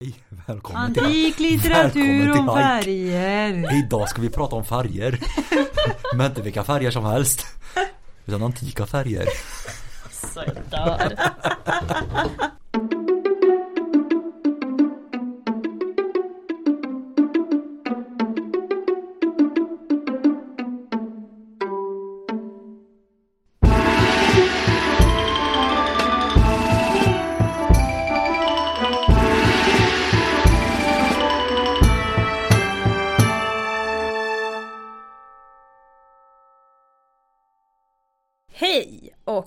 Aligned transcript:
Hej, 0.00 0.14
välkommen 0.46 0.82
Antik 0.82 1.38
litteratur 1.38 2.38
om 2.38 2.46
färger. 2.46 3.78
Idag 3.78 4.08
ska 4.08 4.22
vi 4.22 4.30
prata 4.30 4.56
om 4.56 4.64
färger. 4.64 5.18
Men 6.16 6.26
inte 6.26 6.42
vilka 6.42 6.64
färger 6.64 6.90
som 6.90 7.04
helst. 7.04 7.46
Utan 8.26 8.42
antika 8.42 8.86
färger. 8.86 9.28
Så 10.10 10.40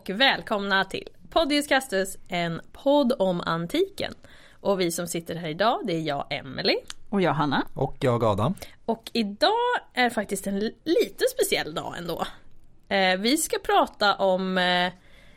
och 0.01 0.09
välkomna 0.09 0.85
till 0.85 1.07
Podius 1.29 1.67
Castus, 1.67 2.17
en 2.27 2.61
podd 2.71 3.13
om 3.19 3.41
antiken. 3.41 4.13
Och 4.61 4.79
vi 4.79 4.91
som 4.91 5.07
sitter 5.07 5.35
här 5.35 5.47
idag, 5.47 5.81
det 5.83 5.93
är 5.93 6.01
jag, 6.01 6.25
Emily. 6.29 6.75
Och 7.09 7.21
jag 7.21 7.33
Hanna. 7.33 7.65
Och 7.73 7.95
jag 7.99 8.23
Adam. 8.23 8.55
Och 8.85 9.09
idag 9.13 9.77
är 9.93 10.09
faktiskt 10.09 10.47
en 10.47 10.59
li- 10.59 10.75
lite 10.83 11.23
speciell 11.33 11.73
dag 11.73 11.95
ändå. 11.97 12.25
Eh, 12.89 13.17
vi 13.19 13.37
ska 13.37 13.57
prata 13.59 14.15
om 14.15 14.57
eh, 14.57 14.91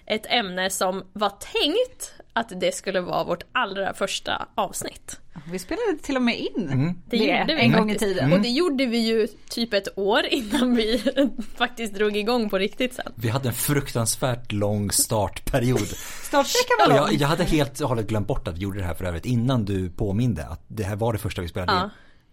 ett 0.06 0.26
ämne 0.26 0.70
som 0.70 1.04
var 1.12 1.30
tänkt 1.30 2.14
att 2.32 2.60
det 2.60 2.72
skulle 2.74 3.00
vara 3.00 3.24
vårt 3.24 3.44
allra 3.52 3.94
första 3.94 4.48
avsnitt. 4.54 5.20
Vi 5.50 5.58
spelade 5.58 5.98
till 6.02 6.16
och 6.16 6.22
med 6.22 6.38
in 6.38 6.68
Mm. 6.72 6.94
Det 7.10 7.16
gjorde 7.16 7.54
vi 7.54 7.60
en 7.60 7.72
gång 7.72 7.90
i 7.90 7.98
tiden. 7.98 8.32
Och 8.32 8.40
det 8.40 8.48
gjorde 8.48 8.86
vi 8.86 8.98
ju 8.98 9.26
typ 9.48 9.72
ett 9.74 9.98
år 9.98 10.20
innan 10.30 10.76
vi 10.76 11.02
faktiskt 11.56 11.94
drog 11.94 12.16
igång 12.16 12.50
på 12.50 12.58
riktigt 12.58 12.94
sen. 12.94 13.12
Vi 13.14 13.28
hade 13.28 13.48
en 13.48 13.54
fruktansvärt 13.54 14.52
lång 14.52 14.90
startperiod. 14.90 15.78
Startsträckan 16.22 16.76
var 16.78 16.88
lång. 16.88 16.96
jag, 16.96 17.12
jag 17.20 17.28
hade 17.28 17.44
helt 17.44 17.80
och 17.80 17.88
hållet 17.88 18.06
glömt 18.06 18.26
bort 18.26 18.48
att 18.48 18.54
vi 18.58 18.60
gjorde 18.62 18.78
det 18.78 18.84
här 18.86 18.94
för 18.94 19.04
övrigt 19.04 19.26
innan 19.26 19.64
du 19.64 19.90
påminde 19.90 20.46
att 20.46 20.64
det 20.68 20.82
här 20.82 20.96
var 20.96 21.12
det 21.12 21.18
första 21.18 21.42
vi 21.42 21.48
spelade 21.48 21.72
Ja. 21.72 21.84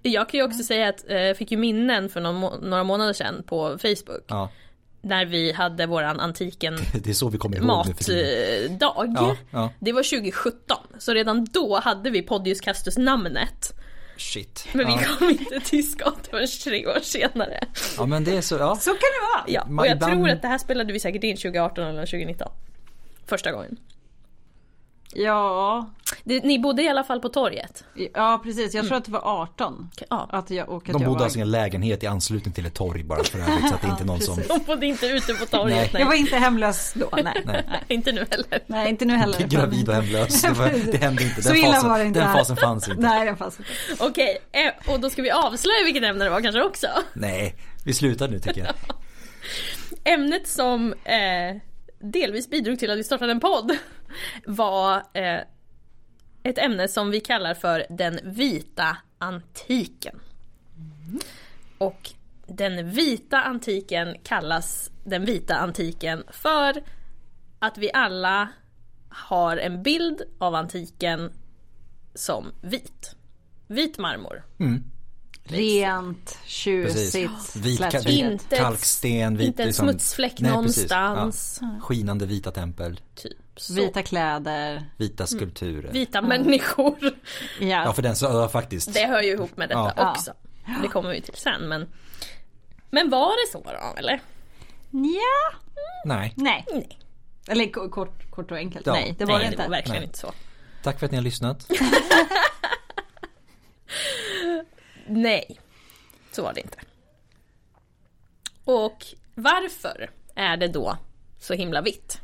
in. 0.03 0.11
Jag 0.11 0.29
kan 0.29 0.37
ju 0.39 0.43
också 0.45 0.63
säga 0.63 0.89
att 0.89 1.09
eh, 1.09 1.17
jag 1.17 1.37
fick 1.37 1.51
ju 1.51 1.57
minnen 1.57 2.09
för 2.09 2.21
någon 2.21 2.69
några 2.69 2.83
månader 2.83 3.13
sedan 3.13 3.43
på 3.45 3.77
Facebook. 3.81 4.23
Ja, 4.27 4.49
När 5.01 5.25
vi 5.25 5.51
hade 5.51 5.85
våran 5.85 6.19
antiken 6.19 6.73
matdag. 7.61 7.95
Ja, 9.13 9.35
ja. 9.51 9.73
Det 9.79 9.91
var 9.91 10.03
2017. 10.03 10.77
Så 10.99 11.13
redan 11.13 11.45
då 11.45 11.79
hade 11.79 12.09
vi 12.09 12.21
Podius 12.21 12.61
Castus 12.61 12.97
namnet. 12.97 13.73
Shit. 14.17 14.67
Men 14.73 14.87
ja. 14.87 14.97
vi 14.97 15.05
kom 15.05 15.29
inte 15.29 15.59
till 15.69 15.91
skott 15.91 16.27
förrän 16.29 16.47
tre 16.63 16.87
år 16.87 16.99
senare. 17.01 17.67
ja 17.97 18.05
men 18.05 18.23
det 18.23 18.37
är 18.37 18.41
så, 18.41 18.55
ja. 18.55 18.75
Så 18.75 18.89
kan 18.89 18.97
det 18.99 19.21
vara. 19.35 19.43
Ja, 19.47 19.81
och 19.81 19.87
jag 19.87 19.99
tror 19.99 20.29
att 20.29 20.41
det 20.41 20.47
här 20.47 20.57
spelade 20.57 20.93
vi 20.93 20.99
säkert 20.99 21.23
in 21.23 21.35
2018 21.35 21.83
eller 21.87 22.05
2019. 22.05 22.51
Första 23.25 23.51
gången. 23.51 23.77
Ja, 25.13 25.89
Det, 26.23 26.43
ni 26.43 26.59
bodde 26.59 26.81
i 26.83 26.87
alla 26.89 27.03
fall 27.03 27.19
på 27.21 27.29
torget. 27.29 27.83
ja 28.13 28.41
precis. 28.43 28.73
Jag 28.73 28.87
tror 28.87 28.97
att 28.97 29.05
det 29.05 29.11
var 29.11 29.21
18. 29.41 29.89
Ja. 30.09 30.27
Att 30.31 30.49
jag, 30.51 30.69
och 30.69 30.77
att 30.77 30.85
De 30.85 30.91
jag 30.91 31.01
bodde 31.01 31.17
var... 31.19 31.23
alltså 31.23 31.39
i 31.39 31.41
en 31.41 31.51
lägenhet 31.51 32.03
i 32.03 32.07
anslutning 32.07 32.53
till 32.53 32.65
ett 32.65 32.73
torg 32.73 33.03
bara 33.03 33.23
för 33.23 33.39
övrigt 33.39 33.69
så 33.69 33.75
att 33.75 33.81
det 33.81 33.87
inte 33.87 34.03
någon 34.05 34.19
som 34.21 34.39
De 34.47 34.59
bodde 34.59 34.85
inte 34.85 35.05
ute 35.07 35.33
på 35.33 35.45
torget. 35.45 35.75
Nej. 35.77 35.89
Nej. 35.93 36.01
Jag 36.01 36.07
var 36.07 36.13
inte 36.15 36.35
hemlös 36.35 36.93
då, 36.95 37.09
nej. 37.13 37.23
Nej. 37.23 37.43
nej. 37.45 37.83
Inte 37.87 38.11
nu 38.11 38.25
heller. 38.31 38.59
Nej, 38.67 38.89
inte 38.89 39.05
nu 39.05 39.15
heller. 39.15 39.47
gravid 39.47 39.89
och 39.89 39.95
hemlös. 39.95 40.41
Det, 40.41 40.49
var, 40.51 40.91
det 40.91 40.97
hände 40.97 41.23
inte. 41.23 41.35
Den, 41.35 41.43
Så 41.43 41.53
illa 41.55 41.73
fasen, 41.73 41.89
var 41.89 41.99
det 41.99 42.05
inte 42.05 42.19
den 42.19 42.27
här. 42.29 42.37
fasen 42.37 42.57
fanns 42.57 42.89
inte. 42.89 43.01
Nej, 43.01 43.25
den 43.25 43.37
fanns 43.37 43.59
inte. 43.59 43.71
Okej, 44.03 44.37
eh, 44.51 44.93
och 44.93 44.99
då 44.99 45.09
ska 45.09 45.21
vi 45.21 45.31
avslöja 45.31 45.83
vilket 45.85 46.03
ämne 46.03 46.23
det 46.23 46.29
var 46.29 46.41
kanske 46.41 46.63
också. 46.63 46.87
Nej, 47.13 47.55
vi 47.85 47.93
slutar 47.93 48.27
nu 48.27 48.39
tycker 48.39 48.61
jag. 48.61 48.73
Ämnet 50.03 50.47
som 50.47 50.93
eh, 50.93 51.61
delvis 51.99 52.49
bidrog 52.49 52.79
till 52.79 52.91
att 52.91 52.97
vi 52.97 53.03
startade 53.03 53.31
en 53.31 53.39
podd 53.39 53.77
var 54.45 55.03
eh, 55.13 55.39
ett 56.43 56.57
ämne 56.57 56.87
som 56.87 57.11
vi 57.11 57.19
kallar 57.19 57.53
för 57.53 57.85
den 57.89 58.19
vita 58.23 58.97
antiken. 59.17 60.19
Och 61.77 62.11
den 62.47 62.89
vita 62.91 63.41
antiken 63.41 64.15
kallas 64.23 64.91
den 65.03 65.25
vita 65.25 65.55
antiken 65.55 66.23
för 66.31 66.83
att 67.59 67.77
vi 67.77 67.91
alla 67.93 68.49
har 69.09 69.57
en 69.57 69.83
bild 69.83 70.21
av 70.37 70.55
antiken 70.55 71.31
som 72.13 72.51
vit. 72.61 73.15
Vit 73.67 73.97
marmor. 73.97 74.43
Rent, 75.43 76.39
tjusigt, 76.45 77.55
Vit, 77.55 77.81
vit 78.05 78.49
kalksten, 78.49 79.37
vit, 79.37 79.47
inte 79.47 79.63
en 79.63 79.67
liksom- 79.67 79.87
smutsfläck 79.87 80.39
Nej, 80.39 80.51
någonstans. 80.51 81.59
Ja. 81.61 81.79
Skinande 81.81 82.25
vita 82.25 82.51
tempel, 82.51 82.99
Typ 83.15 83.37
så. 83.61 83.73
Vita 83.73 84.03
kläder. 84.03 84.85
vita 84.97 85.27
skulpturer. 85.27 85.91
Vita 85.91 86.21
människor. 86.21 86.97
Ja. 87.59 87.67
Ja 87.85 87.93
för 87.93 88.01
den 88.01 88.15
så, 88.15 88.25
ja, 88.25 88.49
faktiskt. 88.49 88.93
Det 88.93 89.05
hör 89.07 89.21
ju 89.21 89.31
ihop 89.31 89.57
med 89.57 89.69
detta 89.69 89.93
Ja. 89.97 90.11
också. 90.11 90.33
Det 90.81 90.87
kommer 90.87 91.09
vi 91.09 91.21
till 91.21 91.33
sen 91.35 91.61
men 91.61 91.87
Men 92.89 93.09
var 93.09 93.29
det 93.45 93.51
så 93.51 93.63
då 93.63 93.99
eller? 93.99 94.21
ja. 94.91 95.57
Nej, 96.05 96.33
Nej. 96.37 96.65
Nej, 96.73 96.99
Eller 97.47 97.89
kort, 97.89 98.31
kort 98.31 98.51
och 98.51 98.57
enkelt. 98.57 98.85
Ja. 98.87 98.93
Nej, 98.93 99.15
det 99.17 99.25
var 99.25 99.33
Nej 99.33 99.39
det 99.43 99.49
det 99.49 99.53
inte. 99.53 99.63
var 99.63 99.69
verkligen 99.69 99.99
Nej. 99.99 100.05
inte 100.07 100.19
så. 100.19 100.31
tack 100.83 100.99
för 100.99 101.05
att 101.05 101.11
ni 101.11 101.17
har 101.17 101.23
lyssnat. 101.23 101.67
Nej, 105.07 105.59
så 106.31 106.43
var 106.43 106.53
det 106.53 106.61
inte. 106.61 106.77
Och 108.65 109.05
varför 109.35 110.09
är 110.35 110.57
det 110.57 110.67
då 110.67 110.97
så 111.39 111.53
himla 111.53 111.81
vitt? 111.81 112.21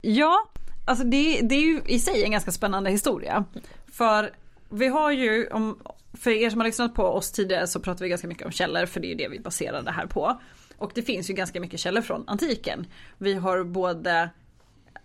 Ja, 0.00 0.48
alltså 0.84 1.04
det, 1.04 1.40
det 1.42 1.54
är 1.54 1.60
ju 1.60 1.80
i 1.86 1.98
sig 1.98 2.24
en 2.24 2.30
ganska 2.30 2.52
spännande 2.52 2.90
historia. 2.90 3.44
För 3.92 4.34
vi 4.68 4.88
har 4.88 5.10
ju, 5.10 5.46
om, 5.46 5.78
för 6.12 6.30
er 6.30 6.50
som 6.50 6.60
har 6.60 6.66
lyssnat 6.66 6.94
på 6.94 7.02
oss 7.02 7.30
tidigare 7.30 7.66
så 7.66 7.80
pratar 7.80 8.04
vi 8.04 8.08
ganska 8.08 8.28
mycket 8.28 8.46
om 8.46 8.52
källor 8.52 8.86
för 8.86 9.00
det 9.00 9.06
är 9.06 9.08
ju 9.08 9.14
det 9.14 9.28
vi 9.28 9.40
baserar 9.40 9.82
det 9.82 9.90
här 9.90 10.06
på. 10.06 10.40
Och 10.76 10.92
det 10.94 11.02
finns 11.02 11.30
ju 11.30 11.34
ganska 11.34 11.60
mycket 11.60 11.80
källor 11.80 12.02
från 12.02 12.28
antiken. 12.28 12.86
Vi 13.18 13.34
har 13.34 13.64
både 13.64 14.30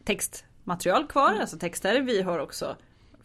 textmaterial 0.04 1.08
kvar, 1.08 1.38
alltså 1.42 1.58
texter. 1.58 2.02
Vi 2.02 2.22
har 2.22 2.40
också 2.40 2.76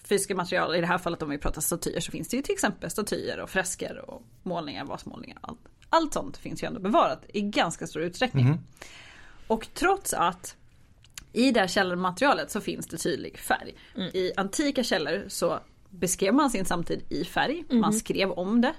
fysiska 0.04 0.34
material. 0.34 0.74
I 0.76 0.80
det 0.80 0.86
här 0.86 0.98
fallet 0.98 1.22
om 1.22 1.30
vi 1.30 1.38
pratar 1.38 1.60
statyer 1.60 2.00
så 2.00 2.12
finns 2.12 2.28
det 2.28 2.36
ju 2.36 2.42
till 2.42 2.52
exempel 2.52 2.90
statyer 2.90 3.40
och 3.40 3.50
fresker 3.50 4.10
och 4.10 4.22
målningar, 4.42 4.84
vasmålningar. 4.84 5.38
Allt, 5.40 5.60
allt 5.90 6.14
sånt 6.14 6.36
finns 6.36 6.62
ju 6.62 6.66
ändå 6.66 6.80
bevarat 6.80 7.24
i 7.28 7.40
ganska 7.40 7.86
stor 7.86 8.02
utsträckning. 8.02 8.58
Och 9.46 9.68
trots 9.74 10.14
att 10.14 10.56
i 11.32 11.50
det 11.50 11.60
här 11.60 11.66
källmaterialet 11.66 12.50
så 12.50 12.60
finns 12.60 12.86
det 12.86 12.96
tydlig 12.96 13.38
färg. 13.38 13.74
I 14.12 14.32
antika 14.36 14.82
källor 14.82 15.24
så 15.28 15.60
beskrev 15.90 16.34
man 16.34 16.50
sin 16.50 16.64
samtid 16.64 17.02
i 17.08 17.24
färg, 17.24 17.64
man 17.70 17.92
skrev 17.92 18.30
om 18.30 18.60
det. 18.60 18.72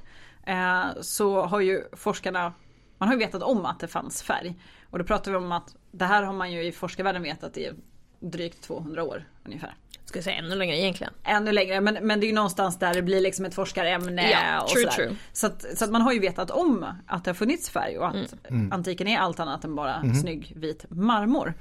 Eh, 0.46 1.02
så 1.02 1.42
har 1.46 1.60
ju 1.60 1.84
forskarna, 1.94 2.54
man 2.98 3.08
har 3.10 3.16
ju 3.16 3.20
vetat 3.20 3.44
om 3.44 3.66
att 3.66 3.80
det 3.80 3.88
fanns 3.88 4.24
färg. 4.24 4.56
Och 4.90 5.00
då 5.00 5.06
pratar 5.06 5.32
vi 5.32 5.38
om 5.38 5.52
att 5.52 5.76
det 5.92 6.06
här 6.06 6.24
har 6.24 6.34
man 6.34 6.52
ju 6.52 6.64
i 6.64 6.72
forskarvärlden 6.72 7.24
vetat 7.24 7.58
i 7.58 7.72
drygt 8.20 8.62
200 8.62 9.04
år 9.04 9.28
ungefär. 9.46 9.76
Ska 10.06 10.18
jag 10.18 10.24
säga 10.24 10.36
ännu 10.36 10.56
längre 10.56 10.78
egentligen. 10.78 11.14
Ännu 11.24 11.52
längre 11.52 11.82
men, 11.82 11.98
men 12.02 12.20
det 12.20 12.26
är 12.26 12.28
ju 12.28 12.34
någonstans 12.34 12.80
där 12.80 12.94
det 12.94 13.02
blir 13.02 13.22
liksom 13.22 13.46
ett 13.46 13.56
forskarämne 13.56 14.32
Ja, 14.32 14.62
och 14.62 14.70
true, 14.70 14.84
sådär. 14.84 14.96
true. 14.96 15.16
Så, 15.34 15.48
att, 15.48 15.66
så 15.78 15.86
att 15.86 15.92
man 15.92 16.02
har 16.02 16.12
ju 16.14 16.20
vetat 16.20 16.52
om 16.52 16.86
att 17.08 17.24
det 17.24 17.30
har 17.30 17.36
funnits 17.36 17.70
färg 17.70 17.98
och 17.98 18.08
att 18.08 18.36
antiken 18.72 19.08
är 19.08 19.18
allt 19.20 19.40
annat 19.40 19.64
än 19.64 19.76
bara 19.76 20.02
snygg 20.22 20.54
vit 20.56 20.86
marmor. 20.90 21.54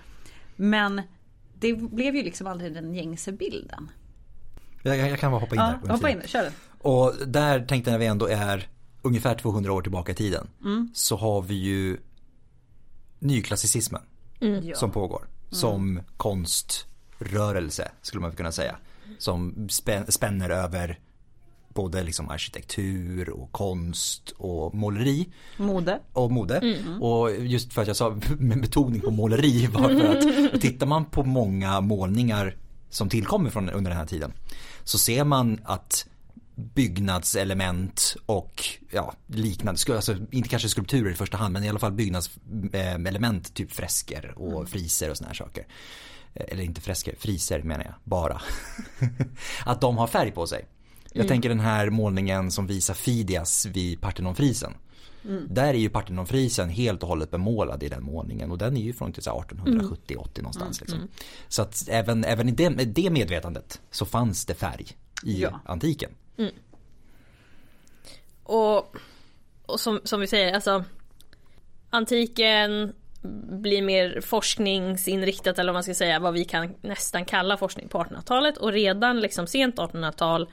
Men 0.61 1.03
det 1.55 1.73
blev 1.75 2.17
ju 2.17 2.23
liksom 2.23 2.47
aldrig 2.47 2.75
den 2.75 2.95
gängse 2.95 3.33
bilden. 3.33 3.91
Jag, 4.83 4.97
jag, 4.97 5.11
jag 5.11 5.19
kan 5.21 5.31
bara 5.33 5.41
hoppa 5.41 5.55
in 5.55 5.61
Ja, 5.61 5.79
där. 5.85 5.93
hoppa 5.93 6.11
in, 6.11 6.23
kör 6.27 6.43
den. 6.43 6.53
Och 6.79 7.15
där 7.27 7.67
tänkte 7.67 7.91
jag 7.91 7.95
när 7.95 7.99
vi 7.99 8.07
ändå 8.07 8.27
är 8.27 8.69
ungefär 9.03 9.35
200 9.35 9.73
år 9.73 9.83
tillbaka 9.83 10.13
i 10.13 10.15
tiden. 10.15 10.47
Mm. 10.65 10.91
Så 10.95 11.17
har 11.17 11.43
vi 11.43 11.55
ju 11.55 11.99
nyklassicismen 13.19 14.03
Ja. 14.39 14.75
som 14.77 14.91
pågår. 14.91 15.27
Som 15.51 16.01
konströrelse 16.17 17.91
skulle 18.03 18.21
man 18.21 18.33
kunna 18.33 18.53
säga. 18.53 18.77
Som 19.19 19.69
spän, 19.69 20.13
spänner 20.13 20.51
över 20.51 20.99
både 21.75 22.03
liksom 22.03 22.29
arkitektur 22.29 23.31
och 23.31 23.53
konst 23.53 24.33
och 24.37 24.75
måleri 24.75 25.29
Mode. 25.57 26.01
och 26.13 26.33
mode. 26.33 26.61
Och 27.01 27.37
just 27.37 27.73
för 27.73 27.83
att 27.83 27.89
jag 27.89 27.97
sa 27.97 28.11
med 28.39 28.61
betoning 28.61 29.01
på 29.01 29.11
måleri 29.11 29.67
var 29.67 29.89
för 29.89 30.17
att 30.17 30.61
tittar 30.61 30.87
man 30.87 31.05
på 31.05 31.23
många 31.25 31.81
målningar 31.81 32.57
som 32.91 33.09
tillkommer 33.09 33.51
från 33.51 33.71
under 33.71 33.91
den 33.91 33.99
här 33.99 34.07
tiden 34.07 34.33
så 34.85 34.99
ser 34.99 35.25
man 35.25 35.61
att 35.65 36.07
byggnadselement 36.55 38.17
och 38.27 38.65
ja, 38.91 39.15
liknande, 39.27 39.81
alltså 39.89 40.17
inte 40.31 40.49
kanske 40.49 40.69
skulpturer 40.69 41.11
i 41.11 41.15
första 41.15 41.37
hand 41.37 41.53
men 41.53 41.65
i 41.65 41.69
alla 41.69 41.79
fall 41.79 41.93
byggnadselement, 41.93 43.55
typ 43.55 43.73
fresker 43.73 44.39
och 44.39 44.69
friser 44.69 45.11
och 45.11 45.17
såna 45.17 45.29
här 45.29 45.35
saker. 45.35 45.67
eller 46.35 46.63
inte 46.63 46.81
fresker, 46.81 47.15
friser 47.19 47.63
menar 47.63 47.85
jag, 47.85 47.95
bara. 48.05 48.41
att 49.65 49.81
de 49.81 49.99
har 49.99 50.07
färg 50.07 50.31
på 50.31 50.47
sig. 50.47 50.65
Jag 51.13 51.29
tänker 51.29 51.49
den 51.49 51.61
här 51.61 51.91
målningen 51.91 52.51
som 52.51 52.67
visar 52.67 52.95
Fidias 52.95 53.67
vid 53.67 54.01
Parthenonfrisen. 54.01 54.75
Där 55.49 55.69
är 55.75 55.79
ju 55.79 55.89
Parthenonfrisen 55.89 56.69
helt 56.69 57.03
och 57.03 57.09
hållet 57.09 57.31
bemålad 57.31 57.83
i 57.83 57.89
den 57.89 58.03
målningen 58.05 58.51
och 58.51 58.59
den 58.59 58.77
är 58.77 58.81
ju 58.81 58.93
från 58.93 59.13
1870-80 59.13 60.37
någonstans. 60.37 60.81
Liksom. 60.81 61.09
Så 61.49 61.63
att 61.63 61.89
även, 61.89 62.25
även 62.25 62.49
i 62.49 62.53
det, 62.53 62.69
det 62.69 63.11
medvetandet 63.11 63.81
så 63.91 64.05
fanns 64.07 64.47
det 64.47 64.55
färg 64.55 64.87
i 65.25 65.43
Ja. 65.43 65.61
antiken. 65.65 66.11
Och, 68.43 68.97
och 69.67 69.81
som, 69.81 70.01
som 70.05 70.21
vi 70.21 70.27
säger, 70.27 70.55
alltså 70.55 70.85
antiken 71.91 72.93
blir 73.63 73.83
mer 73.83 74.21
forskningsinriktat 74.21 75.59
eller 75.59 75.73
vad 75.73 75.77
man 75.77 75.83
ska 75.83 75.95
säga, 75.95 76.19
vad 76.19 76.35
vi 76.35 76.45
kan 76.45 76.75
nästan 76.81 77.25
kalla 77.25 77.57
forskning 77.57 77.89
på 77.89 77.99
1800-talet 77.99 78.57
och 78.57 78.73
redan 78.73 79.21
liksom 79.21 79.47
sent 79.47 79.77
1800-tal 79.77 80.49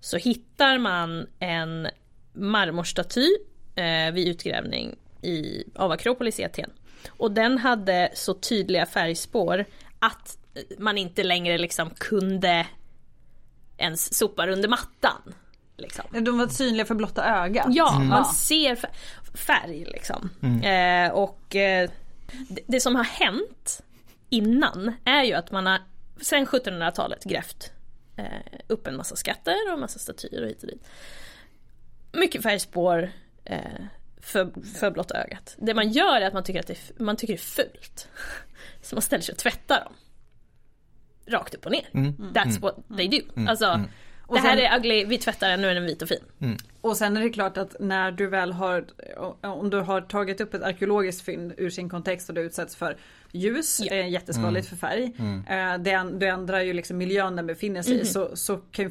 så 0.00 0.16
hittar 0.16 0.78
man 0.78 1.26
en 1.38 1.88
marmorstaty 2.32 3.28
eh, 3.74 4.12
vid 4.12 4.28
utgrävning 4.28 4.96
i, 5.22 5.64
av 5.74 5.92
Akropolis 5.92 6.40
i 6.40 6.44
Aten. 6.44 6.70
Och 7.10 7.32
den 7.32 7.58
hade 7.58 8.10
så 8.14 8.34
tydliga 8.34 8.86
färgspår 8.86 9.64
att 9.98 10.38
man 10.78 10.98
inte 10.98 11.22
längre 11.24 11.58
liksom 11.58 11.90
kunde 11.90 12.66
ens 13.76 14.14
sopa 14.18 14.46
under 14.46 14.68
mattan. 14.68 15.34
Liksom. 15.76 16.04
De 16.24 16.38
var 16.38 16.46
synliga 16.48 16.86
för 16.86 16.94
blotta 16.94 17.24
ögat. 17.44 17.66
Ja, 17.68 17.98
man 17.98 18.08
Ja. 18.18 18.32
ser 18.34 18.74
fär- 18.76 19.36
färg 19.36 19.84
liksom. 19.84 20.30
Eh, 20.64 21.10
och 21.12 21.56
eh, 21.56 21.90
det, 22.48 22.60
det 22.66 22.80
som 22.80 22.96
har 22.96 23.04
hänt 23.04 23.82
innan 24.30 24.92
är 25.04 25.22
ju 25.22 25.32
att 25.34 25.50
man 25.50 25.66
har 25.66 25.78
sen 26.20 26.46
1700-talet 26.46 27.24
grävt 27.24 27.72
eh, 28.18 28.60
upp 28.66 28.86
en 28.86 28.96
massa 28.96 29.16
skatter 29.16 29.56
och 29.66 29.72
en 29.72 29.80
massa 29.80 29.98
statyer 29.98 30.42
och 30.42 30.48
hit 30.48 30.62
och 30.62 30.68
dit. 30.68 30.88
Mycket 32.12 32.42
färgspår 32.42 33.10
eh, 33.44 33.58
för, 34.20 34.50
för 34.78 34.90
blotta 34.90 35.22
ögat. 35.24 35.54
Det 35.58 35.74
man 35.74 35.90
gör 35.90 36.20
är 36.20 36.26
att 36.26 36.34
man 36.34 36.44
tycker 36.44 36.60
att 36.60 36.66
det 36.66 36.72
är, 36.72 37.02
man 37.02 37.16
tycker 37.16 37.32
det 37.32 37.36
är 37.36 37.64
fult. 37.64 38.08
Så 38.82 38.94
man 38.96 39.02
ställer 39.02 39.22
sig 39.22 39.32
och 39.32 39.38
tvättar 39.38 39.84
dem. 39.84 39.92
Rakt 41.26 41.54
upp 41.54 41.66
och 41.66 41.72
ner. 41.72 41.88
That's 41.92 42.60
what 42.60 42.76
they 42.96 43.08
do. 43.08 43.20
Alltså, 43.48 43.80
det 44.28 44.38
här 44.38 44.56
sen- 44.56 44.64
är 44.64 44.78
ugly, 44.78 45.04
vi 45.04 45.18
tvättar 45.18 45.48
den, 45.48 45.60
nu 45.60 45.68
är 45.68 45.74
den 45.74 45.84
vit 45.84 46.02
och 46.02 46.08
fin. 46.08 46.24
Och 46.80 46.96
sen 46.96 47.16
är 47.16 47.20
det 47.20 47.30
klart 47.30 47.56
att 47.56 47.76
när 47.80 48.12
du 48.12 48.26
väl 48.26 48.52
har, 48.52 48.84
om 49.40 49.70
du 49.70 49.80
har 49.80 50.00
tagit 50.00 50.40
upp 50.40 50.54
ett 50.54 50.62
arkeologiskt 50.62 51.22
fynd 51.22 51.52
ur 51.56 51.70
sin 51.70 51.88
kontext 51.88 52.28
och 52.28 52.34
det 52.34 52.40
utsätts 52.40 52.76
för 52.76 52.96
ljus, 53.32 53.80
Ja. 53.80 53.94
är 53.94 54.02
jätteskadligt 54.04 54.68
för 54.68 54.76
färg. 54.76 55.04
Eh, 55.04 55.78
Det, 55.78 55.90
änd- 55.90 56.18
det 56.18 56.26
ändrar 56.28 56.60
ju 56.60 56.72
liksom 56.72 56.96
miljön 56.98 57.36
den 57.36 57.46
befinner 57.46 57.82
sig 57.82 58.00
i 58.00 58.04
så, 58.04 58.36
så 58.36 58.56
kan 58.56 58.90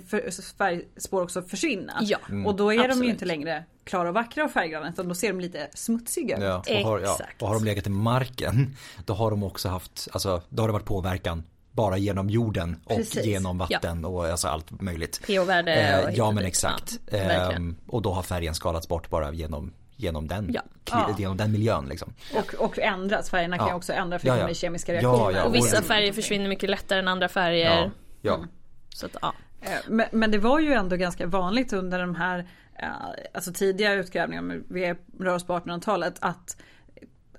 färgspår 0.57 1.21
också 1.21 1.41
försvinna. 1.41 1.93
Ja, 2.01 2.17
Och 2.45 2.55
då 2.55 2.73
är 2.73 2.77
de 2.77 2.83
absolut. 2.85 3.05
ju 3.07 3.11
inte 3.11 3.25
längre 3.25 3.63
klara 3.83 4.07
och 4.09 4.15
vackra 4.15 4.45
och 4.45 4.51
färggranna 4.51 4.89
utan 4.89 5.07
då 5.07 5.15
ser 5.15 5.27
de 5.27 5.39
lite 5.39 5.67
smutsiga 5.73 6.37
ut. 6.37 6.43
Ja, 6.43 6.57
och, 6.69 6.83
har, 6.83 6.99
ja, 6.99 7.11
Exakt. 7.11 7.41
och 7.41 7.47
har 7.47 7.55
de 7.55 7.63
legat 7.65 7.87
i 7.87 7.89
marken 7.89 8.75
då 9.05 9.13
har 9.13 9.31
de 9.31 9.43
också 9.43 9.69
haft, 9.69 10.07
alltså 10.11 10.41
då 10.49 10.63
har 10.63 10.67
det 10.67 10.73
varit 10.73 10.85
påverkan 10.85 11.43
bara 11.71 11.97
genom 11.97 12.29
jorden 12.29 12.79
och 12.85 12.95
Precis. 12.95 13.25
genom 13.25 13.57
vatten 13.57 14.05
och 14.05 14.25
alltså 14.25 14.47
allt 14.47 14.81
möjligt. 14.81 15.21
pH-värde 15.27 15.73
Eh, 15.75 16.03
och 16.03 16.09
hit 16.09 16.17
ja 16.17 16.31
men 16.31 16.45
exakt. 16.45 16.99
Ja. 17.11 17.17
Ehm, 17.17 17.75
och 17.87 18.01
då 18.01 18.11
har 18.13 18.23
färgen 18.23 18.55
skalats 18.55 18.87
bort 18.87 19.09
bara 19.09 19.31
genom, 19.33 19.73
genom, 19.97 20.27
den, 20.27 20.49
Ja. 20.53 20.61
Ja. 20.91 21.15
genom 21.17 21.37
den 21.37 21.51
miljön 21.51 21.85
liksom. 21.85 22.13
Och, 22.35 22.53
och 22.53 22.79
ändras, 22.79 23.29
färgerna 23.29 23.57
kan 23.57 23.67
Ja. 23.67 23.71
ju 23.73 23.77
också 23.77 23.93
ändra 23.93 24.19
för 24.19 24.27
Ja, 24.27 24.33
det 24.33 24.39
ja. 24.39 24.43
kommer 24.43 24.53
kemiska 24.53 24.93
Ja, 24.93 25.01
reaktioner. 25.01 25.37
ja, 25.37 25.43
Och 25.45 25.55
vissa 25.55 25.81
färger 25.81 26.13
försvinner 26.13 26.49
mycket 26.49 26.69
lättare 26.69 26.99
än 26.99 27.07
andra 27.07 27.27
färger. 27.29 27.75
Ja, 27.81 27.91
ja. 28.21 28.35
Mm. 28.35 28.47
Så 28.89 29.05
att, 29.05 29.15
ja. 29.21 29.33
Eh, 29.61 29.69
Men, 29.87 30.05
men 30.11 30.31
det 30.31 30.37
var 30.37 30.59
ju 30.59 30.73
ändå 30.73 30.95
ganska 30.95 31.27
vanligt 31.27 31.73
under 31.73 31.99
de 31.99 32.15
här 32.15 32.47
eh, 32.79 32.89
alltså 33.33 33.53
tidiga 33.53 33.93
utgrävningarna, 33.93 34.53
vi 34.69 34.95
rör 35.19 35.35
oss 35.35 35.43
på 35.47 35.53
1800-talet, 35.59 36.15
att, 36.19 36.57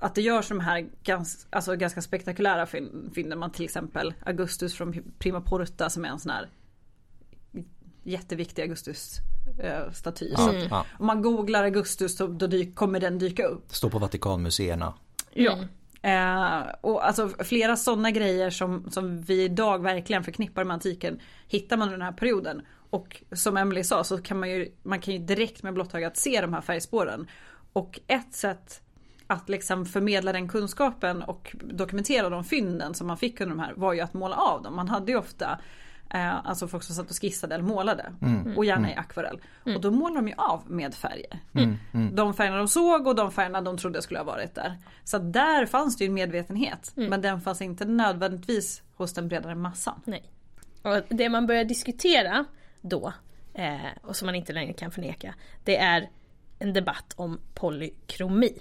att 0.00 0.14
det 0.14 0.22
görs 0.22 0.48
de 0.48 0.60
här 0.60 0.86
gans, 1.02 1.46
alltså 1.50 1.76
ganska 1.76 2.02
spektakulära 2.02 2.64
fynd- 2.64 3.14
fynden. 3.14 3.38
Man 3.38 3.50
till 3.50 3.64
exempel 3.64 4.14
Augustus 4.26 4.74
från 4.74 5.12
Prima 5.18 5.40
Porta 5.40 5.90
som 5.90 6.04
är 6.04 6.08
en 6.08 6.18
sån 6.18 6.30
här 6.32 6.48
jätteviktig 8.02 8.62
Augustus-staty. 8.62 10.32
Ja, 10.36 10.50
Mm. 10.50 10.70
Om 10.98 11.06
man 11.06 11.22
googlar 11.22 11.64
Augustus 11.64 12.16
så 12.16 12.26
då 12.26 12.46
dyk, 12.46 12.74
kommer 12.74 13.00
den 13.00 13.18
dyka 13.18 13.46
upp. 13.46 13.74
Står 13.74 13.90
på 13.90 13.98
Vatikanmuseerna. 13.98 14.94
Ja. 15.32 15.58
Eh, 16.02 16.66
och 16.80 17.06
alltså 17.06 17.28
flera 17.28 17.76
sådana 17.76 18.10
grejer 18.10 18.50
som, 18.50 18.90
som 18.90 19.20
vi 19.22 19.42
idag 19.42 19.82
verkligen 19.82 20.24
förknippar 20.24 20.64
med 20.64 20.74
antiken 20.74 21.20
hittar 21.48 21.76
man 21.76 21.88
under 21.88 21.98
den 21.98 22.06
här 22.06 22.12
perioden. 22.12 22.62
Och 22.90 23.22
som 23.32 23.56
Emily 23.56 23.84
sa 23.84 24.04
så 24.04 24.18
kan 24.18 24.40
man 24.40 24.50
ju, 24.50 24.72
man 24.82 25.00
kan 25.00 25.14
ju 25.14 25.20
direkt 25.20 25.62
med 25.62 25.74
blotta 25.74 25.98
ögat 25.98 26.16
se 26.16 26.40
de 26.40 26.54
här 26.54 26.60
färgspåren. 26.60 27.28
Och 27.72 28.00
ett 28.06 28.34
sätt 28.34 28.80
att 29.26 29.48
liksom 29.48 29.86
förmedla 29.86 30.32
den 30.32 30.48
kunskapen 30.48 31.22
och 31.22 31.56
dokumentera 31.60 32.28
de 32.28 32.44
fynden 32.44 32.94
som 32.94 33.06
man 33.06 33.16
fick 33.16 33.40
under 33.40 33.56
de 33.56 33.62
här 33.62 33.74
var 33.76 33.92
ju 33.92 34.00
att 34.00 34.14
måla 34.14 34.36
av 34.36 34.62
dem. 34.62 34.76
Man 34.76 34.88
hade 34.88 35.12
ju 35.12 35.18
ofta 35.18 35.58
alltså 36.10 36.68
folk 36.68 36.82
som 36.82 36.94
satt 36.94 37.10
och 37.10 37.20
skissade 37.20 37.54
eller 37.54 37.64
målade. 37.64 38.12
Och 38.56 38.64
gärna 38.64 38.92
i 38.92 38.94
akvarell. 38.94 39.40
Och 39.74 39.80
då 39.80 39.90
målar 39.90 40.16
de 40.16 40.28
ju 40.28 40.34
av 40.36 40.70
med 40.70 40.94
färger. 40.94 41.40
De 42.12 42.34
färgerna 42.34 42.56
de 42.58 42.68
såg 42.68 43.06
och 43.06 43.14
de 43.14 43.32
färgerna 43.32 43.60
de 43.60 43.78
trodde 43.78 44.02
skulle 44.02 44.20
ha 44.20 44.24
varit 44.24 44.54
där. 44.54 44.76
Så 45.04 45.18
där 45.18 45.66
fanns 45.66 45.96
det 45.96 46.04
ju 46.04 46.08
en 46.08 46.14
medvetenhet. 46.14 46.92
Men 46.94 47.20
den 47.20 47.40
fanns 47.40 47.62
inte 47.62 47.84
nödvändigtvis 47.84 48.82
hos 48.96 49.12
den 49.12 49.28
bredare 49.28 49.54
massan. 49.54 50.00
Nej. 50.04 50.32
Och 50.82 51.02
det 51.08 51.28
man 51.28 51.46
börjar 51.46 51.64
diskutera 51.64 52.44
då, 52.80 53.12
eh, 53.54 53.76
och 54.02 54.16
som 54.16 54.26
man 54.26 54.34
inte 54.34 54.52
längre 54.52 54.72
kan 54.72 54.90
förneka, 54.90 55.34
det 55.64 55.76
är 55.76 56.08
en 56.58 56.72
debatt 56.72 57.12
om 57.16 57.40
polykromi. 57.54 58.58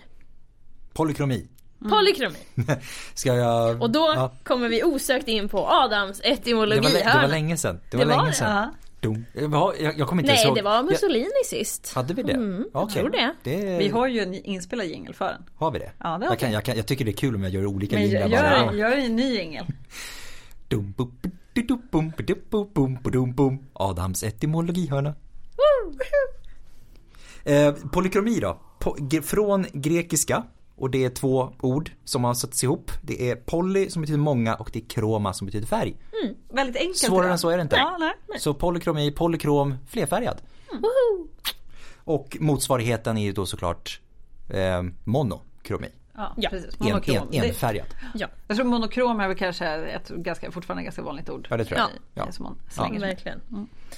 Polykromi. 0.93 1.47
Polykromi! 1.79 2.37
Ska 3.13 3.33
jag... 3.35 3.81
Och 3.81 3.89
då 3.91 4.13
Ja. 4.15 4.31
kommer 4.43 4.69
vi 4.69 4.83
osökt 4.83 5.27
in 5.27 5.49
på 5.49 5.67
Adams 5.67 6.19
Det 6.19 6.27
etymologi. 6.31 6.79
var, 6.81 6.89
lä- 6.89 7.11
det 7.13 7.21
var 7.21 7.27
länge 7.27 7.57
sedan. 7.57 7.75
Det 7.75 7.97
Det 7.97 7.97
var 7.97 8.05
var 8.05 8.15
länge 8.17 8.29
det, 8.29 8.33
sedan. 8.35 8.69
Dum. 8.99 9.25
Jag, 9.79 9.97
jag 9.97 10.07
kommer 10.07 10.21
inte 10.23 10.33
Nej, 10.33 10.45
ihåg. 10.45 10.55
det 10.55 10.61
var 10.61 10.83
Mussolini 10.83 11.29
sist. 11.45 11.91
Jag, 11.95 12.01
hade 12.01 12.13
vi 12.13 12.23
det? 12.23 12.31
Mm, 12.33 12.65
jag 12.73 12.83
Okej. 12.83 12.95
tror 13.01 13.09
det. 13.09 13.35
det. 13.43 13.77
Vi 13.77 13.89
har 13.89 14.07
ju 14.07 14.19
en 14.19 14.33
inspelad 14.33 14.87
jingel 14.87 15.13
för 15.13 15.25
den. 15.25 15.43
Har 15.55 15.71
vi 15.71 15.79
det? 15.79 15.91
Ja, 15.99 16.05
det 16.17 16.25
har 16.25 16.31
jag, 16.31 16.39
kan, 16.39 16.49
vi. 16.49 16.53
jag, 16.53 16.63
kan, 16.63 16.75
jag 16.77 16.85
tycker 16.87 17.05
det 17.05 17.11
är 17.11 17.17
kul 17.17 17.35
om 17.35 17.43
jag 17.43 17.51
gör 17.51 17.65
olika 17.65 17.95
Men 17.95 18.03
jinglar 18.05 18.27
gör, 18.27 18.65
bara. 18.65 18.73
gör, 18.73 18.91
en 18.97 19.15
ny 19.15 19.35
jingel. 19.35 19.65
Adams 23.73 24.23
etymologihörna. 24.23 25.15
Eh, 27.45 27.73
polykromi 27.91 28.39
då. 28.39 28.59
Po, 28.79 28.95
ge, 29.09 29.21
från 29.21 29.65
grekiska. 29.73 30.43
Och 30.77 30.89
det 30.91 31.05
är 31.05 31.09
två 31.09 31.53
ord 31.61 31.91
som 32.03 32.23
har 32.23 32.33
satts 32.33 32.63
ihop. 32.63 32.91
Det 33.01 33.31
är 33.31 33.35
poly 33.35 33.89
som 33.89 34.01
betyder 34.01 34.19
många 34.19 34.55
och 34.55 34.69
det 34.73 34.79
är 34.79 34.85
kroma 34.89 35.33
som 35.33 35.45
betyder 35.45 35.67
färg. 35.67 35.95
Väldigt 36.49 36.75
enkelt. 36.81 36.97
Svårare 36.97 37.31
än 37.31 37.37
så 37.39 37.49
är 37.49 37.57
det 37.57 37.61
inte. 37.63 37.75
Ja, 37.75 37.97
nej. 37.99 38.13
Så 38.39 38.53
polykromi, 38.53 39.11
polykrom, 39.11 39.75
flerfärgad. 39.87 40.41
Woho! 40.71 41.27
Och 42.03 42.37
motsvarigheten 42.39 43.17
är 43.17 43.21
ju 43.21 43.31
då 43.31 43.45
såklart 43.45 44.01
eh, 44.49 44.83
monokromi. 45.03 45.87
Ja, 46.15 46.33
Ja. 46.37 46.49
precis. 46.49 46.77
En, 46.79 46.85
Monokrom. 46.87 47.15
en, 47.17 47.27
Det- 47.41 47.47
enfärgad. 47.49 47.87
Ja, 48.15 48.27
Jag 48.47 48.57
tror 48.57 48.65
monokrom 48.67 49.19
är 49.19 49.27
väl 49.27 49.37
kanske 49.37 49.65
ett 49.67 50.09
ganska, 50.09 50.51
fortfarande 50.51 50.83
ganska 50.83 51.01
vanligt 51.01 51.29
ord. 51.29 51.47
Ja 51.49 51.57
det 51.57 51.65
tror 51.65 51.77
jag. 51.79 51.87
Ja. 52.13 52.23
Ja. 52.25 52.31
Som 52.31 52.43
man 52.43 52.55
slänger 52.69 52.99
sig. 52.99 53.09
verkligen. 53.09 53.41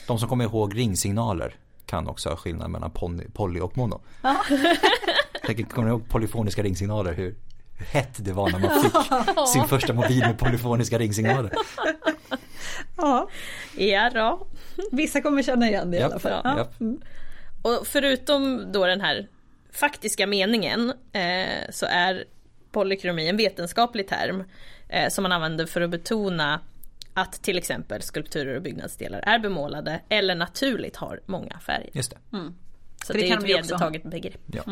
De 0.07 0.19
som 0.19 0.29
kommer 0.29 0.43
ihåg 0.45 0.77
ringsignaler 0.77 1.55
kan 1.89 2.07
också 2.07 2.29
ha 2.29 2.35
skillnad 2.35 2.69
mellan 2.71 2.91
poly, 2.91 3.23
poly 3.33 3.59
och 3.59 3.77
mono. 3.77 4.01
Säkert 5.47 5.69
kommer 5.73 5.87
ni 5.87 5.91
ihåg 5.93 6.09
polyfoniska 6.09 6.63
ringsignaler 6.63 7.13
hur 7.13 7.35
hur 7.77 7.85
hett 7.85 8.25
det 8.25 8.31
var 8.33 8.49
när 8.51 8.59
man 8.59 8.81
fick 8.81 9.47
sin 9.53 9.67
första 9.67 9.93
mobil 9.93 10.19
med 10.19 10.37
polyfoniska 10.39 10.97
ringsignaler. 10.99 11.51
Ja, 12.97 13.29
Ja, 13.77 14.09
då. 14.09 14.47
vissa 14.91 15.21
kommer 15.21 15.43
känna 15.43 15.67
igen 15.69 15.91
det 15.91 15.97
i 15.97 15.99
Japp, 15.99 16.11
alla 16.11 16.19
fall. 16.19 16.31
ja, 16.31 16.41
Ja. 16.43 16.57
japp. 16.57 16.73
Och 17.61 17.87
förutom 17.87 18.71
då 18.71 18.85
den 18.85 19.01
här 19.01 19.27
faktiska 19.73 20.27
meningen 20.27 20.93
eh, 21.13 21.69
så 21.71 21.85
är 21.85 22.23
polykromi 22.71 23.27
en 23.29 23.37
vetenskaplig 23.37 24.07
term 24.07 24.43
eh, 24.89 25.09
som 25.09 25.21
man 25.23 25.31
använder 25.31 25.65
för 25.65 25.81
att 25.81 25.89
betona 25.89 26.59
att 27.21 27.31
till 27.41 27.57
exempel 27.57 28.01
skulpturer 28.01 28.55
och 28.55 28.61
byggnadsdelar 28.61 29.19
är 29.19 29.39
bemålade 29.39 30.01
eller 30.09 30.35
naturligt 30.35 30.95
har 30.95 31.19
många 31.25 31.59
färger. 31.59 31.89
Just 31.93 32.11
det. 32.11 32.17
Så 32.31 33.05
För 33.05 33.13
det 33.13 33.19
det, 33.19 33.25
är 33.25 33.29
kan 33.29 33.37
ett 33.37 33.49
vedertaget 33.49 34.03
begrepp. 34.03 34.41
Ja. 34.45 34.63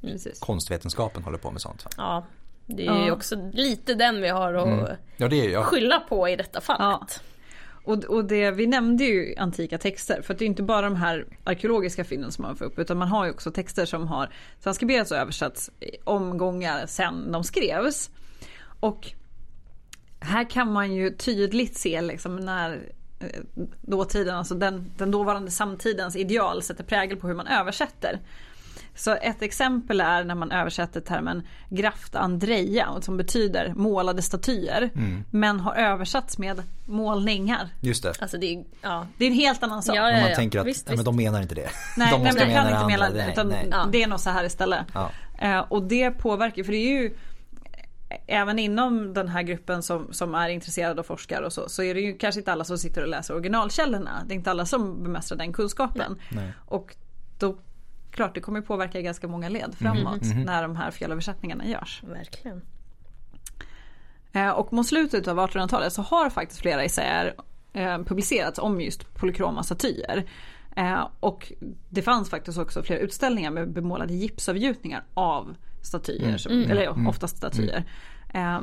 Precis. 0.00 0.40
Konstvetenskapen 0.40 1.22
håller 1.22 1.38
på 1.38 1.50
med 1.50 1.60
sånt. 1.60 1.84
va? 1.84 1.90
Ja, 1.96 2.26
det 2.66 2.86
är 2.86 3.00
ju 3.00 3.06
Ja. 3.06 3.12
också 3.12 3.50
lite 3.52 3.94
den 3.94 4.22
vi 4.22 4.28
har 4.28 4.54
att 4.54 4.98
Ja 5.16 5.28
det 5.28 5.46
är 5.46 5.50
ja. 5.50 5.62
skylla 5.62 6.00
på 6.00 6.28
i 6.28 6.36
detta 6.36 6.60
fallet. 6.60 7.22
Och, 7.84 8.04
och 8.04 8.24
det, 8.24 8.50
vi 8.50 8.66
nämnde 8.66 9.04
ju 9.04 9.34
antika 9.38 9.78
texter 9.78 10.22
för 10.22 10.32
att 10.32 10.38
det 10.38 10.44
är 10.44 10.46
inte 10.46 10.62
bara 10.62 10.82
de 10.82 10.96
här 10.96 11.26
arkeologiska 11.44 12.04
fynden 12.04 12.32
som 12.32 12.42
man 12.42 12.56
får 12.56 12.64
upp 12.64 12.78
utan 12.78 12.96
man 12.96 13.08
har 13.08 13.24
ju 13.24 13.30
också 13.30 13.50
texter 13.50 13.86
som 13.86 14.06
har 14.08 14.30
transkriberats 14.62 15.10
och 15.10 15.16
översatts 15.16 15.70
i 15.80 15.90
omgångar 16.04 16.86
sen 16.86 17.32
de 17.32 17.44
skrevs. 17.44 18.10
Och 18.80 19.12
här 20.26 20.50
kan 20.50 20.72
man 20.72 20.94
ju 20.94 21.10
tydligt 21.16 21.78
se 21.78 22.00
liksom 22.00 22.36
när 22.36 22.80
eh, 23.20 23.28
dåtiden, 23.82 24.36
alltså 24.36 24.54
den, 24.54 24.92
den 24.96 25.10
dåvarande 25.10 25.50
samtidens 25.50 26.16
ideal 26.16 26.62
sätter 26.62 26.84
prägel 26.84 27.16
på 27.16 27.26
hur 27.28 27.34
man 27.34 27.46
översätter. 27.46 28.20
Så 28.94 29.14
ett 29.14 29.42
exempel 29.42 30.00
är 30.00 30.24
när 30.24 30.34
man 30.34 30.52
översätter 30.52 31.00
termen 31.00 31.42
grafta 31.68 32.18
andreia 32.18 32.88
som 33.00 33.16
betyder 33.16 33.72
målade 33.76 34.22
statyer. 34.22 34.90
Men 35.30 35.60
har 35.60 35.74
översatts 35.74 36.38
med 36.38 36.62
målningar. 36.84 37.68
Just 37.80 38.02
det. 38.02 38.12
Alltså 38.20 38.38
det 38.38 38.54
är, 38.54 38.64
ja. 38.82 39.06
Det 39.18 39.24
är 39.24 39.28
en 39.30 39.34
helt 39.34 39.62
annan 39.62 39.82
sak. 39.82 39.96
Ja, 39.96 40.10
ja, 40.10 40.20
man 40.20 40.34
tänker 40.34 40.58
att 40.60 40.66
Visst, 40.66 40.82
ja, 40.86 40.90
men 40.90 40.96
visst. 40.98 41.04
de 41.04 41.16
menar 41.16 41.42
inte 41.42 41.54
det. 41.54 41.68
Nej, 41.96 42.10
de 42.10 42.16
nej 42.22 42.32
måste 42.32 42.46
men 42.46 42.54
jag 42.54 42.62
kan 42.64 42.66
mena 42.66 42.80
inte 42.80 42.82
det 42.82 42.86
mena 42.86 43.06
andra. 43.06 43.18
det. 43.18 43.24
Nej, 43.24 43.32
Utan 43.32 43.48
nej. 43.48 43.92
Det 43.92 44.02
är 44.02 44.06
nog 44.06 44.20
så 44.20 44.30
här 44.30 44.44
istället. 44.44 44.86
Ja. 44.94 45.10
Eh, 45.38 45.58
och 45.58 45.82
det 45.82 46.10
påverkar, 46.10 46.64
för 46.64 46.72
det 46.72 46.78
är 46.78 47.02
ju 47.02 47.10
Även 48.26 48.58
inom 48.58 49.14
den 49.14 49.28
här 49.28 49.42
gruppen 49.42 49.82
som, 49.82 50.12
som 50.12 50.34
är 50.34 50.48
intresserade 50.48 51.00
och 51.00 51.06
forskar 51.06 51.42
och 51.42 51.52
så, 51.52 51.68
så 51.68 51.82
är 51.82 51.94
det 51.94 52.00
ju 52.00 52.18
kanske 52.18 52.40
inte 52.40 52.52
alla 52.52 52.64
som 52.64 52.78
sitter 52.78 53.02
och 53.02 53.08
läser 53.08 53.34
originalkällorna. 53.34 54.22
Det 54.26 54.34
är 54.34 54.36
inte 54.36 54.50
alla 54.50 54.66
som 54.66 55.02
bemästrar 55.02 55.38
den 55.38 55.52
kunskapen. 55.52 56.18
Nej. 56.30 56.52
Och 56.66 56.96
då, 57.38 57.56
klart 58.10 58.34
det 58.34 58.40
kommer 58.40 58.60
påverka 58.60 59.00
ganska 59.00 59.28
många 59.28 59.48
led 59.48 59.74
framåt 59.78 60.22
Mhm. 60.22 60.42
när 60.42 60.62
de 60.62 60.76
här 60.76 60.90
felöversättningarna 60.90 61.66
görs. 61.66 62.02
Verkligen. 62.06 62.62
Eh, 64.32 64.50
Och 64.50 64.72
mot 64.72 64.86
slutet 64.86 65.28
av 65.28 65.38
1800-talet 65.38 65.92
så 65.92 66.02
har 66.02 66.30
faktiskt 66.30 66.60
flera 66.60 66.82
essäer 66.84 67.34
eh, 67.72 67.98
publicerats 67.98 68.58
om 68.58 68.80
just 68.80 69.14
polykroma 69.14 69.62
statyer. 69.62 70.24
Eh, 70.76 71.08
Och 71.20 71.52
det 71.88 72.02
fanns 72.02 72.30
faktiskt 72.30 72.58
också 72.58 72.82
flera 72.82 73.00
utställningar 73.00 73.50
med 73.50 73.70
bemolade 73.72 74.14
gipsavgjutningar 74.14 75.04
av 75.14 75.56
statyer, 75.86 76.36
som, 76.38 76.52
eller 76.52 76.82
ja, 76.82 76.96
oftast 77.08 77.36
statyer. 77.36 77.84
Eh, 78.34 78.60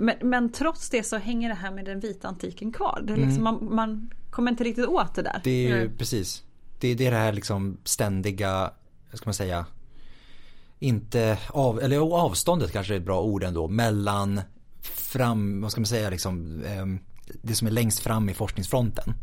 Men, 0.00 0.14
men 0.22 0.52
trots 0.52 0.90
det 0.90 1.02
så 1.02 1.16
hänger 1.16 1.48
det 1.48 1.54
här 1.54 1.70
med 1.70 1.84
den 1.84 2.00
vita 2.00 2.28
antiken 2.28 2.72
kvar. 2.72 3.02
Det 3.06 3.16
liksom, 3.16 3.44
man, 3.44 3.74
man 3.74 4.10
kommer 4.30 4.50
inte 4.50 4.64
riktigt 4.64 4.86
åt 4.86 5.14
det 5.14 5.22
där. 5.22 5.40
Det 5.44 5.50
är 5.50 5.68
ju 5.68 5.80
Mm. 5.82 5.96
precis. 5.98 6.42
Det, 6.80 6.88
är 6.88 6.96
det 7.10 7.16
här 7.16 7.32
liksom 7.32 7.76
ständiga, 7.84 8.70
ska 9.12 9.24
man 9.26 9.34
säga, 9.34 9.66
inte 10.78 11.38
av, 11.48 11.80
eller 11.80 11.98
avståndet 11.98 12.72
kanske 12.72 12.94
är 12.94 12.98
ett 12.98 13.04
bra 13.04 13.22
ord 13.22 13.44
ändå, 13.44 13.68
mellan 13.68 14.40
fram, 14.80 15.60
vad 15.60 15.72
ska 15.72 15.80
man 15.80 15.86
säga 15.86 16.10
liksom, 16.10 16.62
ehm, 16.66 16.98
det 17.42 17.54
som 17.54 17.66
är 17.66 17.70
längst 17.72 17.98
fram 17.98 18.28
i 18.28 18.34
forskningsfronten 18.34 19.14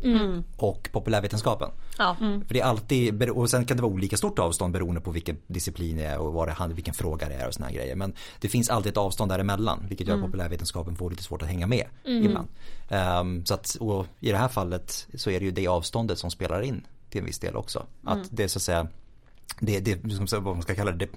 och 0.56 0.88
populärvetenskapen. 0.92 1.70
Ja. 1.98 2.16
För 2.18 2.54
det 2.54 2.60
är 2.60 2.64
alltid, 2.64 3.30
och 3.30 3.50
sen 3.50 3.64
kan 3.64 3.76
det 3.76 3.82
vara 3.82 3.92
olika 3.92 4.16
stort 4.16 4.38
avstånd 4.38 4.72
beroende 4.72 5.00
på 5.00 5.10
vilken 5.10 5.36
disciplin 5.46 5.96
det 5.96 6.04
är 6.04 6.18
och 6.18 6.32
vad 6.32 6.48
det 6.48 6.52
handlar, 6.52 6.74
vilken 6.74 6.94
fråga 6.94 7.28
det 7.28 7.34
är 7.34 7.48
och 7.48 7.54
såna 7.54 7.66
här 7.66 7.74
grejer. 7.74 7.96
Men 7.96 8.12
det 8.40 8.48
finns 8.48 8.70
alltid 8.70 8.92
ett 8.92 8.98
avstånd 8.98 9.30
däremellan 9.30 9.86
vilket 9.88 10.08
gör 10.08 10.14
att 10.14 10.22
populärvetenskapen 10.22 10.96
får 10.96 11.10
lite 11.10 11.22
svårt 11.22 11.42
att 11.42 11.48
hänga 11.48 11.66
med 11.66 11.86
ibland. 12.04 12.48
Ehm, 12.88 13.46
så 13.46 13.54
att, 13.54 13.76
och 13.80 14.06
i 14.20 14.30
det 14.30 14.38
här 14.38 14.48
fallet 14.48 15.06
så 15.14 15.30
är 15.30 15.40
det 15.40 15.44
ju 15.46 15.50
det 15.50 15.66
avståndet 15.66 16.18
som 16.18 16.30
spelar 16.30 16.62
in 16.62 16.86
till 17.10 17.18
en 17.18 17.24
viss 17.26 17.38
del 17.38 17.56
också. 17.56 17.86
Att 18.04 18.28
det 18.30 18.44
är 18.44 18.48
så 18.48 18.58
att 18.58 18.62
säga, 18.62 18.88
det, 19.60 19.80
det 19.80 20.26
som, 20.28 20.44
vad 20.44 20.54
man 20.54 20.62
ska 20.62 20.74
kalla 20.74 20.92
det, 20.92 20.98
det 21.06 21.10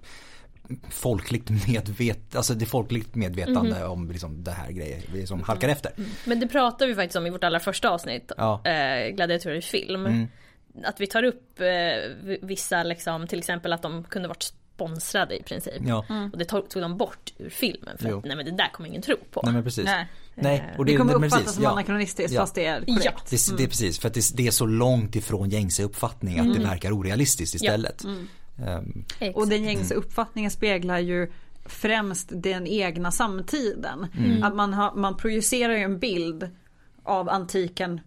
folkligt 0.89 1.49
medvet, 1.67 2.35
alltså 2.35 2.53
det 2.53 2.65
folkligt 2.65 3.15
medvetande 3.15 3.85
om 3.85 4.11
liksom 4.11 4.43
det 4.43 4.51
här 4.51 4.71
grejer 4.71 5.01
det 5.13 5.27
som 5.27 5.43
halkar 5.43 5.69
efter. 5.69 5.91
Men 6.25 6.39
det 6.39 6.47
pratar 6.47 6.87
vi 6.87 6.95
faktiskt 6.95 7.15
om 7.15 7.27
i 7.27 7.29
vårt 7.29 7.43
allra 7.43 7.59
första 7.59 7.89
avsnitt, 7.89 8.31
Ja. 8.37 8.61
eh, 8.65 9.09
Gladiatorer 9.15 9.55
i 9.55 9.61
film. 9.61 10.27
Att 10.83 10.99
vi 11.01 11.07
tar 11.07 11.23
upp 11.23 11.59
eh, 11.59 11.67
vissa, 12.41 12.83
liksom, 12.83 13.27
till 13.27 13.39
exempel 13.39 13.73
att 13.73 13.81
de 13.81 14.03
kunde 14.03 14.27
varit 14.27 14.43
sponsrade 14.43 15.37
i 15.39 15.43
princip. 15.43 15.73
Ja, 15.87 16.05
Och 16.33 16.37
det 16.37 16.45
tog, 16.45 16.69
tog 16.69 16.81
de 16.81 16.97
bort 16.97 17.33
ur 17.37 17.49
filmen 17.49 17.97
för 17.97 18.09
Jo. 18.09 18.17
att 18.19 18.25
nej 18.25 18.35
men 18.35 18.45
det 18.45 18.51
där 18.51 18.69
kommer 18.73 18.89
ingen 18.89 19.01
tro 19.01 19.15
på. 19.31 19.41
nej 19.43 19.53
men 19.53 19.63
precis. 19.63 19.85
Nej. 19.85 20.07
Nej, 20.35 20.73
och 20.77 20.85
Det 20.85 20.97
kommer 20.97 21.13
men 21.13 21.23
uppfattas 21.23 21.39
precis, 21.43 21.55
som 21.55 21.63
ja. 21.63 21.69
anakronistiskt 21.69 22.33
Ja. 22.33 22.41
fast 22.41 22.55
det 22.55 22.65
är 22.65 22.79
korrekt. 22.85 23.03
Ja. 23.05 23.11
Det, 23.29 23.57
det 23.57 23.63
är 23.63 23.67
precis, 23.67 23.99
för 23.99 24.07
att 24.07 24.13
det, 24.13 24.35
det 24.37 24.47
är 24.47 24.51
så 24.51 24.65
långt 24.65 25.15
ifrån 25.15 25.49
gängse 25.49 25.83
uppfattning 25.83 26.39
att 26.39 26.53
det 26.55 26.63
verkar 26.63 26.91
orealistiskt 26.91 27.55
istället. 27.55 28.03
Ehm, 28.03 28.11
Exakt. 28.11 28.29
Och 29.35 29.47
den 29.47 29.63
gängse 29.63 29.95
uppfattningen 29.95 30.51
speglar 30.51 30.99
ju 30.99 31.31
främst 31.65 32.29
den 32.31 32.67
egna 32.67 33.11
samtiden. 33.11 34.07
Mm. 34.17 34.43
Att 34.43 34.55
man, 34.55 34.73
har, 34.73 34.95
man 34.95 35.17
projicerar 35.17 35.73
ju 35.73 35.83
en 35.83 35.99
bild 35.99 36.49
av 37.03 37.29
antiken 37.29 38.01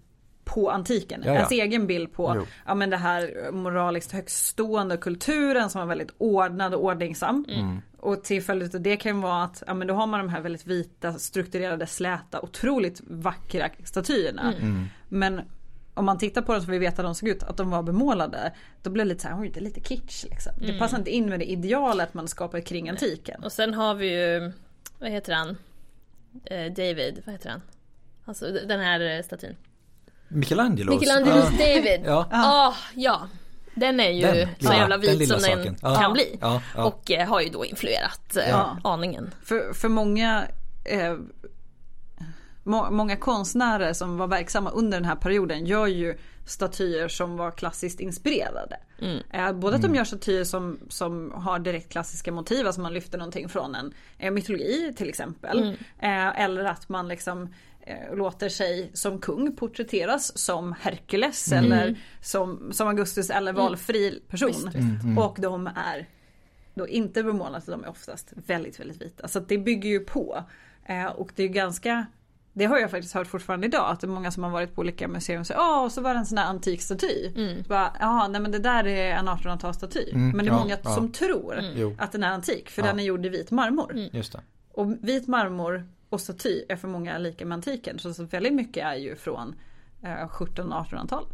på 0.44 0.70
antiken. 0.70 1.22
Ja, 1.24 1.32
ja. 1.32 1.36
Ens 1.36 1.50
egen 1.50 1.86
bild 1.86 2.12
på 2.12 2.32
Jo. 2.36 2.46
ja, 2.66 2.74
men 2.74 2.90
det 2.90 2.96
här 2.96 3.52
moraliskt 3.52 4.12
högstående 4.12 4.96
kulturen 4.96 5.70
som 5.70 5.78
var 5.78 5.86
väldigt 5.86 6.14
ordnad 6.18 6.74
och 6.74 6.84
ordningsam. 6.84 7.44
Mm. 7.48 7.80
Och 7.98 8.24
till 8.24 8.42
följd 8.42 8.74
av 8.74 8.80
det 8.80 8.96
kan 8.96 9.20
vara 9.20 9.44
att 9.44 9.62
ja, 9.66 9.74
men 9.74 9.88
då 9.88 9.94
har 9.94 10.06
man 10.06 10.20
de 10.20 10.28
här 10.28 10.40
väldigt 10.40 10.66
vita, 10.66 11.12
strukturerade, 11.12 11.86
släta, 11.86 12.40
otroligt 12.40 13.00
vackra 13.06 13.68
statyerna. 13.84 14.54
Mm. 14.60 14.84
Men 15.08 15.40
om 15.94 16.04
man 16.04 16.18
tittar 16.18 16.42
på 16.42 16.52
dem 16.52 16.62
så 16.62 16.70
vi 16.70 16.78
vet 16.78 16.98
att 16.98 17.04
de 17.04 17.14
såg 17.14 17.28
ut, 17.28 17.42
att 17.42 17.56
de 17.56 17.70
var 17.70 17.82
bemålade. 17.82 18.52
Då 18.82 18.90
blir 18.90 19.04
det 19.04 19.08
lite 19.08 19.22
så 19.22 19.28
här, 19.28 19.40
oj 19.40 19.50
det 19.54 19.60
är 19.60 19.64
lite 19.64 19.80
kitsch 19.80 20.24
liksom. 20.24 20.52
Det 20.58 20.78
passar 20.78 20.98
inte 20.98 21.10
in 21.10 21.28
med 21.28 21.38
det 21.38 21.50
idealet 21.50 22.14
man 22.14 22.28
skapar 22.28 22.60
kring 22.60 22.88
antiken. 22.90 23.44
Och 23.44 23.52
sen 23.52 23.74
har 23.74 23.94
vi 23.94 24.06
ju, 24.20 24.52
vad 24.98 25.10
heter 25.10 25.32
han? 25.32 25.56
Eh, 26.44 26.72
David, 26.72 27.22
vad 27.26 27.32
heter 27.32 27.50
han? 27.50 27.62
Alltså 28.24 28.46
den 28.50 28.80
här 28.80 29.16
eh, 29.16 29.22
statyn. 29.22 29.56
Michelangelos. 30.28 31.00
Michelangelos 31.00 31.44
Ja. 31.58 31.66
David. 31.66 32.00
Ja. 32.04 32.26
Ah, 32.30 32.74
ja. 32.94 33.28
Den 33.74 34.00
är 34.00 34.10
ju 34.10 34.22
Den 34.22 34.48
så 34.60 34.72
jävla 34.72 34.96
vit 34.96 35.28
som 35.28 35.38
den 35.38 35.40
saken. 35.40 35.76
Ja. 35.82 35.94
kan 35.94 36.12
bli. 36.12 36.38
Ja, 36.40 36.62
ja. 36.76 36.84
Och 36.84 37.10
eh, 37.10 37.28
har 37.28 37.40
ju 37.40 37.48
då 37.48 37.64
influerat 37.64 38.36
eh, 38.36 38.48
Ja. 38.48 38.76
aningen. 38.84 39.30
För, 39.42 39.72
för 39.72 39.88
många 39.88 40.44
eh, 40.84 41.14
må, 42.62 42.90
Många 42.90 43.16
konstnärer 43.16 43.92
som 43.92 44.18
var 44.18 44.26
verksamma 44.26 44.70
under 44.70 44.98
den 44.98 45.04
här 45.04 45.16
perioden 45.16 45.66
gör 45.66 45.86
ju 45.86 46.16
statyer 46.46 47.08
som 47.08 47.36
var 47.36 47.50
klassiskt 47.50 48.00
inspirerade. 48.00 48.76
Eh, 49.30 49.52
både 49.52 49.76
att 49.76 49.82
de 49.82 49.94
gör 49.94 50.04
statyer 50.04 50.44
som, 50.44 50.78
som 50.88 51.32
har 51.34 51.58
direkt 51.58 51.88
klassiska 51.88 52.32
motiv, 52.32 52.66
alltså 52.66 52.80
man 52.80 52.94
lyfter 52.94 53.18
någonting 53.18 53.48
från 53.48 53.74
en 53.74 53.94
eh, 54.18 54.30
mytologi 54.30 54.92
till 54.96 55.08
exempel. 55.08 55.76
Eh, 55.98 56.40
eller 56.40 56.64
att 56.64 56.88
man 56.88 57.08
liksom 57.08 57.54
låter 58.12 58.48
sig 58.48 58.90
som 58.94 59.18
kung 59.18 59.56
porträtteras 59.56 60.38
som 60.38 60.74
Herkules 60.80 61.52
eller 61.52 61.98
som, 62.20 62.72
som 62.72 62.88
Augustus 62.88 63.30
eller 63.30 63.52
valfri 63.52 64.22
person. 64.28 64.70
Och 65.18 65.36
de 65.40 65.66
är 65.66 66.08
då 66.74 66.88
inte 66.88 67.22
bemålade, 67.22 67.64
de 67.66 67.84
är 67.84 67.88
oftast 67.88 68.32
väldigt, 68.46 68.80
väldigt 68.80 69.02
vita. 69.02 69.28
Så 69.28 69.40
det 69.40 69.58
bygger 69.58 69.90
ju 69.90 70.00
på. 70.00 70.44
Och 71.14 71.32
det 71.36 71.42
är 71.42 71.48
ganska, 71.48 72.06
det 72.52 72.64
har 72.64 72.78
jag 72.78 72.90
faktiskt 72.90 73.14
hört 73.14 73.26
fortfarande 73.26 73.66
idag, 73.66 73.90
att 73.90 74.00
det 74.00 74.06
är 74.06 74.08
många 74.08 74.30
som 74.30 74.42
har 74.42 74.50
varit 74.50 74.74
på 74.74 74.80
olika 74.80 75.08
museer 75.08 75.40
och 75.40 75.46
säger 75.46 75.60
ja 75.60 75.80
och 75.84 75.92
så 75.92 76.00
var 76.00 76.14
det 76.14 76.20
en 76.20 76.26
sån 76.26 76.38
här 76.38 76.44
antik 76.46 76.82
staty. 76.82 77.30
Bara, 77.68 77.92
Jaha, 78.00 78.28
nej 78.28 78.40
men 78.40 78.50
det 78.52 78.58
där 78.58 78.86
är 78.86 79.10
en 79.14 79.28
1800-talsstaty. 79.28 80.14
men 80.14 80.36
det 80.38 80.44
är 80.44 80.46
ja, 80.54 80.58
många 80.58 80.76
ja. 80.84 80.94
som 80.94 81.12
tror 81.12 81.60
Jo. 81.76 81.96
att 81.98 82.12
den 82.12 82.22
är 82.22 82.28
antik, 82.30 82.70
för 82.70 82.82
Ja. 82.82 82.86
den 82.88 83.00
är 83.00 83.04
gjord 83.04 83.26
i 83.26 83.28
vit 83.28 83.50
marmor. 83.50 84.08
Just 84.12 84.32
det. 84.32 84.40
Och 84.72 84.92
vit 85.00 85.28
marmor 85.28 85.86
och 86.08 86.20
staty 86.20 86.64
är 86.68 86.76
för 86.76 86.88
många 86.88 87.18
lika 87.18 87.44
med 87.46 87.56
antiken. 87.56 87.98
Så, 87.98 88.14
så 88.14 88.24
väldigt 88.24 88.54
mycket 88.54 88.84
är 88.84 88.94
ju 88.94 89.16
från 89.16 89.54
eh, 90.02 90.12
1700 90.12 90.78
och 90.78 90.86
1800-talet. 90.86 91.28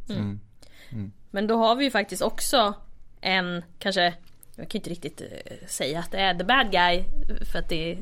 Men 1.30 1.46
då 1.46 1.56
har 1.56 1.76
vi 1.76 1.84
ju 1.84 1.90
faktiskt 1.90 2.22
också 2.22 2.74
en, 3.20 3.62
kanske, 3.78 4.14
jag 4.56 4.68
kan 4.68 4.78
ju 4.78 4.78
inte 4.78 4.90
riktigt 4.90 5.20
eh, 5.20 5.66
säga 5.68 5.98
att 5.98 6.10
det 6.10 6.18
är 6.18 6.34
the 6.34 6.44
bad 6.44 6.70
guy 6.72 7.04
för 7.52 7.58
att 7.58 7.68
det 7.68 7.92
är, 7.92 7.98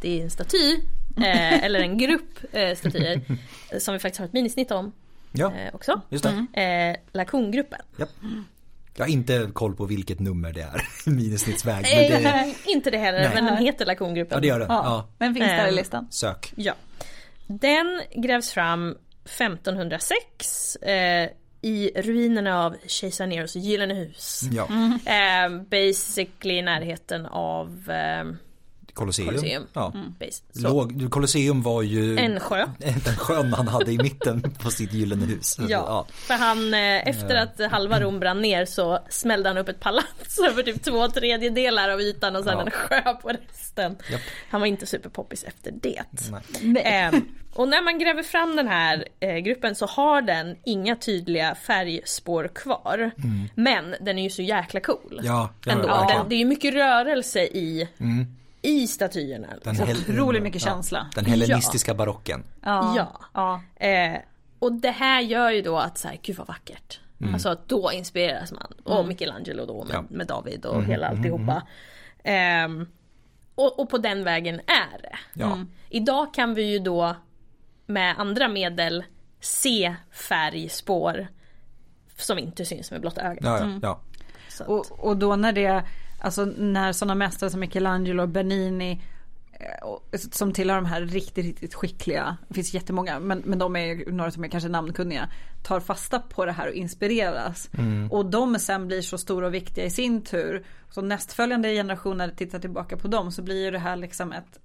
det 0.00 0.20
är 0.20 0.24
en 0.24 0.30
staty. 0.30 0.76
Eh, 1.16 1.64
eller 1.64 1.80
en 1.80 1.98
grupp 1.98 2.38
eh, 2.52 2.74
statyer. 2.76 3.20
eh, 3.72 3.78
som 3.78 3.94
vi 3.94 4.00
faktiskt 4.00 4.18
har 4.18 4.26
ett 4.26 4.32
minisnitt 4.32 4.70
om 4.70 4.92
Ja, 5.32 5.52
eh, 5.56 5.74
också. 5.74 6.00
just 6.08 6.26
det. 6.54 6.60
Eh, 6.62 6.96
Lakongruppen. 7.12 7.80
Japp. 7.98 8.08
Jag 8.96 9.04
har 9.04 9.10
inte 9.10 9.50
koll 9.52 9.74
på 9.76 9.86
vilket 9.86 10.20
nummer 10.20 10.52
det 10.52 10.60
är 10.60 10.82
i 11.06 11.10
minnesnittsväg. 11.10 11.82
Men 12.10 12.22
det, 12.22 12.28
Eh, 12.28 12.54
inte 12.66 12.90
det 12.90 12.98
heller, 12.98 13.20
Nej. 13.20 13.30
men 13.34 13.44
den 13.44 13.56
heter 13.56 13.86
Lakongruppen. 13.86 14.36
ja 14.36 14.40
det 14.40 14.46
gör 14.46 14.58
det. 14.58 14.66
Ja. 14.68 14.82
Ja. 14.84 15.08
Men 15.18 15.34
finns 15.34 15.46
där 15.46 15.66
i 15.66 15.68
Ehm, 15.68 15.74
listan. 15.74 16.06
Sök. 16.10 16.52
Ja. 16.56 16.74
Den 17.46 18.02
grävs 18.16 18.52
fram 18.52 18.96
1506 19.24 20.76
eh, 20.76 21.28
i 21.62 21.90
ruinerna 21.96 22.64
av 22.64 22.76
kejsar 22.86 23.26
Neros 23.26 23.56
gyllene 23.56 23.94
hus. 23.94 24.40
Ja. 24.52 24.68
Eh, 25.12 25.62
basically 25.70 26.54
i 26.58 26.62
närheten 26.62 27.26
av 27.26 27.90
eh, 27.90 28.24
Colosseum. 28.98 29.28
Colosseum. 29.28 29.66
Ja. 29.72 29.92
så. 30.52 30.68
Låg, 30.68 31.10
Colosseum 31.10 31.62
var 31.62 31.82
ju 31.82 32.18
En 32.18 32.40
sjö. 32.40 32.66
den 33.04 33.16
sjön 33.16 33.52
han 33.52 33.68
hade 33.68 33.92
i 33.92 33.98
mitten 33.98 34.42
på 34.62 34.70
sitt 34.70 34.92
gyllene 34.92 35.26
hus. 35.26 35.56
Ja, 35.68 36.06
för 36.10 36.34
han 36.34 36.74
eh, 36.74 37.08
efter 37.08 37.34
att 37.34 37.70
halva 37.72 38.00
Rom 38.00 38.20
brann 38.20 38.40
ner 38.42 38.64
så 38.64 38.98
smällde 39.10 39.48
han 39.48 39.58
upp 39.58 39.68
ett 39.68 39.80
palats 39.80 40.38
över 40.50 40.62
typ 40.62 40.82
två 40.84 41.08
tredjedelar 41.08 41.88
av 41.88 42.00
ytan 42.00 42.36
och 42.36 42.44
sen 42.44 42.52
Ja. 42.58 42.62
en 42.64 42.70
sjö 42.70 43.14
på 43.22 43.28
resten. 43.28 43.96
Japp. 44.10 44.20
Han 44.50 44.60
var 44.60 44.68
inte 44.68 44.86
superpoppis 44.86 45.44
efter 45.44 45.72
det. 45.82 46.02
Nej. 46.62 46.82
Eh, 47.14 47.20
och 47.54 47.68
när 47.68 47.82
man 47.82 47.98
gräver 47.98 48.22
fram 48.22 48.56
den 48.56 48.68
här 48.68 49.04
eh, 49.20 49.36
gruppen 49.36 49.74
så 49.74 49.86
har 49.86 50.22
den 50.22 50.56
inga 50.64 50.96
tydliga 50.96 51.54
färgspår 51.54 52.50
kvar. 52.54 53.10
Men 53.54 53.94
den 54.00 54.18
är 54.18 54.22
ju 54.22 54.30
så 54.30 54.42
jäkla 54.42 54.80
cool. 54.80 55.20
Ja, 55.22 55.50
ja, 55.64 55.72
Ändå. 55.72 55.86
verkligen. 55.86 56.18
Den, 56.20 56.28
det 56.28 56.34
är 56.34 56.38
ju 56.38 56.44
mycket 56.44 56.74
rörelse 56.74 57.40
i, 57.40 57.88
i 58.62 58.86
statyerna. 58.86 59.48
Den 59.64 59.76
hel- 59.76 59.96
Otroligt 59.96 60.42
mycket 60.42 60.62
känsla. 60.62 61.06
Den 61.14 61.24
hellenistiska 61.24 61.94
barocken. 61.94 62.44
Ja. 62.62 62.94
Ja. 62.96 63.20
ja. 63.78 63.86
Eh, 63.86 64.18
och 64.58 64.72
det 64.72 64.90
här 64.90 65.20
gör 65.20 65.50
ju 65.50 65.62
då 65.62 65.78
att 65.78 65.98
så 65.98 66.08
här, 66.08 66.18
gud 66.22 66.36
vad 66.36 66.46
vackert. 66.46 67.00
Alltså 67.32 67.48
att 67.48 67.68
då 67.68 67.92
inspireras 67.92 68.52
man. 68.52 68.72
Och 68.84 69.08
Michelangelo 69.08 69.66
då 69.66 69.84
med, 69.84 69.94
Ja. 69.94 70.04
med 70.10 70.26
David 70.26 70.64
och 70.66 70.84
hela 70.84 71.08
alltihopa. 71.08 71.62
Ehm, 72.24 72.86
och, 73.54 73.80
och 73.80 73.90
på 73.90 73.98
den 73.98 74.24
vägen 74.24 74.54
är 74.66 75.02
det. 75.02 75.18
Ja. 75.34 75.58
Idag 75.88 76.34
kan 76.34 76.54
vi 76.54 76.62
ju 76.62 76.78
då 76.78 77.16
med 77.86 78.14
andra 78.18 78.48
medel 78.48 79.04
se 79.40 79.94
färgspår 80.10 81.26
som 82.16 82.38
inte 82.38 82.64
syns 82.64 82.90
med 82.90 83.00
blotta 83.00 83.22
ögat. 83.22 83.44
Ja, 83.44 83.58
ja, 83.60 83.78
ja. 83.82 84.00
Så 84.48 84.64
Och, 84.64 85.04
och 85.06 85.16
då 85.16 85.36
när 85.36 85.52
det, 85.52 85.84
alltså 86.18 86.44
när 86.44 86.92
sådana 86.92 87.14
mästare 87.14 87.50
som 87.50 87.60
Michelangelo 87.60 88.22
och 88.22 88.28
Bernini 88.28 89.00
eh, 89.52 89.86
och- 89.86 90.04
som 90.32 90.52
tillhör 90.52 90.76
de 90.76 90.86
här 90.86 91.00
riktigt, 91.00 91.44
riktigt 91.44 91.74
skickliga, 91.74 92.36
det 92.48 92.54
finns 92.54 92.74
jättemånga, 92.74 93.20
men, 93.20 93.38
men 93.44 93.58
de 93.58 93.76
är 93.76 94.10
några 94.10 94.30
som 94.30 94.44
är 94.44 94.48
kanske 94.48 94.68
namnkunniga, 94.68 95.28
tar 95.62 95.80
fasta 95.80 96.18
på 96.18 96.44
det 96.44 96.52
här 96.52 96.68
och 96.68 96.74
inspireras. 96.74 97.70
Och 98.10 98.26
de 98.26 98.58
sen 98.58 98.86
blir 98.86 99.02
så 99.02 99.18
stora 99.18 99.46
och 99.46 99.54
viktiga 99.54 99.84
i 99.84 99.90
sin 99.90 100.22
tur. 100.22 100.64
Så 100.90 101.02
nästföljande 101.02 101.72
generationer 101.74 102.30
tittar 102.36 102.58
tillbaka 102.58 102.96
på 102.96 103.08
dem 103.08 103.32
så 103.32 103.42
blir 103.42 103.64
ju 103.64 103.70
det 103.70 103.78
här 103.78 103.96
liksom 103.96 104.32
ett 104.32 104.58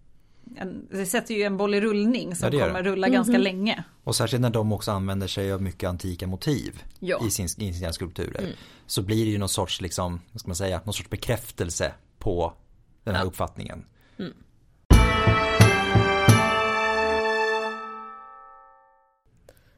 en, 0.57 0.87
det 0.91 1.05
sätter 1.05 1.33
ju 1.35 1.43
en 1.43 1.57
boll 1.57 1.75
i 1.75 1.81
rullning 1.81 2.35
som 2.35 2.49
Ja, 2.53 2.65
kommer 2.67 2.83
det. 2.83 2.89
rulla 2.89 3.09
ganska 3.09 3.37
länge. 3.37 3.83
Och 4.03 4.15
särskilt 4.15 4.41
när 4.41 4.49
de 4.49 4.71
också 4.73 4.91
använder 4.91 5.27
sig 5.27 5.51
av 5.53 5.61
mycket 5.61 5.89
antika 5.89 6.27
motiv 6.27 6.83
Ja. 6.99 7.25
i, 7.27 7.29
sin, 7.31 7.45
i 7.57 7.73
sina 7.73 7.93
skulpturer. 7.93 8.55
Så 8.87 9.01
blir 9.01 9.25
det 9.25 9.31
ju 9.31 9.37
någon 9.37 9.49
sorts, 9.49 9.81
liksom, 9.81 10.21
vad 10.31 10.39
ska 10.39 10.47
man 10.49 10.55
säga, 10.55 10.81
någon 10.83 10.93
sorts 10.93 11.09
bekräftelse 11.09 11.93
på 12.19 12.53
den 13.03 13.15
här 13.15 13.25
uppfattningen. 13.25 13.85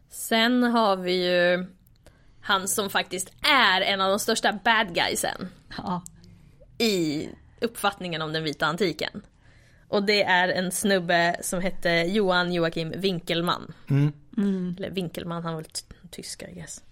Sen 0.09 0.63
har 0.63 0.95
vi 0.97 1.25
ju 1.25 1.65
han 2.41 2.67
som 2.67 2.89
faktiskt 2.89 3.31
är 3.41 3.81
en 3.81 4.01
av 4.01 4.09
de 4.09 4.19
största 4.19 4.59
bad 4.63 4.95
guysen 4.95 5.47
Ja. 5.77 6.01
i 6.85 7.29
uppfattningen 7.61 8.21
om 8.21 8.33
den 8.33 8.43
vita 8.43 8.65
antiken. 8.65 9.21
Och 9.87 10.03
det 10.03 10.23
är 10.23 10.47
en 10.49 10.71
snubbe 10.71 11.35
som 11.41 11.61
hette 11.61 11.89
Johan 11.89 12.53
Joakim 12.53 12.93
Winkelmann. 12.97 13.73
Eller 14.77 14.89
Winkelmann, 14.89 15.43
han 15.43 15.53
var 15.53 15.61
väl 15.61 15.71
tysk 16.11 16.43
I 16.43 16.53
guess. 16.55 16.83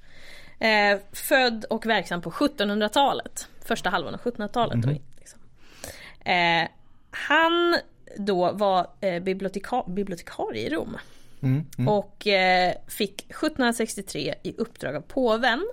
Eh, 0.60 1.00
född 1.12 1.66
och 1.70 1.86
verksam 1.86 2.22
på 2.22 2.32
1700-talet. 2.32 3.48
Första 3.66 3.90
halvan 3.90 4.14
av 4.14 4.20
1700-talet. 4.22 4.82
då, 4.82 4.90
Liksom. 5.20 5.40
Eh, 6.26 6.68
han 7.12 7.78
då 8.18 8.52
var 8.52 8.88
eh, 9.02 9.24
biblioteka- 9.24 9.94
bibliotekarie 9.94 10.68
i 10.68 10.70
Rom. 10.70 10.98
Och 11.88 12.28
eh, 12.28 12.74
fick 12.88 13.22
1763 13.22 14.36
i 14.44 14.56
uppdrag 14.58 14.96
av 14.96 15.02
påven 15.02 15.68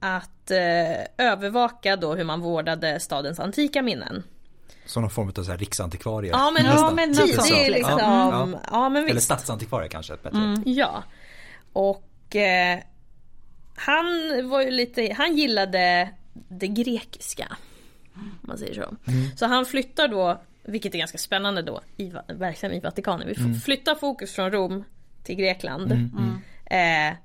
att 0.00 0.50
eh, 0.50 1.26
övervaka 1.26 1.96
då 1.96 2.14
hur 2.14 2.24
man 2.24 2.40
vårdade 2.40 3.00
stadens 3.00 3.40
antika 3.40 3.82
minnen. 3.82 4.22
Som 4.90 5.02
någon 5.02 5.10
form 5.10 5.32
av 5.38 5.42
så 5.44 5.50
här 5.50 5.58
riksantikvarie. 5.58 6.30
Ja 6.30 6.50
men, 6.50 6.66
Ja, 6.66 6.90
men 6.94 7.08
typ, 7.14 7.18
något 7.20 7.28
det 7.48 7.54
är 7.54 7.64
sånt. 7.64 7.68
liksom, 7.76 7.98
Ja, 7.98 8.48
ja, 8.52 8.60
ja. 8.70 8.88
men 8.88 9.08
Eller 9.08 9.20
stadsantikvarie 9.20 9.88
kanske, 9.88 10.16
bättre. 10.22 10.56
Ja. 10.64 11.02
Och 11.72 12.36
eh, 12.36 12.78
han 13.74 14.04
var 14.50 14.60
ju 14.62 14.70
lite, 14.70 15.14
han 15.18 15.36
gillade 15.36 16.10
det 16.48 16.66
grekiska. 16.68 17.56
Om 18.14 18.30
man 18.40 18.58
säger 18.58 18.74
så. 18.74 18.96
Så 19.36 19.46
han 19.46 19.66
flyttar 19.66 20.08
då, 20.08 20.40
vilket 20.62 20.94
är 20.94 20.98
ganska 20.98 21.18
spännande 21.18 21.62
då, 21.62 21.80
i, 21.96 22.12
verksam 22.28 22.72
i 22.72 22.80
Vatikanen. 22.80 23.26
Vi 23.26 23.32
f- 23.32 23.64
flyttar 23.64 23.94
fokus 23.94 24.32
från 24.34 24.50
Rom 24.50 24.84
till 25.24 25.34
Grekland. 25.36 25.92
Eh, 26.66 27.16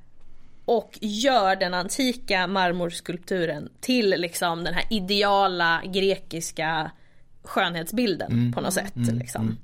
och 0.66 0.98
gör 1.02 1.56
den 1.56 1.74
antika 1.74 2.48
marmorskulpturen 2.48 3.70
till 3.82 4.10
liksom 4.10 4.64
den 4.64 4.74
här 4.74 4.86
ideala 4.90 5.82
grekiska 5.86 6.92
skönhetsbilden 7.46 8.52
på 8.56 8.62
något 8.62 8.74
sätt. 8.74 8.94
Liksom. 8.96 9.58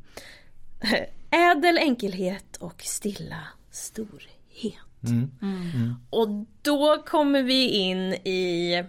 Ädel 1.29 1.77
enkelhet 1.77 2.57
och 2.57 2.81
stilla 2.81 3.43
storhet. 3.71 4.75
Och 6.09 6.27
då 6.61 7.03
kommer 7.05 7.43
vi 7.43 7.69
in 7.69 8.13
i 8.13 8.83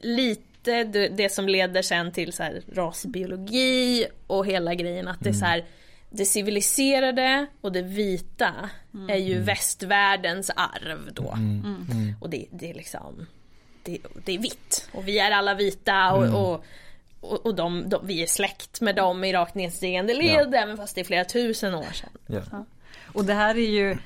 lite 0.00 0.84
det, 0.84 1.32
som 1.32 1.48
leder 1.48 1.82
sen 1.82 2.12
till 2.12 2.32
så 2.32 2.42
här 2.42 2.62
rasbiologi 2.72 4.06
och 4.26 4.46
hela 4.46 4.74
grejen 4.74 5.08
att 5.08 5.20
det 5.20 5.28
är 5.28 5.34
så 5.34 5.44
här 5.44 5.64
det 6.10 6.24
civiliserade 6.24 7.46
och 7.60 7.72
det 7.72 7.82
vita 7.82 8.70
är 9.08 9.16
ju 9.16 9.38
västvärldens 9.38 10.50
arv 10.56 11.10
då. 11.12 11.38
Och 12.20 12.30
det, 12.30 12.46
det 12.50 12.70
är 12.70 12.74
liksom 12.74 13.26
det, 13.82 13.98
det 14.24 14.34
är 14.34 14.38
vitt. 14.38 14.88
Och 14.92 15.08
vi 15.08 15.18
är 15.18 15.30
alla 15.30 15.54
vita 15.54 16.12
och, 16.12 16.52
och 16.52 16.64
och, 17.20 17.46
och 17.46 17.54
de, 17.54 17.88
de, 17.88 18.06
vi 18.06 18.22
är 18.22 18.26
släkt 18.26 18.80
med 18.80 18.96
dem 18.96 19.24
i 19.24 19.32
rakt 19.32 19.54
nedstigande 19.54 20.14
led 20.14 20.54
även 20.54 20.76
fast 20.76 20.94
det 20.94 21.00
är 21.00 21.04
flera 21.04 21.24
tusen 21.24 21.74
år 21.74 21.92
sedan. 21.92 22.10
Ja. 22.26 22.64
Och 23.12 23.24
det 23.24 23.34
här 23.34 23.54
är 23.54 23.70
ju, 23.70 23.96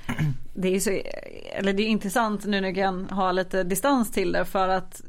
det 0.55 0.77
är 0.77 0.81
så, 0.81 0.91
eller 1.53 1.73
det 1.73 1.83
är 1.83 1.87
intressant 1.87 2.45
nu 2.45 2.61
när 2.61 2.69
jag 2.69 2.77
kan 2.77 3.11
ha 3.11 3.33
lite 3.33 3.65
distans 3.65 4.13
till 4.13 4.33
det 4.33 4.45
för 4.45 4.69
att 4.69 5.03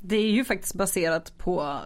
det 0.00 0.16
är 0.16 0.30
ju 0.30 0.44
faktiskt 0.44 0.74
baserat 0.74 1.38
på 1.38 1.80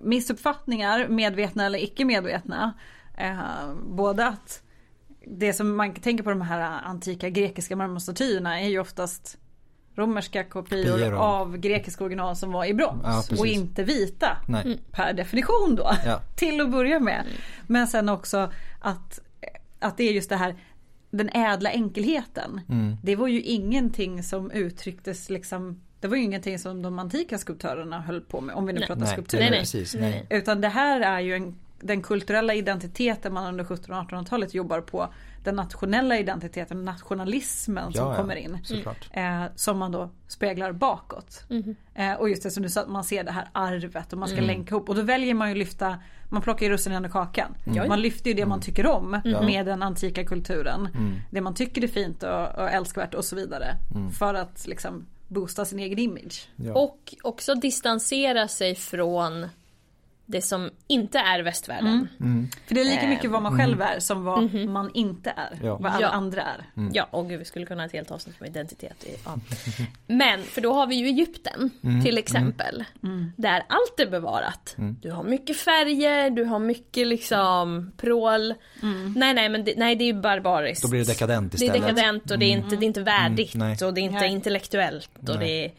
missuppfattningar, 0.00 1.08
medvetna 1.08 1.66
eller 1.66 1.82
icke 1.82 2.04
medvetna. 2.04 2.72
Eh, 3.18 3.74
både 3.74 4.26
att 4.26 4.62
det 5.26 5.52
som 5.52 5.76
man 5.76 5.94
tänker 5.94 6.24
på 6.24 6.30
de 6.30 6.40
här 6.40 6.60
antika 6.60 7.28
grekiska 7.28 7.76
marmorstatyerna 7.76 8.60
är 8.60 8.68
ju 8.68 8.78
oftast 8.78 9.38
romerska 10.00 10.44
kopior 10.44 10.90
Kopior 10.92 11.14
av- 11.14 11.56
grekiska 11.56 12.04
original 12.04 12.36
som 12.36 12.52
var 12.52 12.64
i 12.64 12.74
brons 12.74 13.28
Ja, 13.30 13.36
och 13.38 13.46
inte 13.46 13.82
vita 13.84 14.36
Nej. 14.48 14.78
per 14.90 15.12
definition 15.12 15.74
då. 15.76 15.90
Ja. 16.06 16.20
Till 16.36 16.60
att 16.60 16.70
börja 16.70 17.00
med. 17.00 17.24
Men 17.66 17.86
sen 17.86 18.08
också 18.08 18.52
att, 18.80 19.20
att 19.78 19.96
det 19.96 20.04
är 20.08 20.12
just 20.12 20.28
det 20.28 20.36
här 20.36 20.56
den 21.10 21.28
ädla 21.28 21.70
enkelheten. 21.70 22.60
Mm. 22.68 22.96
Det 23.02 23.16
var 23.16 23.28
ju 23.28 23.42
ingenting 23.42 24.22
som 24.22 24.50
uttrycktes 24.50 25.30
liksom 25.30 25.80
Det 26.00 26.08
var 26.08 26.16
ju 26.16 26.22
ingenting 26.22 26.58
som 26.58 26.82
de 26.82 26.98
antika 26.98 27.38
skulptörerna 27.38 28.00
höll 28.00 28.20
på 28.20 28.40
med 28.40 28.54
om 28.54 28.66
vi 28.66 28.72
nu 28.72 28.78
Nej. 28.78 28.86
pratar 28.86 29.00
Nej, 29.02 29.12
skulptur. 29.12 29.38
nej, 29.38 29.50
nej. 29.50 29.58
precis. 29.60 29.94
Nej. 29.94 30.26
Utan 30.30 30.60
det 30.60 30.68
här 30.68 31.00
är 31.00 31.20
ju 31.20 31.34
en, 31.36 31.56
den 31.80 32.02
kulturella 32.02 32.54
identiteten 32.54 33.32
man 33.34 33.46
under 33.46 33.64
1700 33.64 34.18
och 34.18 34.24
1800-talet 34.24 34.54
jobbar 34.54 34.80
på. 34.80 35.08
Den 35.44 35.56
nationella 35.56 36.18
identiteten, 36.18 36.84
nationalismen 36.84 37.92
som 37.92 38.08
Ja, 38.08 38.16
kommer 38.16 38.36
in. 38.36 38.58
Eh, 39.10 39.44
som 39.54 39.78
man 39.78 39.92
då 39.92 40.10
speglar 40.28 40.72
bakåt. 40.72 41.44
Eh, 41.94 42.12
och 42.12 42.28
just 42.28 42.42
det 42.42 42.50
som 42.50 42.62
du 42.62 42.68
sa, 42.68 42.80
att 42.80 42.88
man 42.88 43.04
ser 43.04 43.24
det 43.24 43.32
här 43.32 43.48
arvet 43.52 44.12
och 44.12 44.18
man 44.18 44.28
ska 44.28 44.40
länka 44.40 44.74
ihop. 44.74 44.88
Och 44.88 44.94
då 44.94 45.02
väljer 45.02 45.34
man 45.34 45.48
ju 45.48 45.54
lyfta, 45.54 45.98
man 46.28 46.42
plockar 46.42 46.66
ju 46.66 46.72
russinen 46.72 47.04
ur 47.04 47.08
kakan. 47.08 47.54
Man 47.88 48.00
lyfter 48.02 48.30
ju 48.30 48.34
det 48.36 48.46
man 48.46 48.60
tycker 48.60 48.86
om 48.86 49.20
med 49.24 49.66
den 49.66 49.82
antika 49.82 50.24
kulturen. 50.24 50.88
Det 51.30 51.40
man 51.40 51.54
tycker 51.54 51.84
är 51.84 51.88
fint 51.88 52.22
och, 52.22 52.58
och 52.58 52.70
älskvärt 52.70 53.14
och 53.14 53.24
så 53.24 53.36
vidare. 53.36 53.76
För 54.18 54.34
att 54.34 54.66
liksom 54.66 55.06
boosta 55.28 55.64
sin 55.64 55.78
egen 55.78 55.98
image. 55.98 56.48
Ja. 56.56 56.74
Och 56.74 57.14
också 57.22 57.54
distansera 57.54 58.48
sig 58.48 58.74
från 58.74 59.46
det 60.30 60.42
som 60.42 60.70
inte 60.86 61.18
är 61.18 61.42
västvärlden. 61.42 62.08
För 62.66 62.74
det 62.74 62.80
är 62.80 62.84
lika 62.84 63.06
mycket 63.08 63.30
vad 63.30 63.42
man 63.42 63.58
själv 63.58 63.82
är 63.82 64.00
som 64.00 64.24
vad 64.24 64.42
Mhm. 64.42 64.72
man 64.72 64.90
inte 64.94 65.30
är. 65.36 65.58
Ja. 65.62 65.76
Vad 65.76 65.92
alla 65.92 66.00
Ja. 66.00 66.08
andra 66.08 66.42
är. 66.42 66.64
Ja, 66.92 67.08
och 67.10 67.28
gud 67.28 67.38
vi 67.38 67.44
skulle 67.44 67.66
kunna 67.66 67.82
ha 67.82 67.86
ett 67.86 67.92
helt 67.92 68.10
avsnitt 68.10 68.36
om 68.40 68.46
identitet. 68.46 69.06
Ja. 69.24 69.38
Men, 70.06 70.42
för 70.42 70.60
då 70.60 70.72
har 70.72 70.86
vi 70.86 70.94
ju 70.94 71.06
Egypten 71.06 71.70
till 72.04 72.18
exempel. 72.18 72.84
Där 73.36 73.62
allt 73.68 74.00
är 74.00 74.10
bevarat. 74.10 74.74
Du 74.76 75.10
har 75.10 75.22
mycket 75.22 75.56
färger, 75.56 76.30
du 76.30 76.44
har 76.44 76.58
mycket 76.58 77.06
liksom 77.06 77.92
prål. 77.96 78.54
Nej 79.16 79.34
nej 79.34 79.48
men 79.48 79.64
det, 79.64 79.74
nej, 79.76 79.96
det 79.96 80.04
är 80.04 80.12
ju 80.14 80.20
barbariskt. 80.20 80.82
Då 80.82 80.88
blir 80.90 81.00
det 81.00 81.06
dekadent 81.12 81.52
Det 81.52 81.56
är 81.64 81.66
istället. 81.66 81.82
dekadent 81.96 82.30
och 82.30 82.38
det 82.38 82.46
är 82.46 82.50
inte, 82.52 82.76
det 82.76 82.84
är 82.84 82.86
inte 82.86 83.02
värdigt 83.02 83.82
och 83.82 83.94
det 83.94 84.00
är 84.00 84.02
inte 84.02 84.18
Nej. 84.20 84.30
intellektuellt 84.32 85.10
och 85.18 85.24
Nej. 85.28 85.38
det 85.38 85.64
är... 85.64 85.72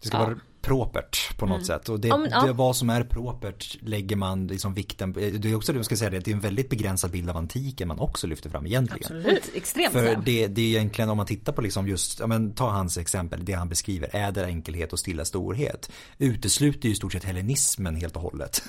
Det 0.00 0.06
ska 0.06 0.16
Ja. 0.16 0.24
vara 0.24 0.36
propert 0.62 1.36
på 1.38 1.46
något 1.46 1.66
sätt. 1.66 1.88
Och 1.88 2.00
det, 2.00 2.08
Ja, 2.08 2.16
men, 2.16 2.30
ja. 2.30 2.46
det, 2.46 2.52
vad 2.52 2.76
som 2.76 2.90
är 2.90 3.02
propert 3.02 3.76
lägger 3.80 4.16
man 4.16 4.46
liksom 4.46 4.74
vikten 4.74 5.12
på. 5.12 5.20
Det 5.20 5.50
är 5.50 5.54
också 5.54 5.72
det 5.72 5.78
jag 5.78 5.84
ska 5.84 5.96
säga 5.96 6.10
det, 6.10 6.18
det 6.18 6.30
är 6.30 6.34
en 6.34 6.40
väldigt 6.40 6.68
begränsad 6.70 7.10
bild 7.10 7.30
av 7.30 7.36
antiken 7.36 7.88
man 7.88 7.98
också 7.98 8.26
lyfter 8.26 8.50
fram 8.50 8.66
egentligen. 8.66 9.16
Absolut. 9.16 9.50
Extremt 9.54 9.92
För 9.92 10.18
det, 10.24 10.46
det 10.46 10.60
är 10.62 10.66
egentligen 10.66 11.10
om 11.10 11.16
man 11.16 11.26
tittar 11.26 11.52
på 11.52 11.62
liksom 11.62 11.88
just, 11.88 12.20
ja 12.20 12.26
men 12.26 12.54
ta 12.54 12.70
hans 12.70 12.98
exempel, 12.98 13.44
det 13.44 13.52
han 13.52 13.68
beskriver, 13.68 14.16
ädel 14.16 14.44
enkelhet 14.44 14.92
och 14.92 14.98
stilla 14.98 15.24
storhet. 15.24 15.90
Utesluter 16.18 16.88
ju 16.88 16.92
i 16.92 16.96
stort 16.96 17.12
sett 17.12 17.24
hellenismen 17.24 17.96
helt 17.96 18.16
och 18.16 18.22
hållet. 18.22 18.62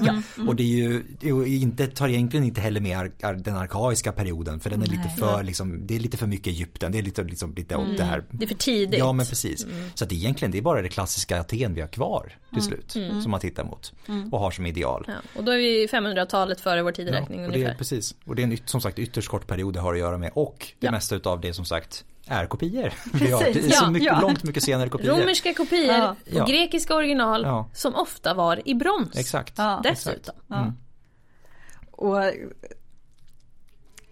Och 0.48 0.56
det 0.56 0.64
är 0.64 0.68
ju, 0.68 1.04
det 1.20 1.30
är 1.30 1.46
ju 1.46 1.60
inte, 1.60 1.88
tar 1.88 2.08
egentligen 2.08 2.46
inte 2.46 2.62
heller 2.62 2.82
med 2.82 2.98
ar, 2.98 3.34
den 3.34 3.56
arkaiska 3.56 4.12
perioden 4.12 4.60
för 4.60 4.70
den 4.70 4.82
är 4.82 4.88
lite 4.88 5.10
för 5.18 5.44
liksom, 5.44 5.88
det 5.88 5.96
är 5.96 6.00
lite 6.00 6.18
för 6.18 6.28
mycket 6.28 6.48
Egypten, 6.48 6.92
det 6.92 6.98
är 6.98 7.04
lite 7.04 7.24
liksom 7.24 7.54
lite 7.56 7.76
åt 7.76 7.98
det 7.98 8.04
här. 8.04 8.24
Det 8.32 8.46
är 8.46 8.48
för 8.48 8.56
tidigt. 8.56 9.00
Ja 9.00 9.14
men 9.14 9.26
precis. 9.26 9.66
Så 9.94 10.06
att 10.06 10.12
egentligen 10.12 10.52
det 10.52 10.58
är 10.58 10.62
bara 10.62 10.82
det 10.82 10.90
klassiska 10.90 11.40
Aten 11.40 11.74
har 11.82 11.88
kvar 11.88 12.38
till 12.54 12.62
slut. 12.62 12.92
Som 12.92 13.32
man 13.32 13.40
tittar 13.40 13.64
mot 13.64 13.94
och 14.32 14.40
har 14.40 14.52
som 14.52 14.66
ideal. 14.66 15.06
Ja, 15.08 15.14
och 15.36 15.44
då 15.44 15.52
är 15.52 15.58
vi 15.58 15.88
500-talet 15.88 16.62
före 16.62 16.82
vår 16.84 16.92
tideräkning 16.92 17.40
Ja, 17.42 17.46
och 17.48 17.52
det 17.52 17.58
är, 17.58 17.62
ungefär. 17.62 17.78
precis. 17.78 18.16
Och 18.26 18.36
det 18.36 18.42
är 18.42 18.44
en 18.44 18.52
yt- 18.54 18.68
som 18.70 18.82
sagt 18.82 19.00
ytterst 19.00 19.28
kort 19.30 19.48
period 19.48 19.74
det 19.74 19.80
har 19.80 19.94
att 19.94 20.00
göra 20.00 20.18
med 20.18 20.32
och 20.34 20.68
det 20.80 20.86
Ja. 20.86 20.92
mesta 20.92 21.16
utav 21.16 21.42
det 21.42 21.54
som 21.54 21.66
sagt 21.66 22.06
är 22.28 22.46
kopior. 22.46 22.94
Precis, 23.12 23.30
det 23.40 23.60
är 23.60 23.70
så 23.70 23.86
ja, 23.86 23.92
mycket, 23.92 24.06
ja. 24.08 24.22
långt 24.22 24.44
mycket 24.44 24.64
senare 24.64 24.90
kopior. 24.90 25.14
Romerska 25.20 25.54
kopior 25.54 25.86
Ja. 25.96 26.10
och 26.12 26.18
Ja. 26.34 26.46
grekiska 26.46 26.96
original 26.96 27.42
Ja. 27.44 27.70
som 27.74 27.96
ofta 27.96 28.34
var 28.34 28.68
i 28.70 28.76
brons. 28.76 29.18
Exakt. 29.18 29.54
Ja. 29.58 29.80
Dessutom. 29.84 30.36
Ja. 30.48 30.74
Och 31.92 32.22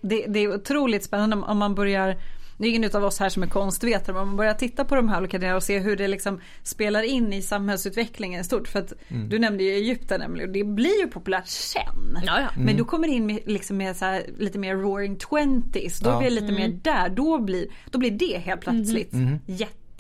det, 0.02 0.26
det 0.28 0.40
är 0.40 0.56
otroligt 0.56 1.04
spännande 1.04 1.36
om 1.38 1.58
man 1.58 1.76
börjar 1.76 2.18
det 2.58 2.68
är 2.68 2.70
ingen 2.70 2.96
av 2.96 3.04
oss 3.04 3.20
här 3.20 3.30
som 3.30 3.44
är 3.44 3.48
konstvetare 3.48 4.14
men 4.14 4.22
om 4.22 4.28
man 4.28 4.38
börjar 4.38 4.54
titta 4.54 4.86
på 4.86 4.96
de 4.96 5.10
här 5.10 5.20
olika 5.20 5.38
delarna 5.38 5.56
och 5.58 5.64
se 5.64 5.80
hur 5.80 5.96
det 5.96 6.08
liksom 6.08 6.42
spelar 6.64 7.04
in 7.04 7.34
i 7.34 7.42
samhällsutvecklingen 7.42 8.42
i 8.42 8.44
stort. 8.44 8.68
För 8.68 8.80
att 8.80 8.94
du 9.30 9.40
nämnde 9.40 9.64
ju 9.64 9.70
Egypten 9.72 10.22
Emily 10.22 10.44
och 10.46 10.50
det 10.50 10.64
blir 10.64 11.02
ju 11.02 11.08
populärt 11.08 11.48
sen. 11.48 12.18
Ja, 12.26 12.40
ja. 12.42 12.48
Men 12.58 12.78
då 12.78 12.86
kommer 12.86 13.08
det 13.08 13.14
in 13.14 13.26
med, 13.26 13.40
liksom 13.46 13.78
med 13.78 13.98
så 13.98 14.06
här, 14.06 14.24
lite 14.38 14.60
mer 14.60 14.76
roaring 14.76 15.16
twenties. 15.18 16.00
Då 16.00 16.10
Ja. 16.10 16.20
blir 16.20 16.30
det 16.30 16.36
lite 16.42 16.54
mer 16.54 16.80
där. 16.84 17.10
Då 17.10 17.40
blir, 17.40 17.68
då 17.92 18.00
blir 18.00 18.12
det 18.12 18.38
helt 18.38 18.62
plötsligt 18.62 19.14
Mm. 19.14 19.40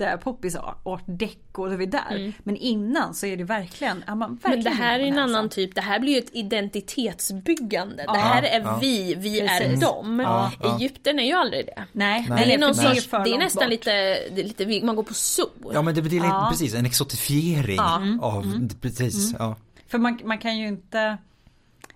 Jättepoppis 0.03 0.55
art 0.83 1.03
deco. 1.05 1.65
Då 1.67 1.73
är 1.73 1.77
vi 1.77 1.85
där. 1.85 2.33
Men 2.43 2.55
innan 2.57 3.13
så 3.13 3.25
är 3.25 3.37
det 3.37 3.43
verkligen, 3.43 4.03
ja, 4.07 4.15
man, 4.15 4.35
verkligen 4.35 4.53
Men 4.55 4.63
det 4.63 4.83
här 4.83 4.99
är 4.99 5.03
en 5.03 5.19
annan 5.19 5.49
typ, 5.49 5.75
det 5.75 5.81
här 5.81 5.99
blir 5.99 6.13
ju 6.13 6.19
ett 6.19 6.35
identitetsbyggande. 6.35 8.03
Ja. 8.07 8.13
det 8.13 8.19
här 8.19 8.43
är 8.43 8.59
Ja. 8.61 8.77
vi, 8.81 9.15
vi 9.15 9.39
är 9.39 9.59
Precis. 9.59 9.79
dem. 9.81 10.19
Ja, 10.19 10.51
ja. 10.61 10.75
Egypten 10.75 11.19
är 11.19 11.23
ju 11.23 11.33
aldrig 11.33 11.65
det. 11.65 11.83
Nej, 11.91 12.25
Det 12.27 12.33
nej, 12.35 12.53
är, 12.53 12.57
någon 12.57 12.73
det 12.75 12.81
är 12.81 12.93
sorts, 12.93 13.07
för 13.07 13.23
det 13.23 13.29
är 13.33 13.37
nästan 13.37 13.63
bort. 13.63 13.69
lite, 13.69 13.91
det 14.35 14.41
är 14.41 14.65
lite, 14.65 14.85
man 14.85 14.95
går 14.95 15.03
på 15.03 15.13
zoo. 15.13 15.71
Ja 15.73 15.81
men 15.81 15.95
det 15.95 16.01
blir 16.01 16.17
Ja. 16.23 16.47
precis 16.51 16.73
en 16.75 16.85
exotifiering 16.85 17.79
av, 18.21 18.67
precis. 18.81 19.33
Ja. 19.39 19.55
För 19.87 19.97
man, 19.97 20.19
man 20.23 20.37
kan 20.37 20.57
ju 20.57 20.67
inte, 20.67 21.17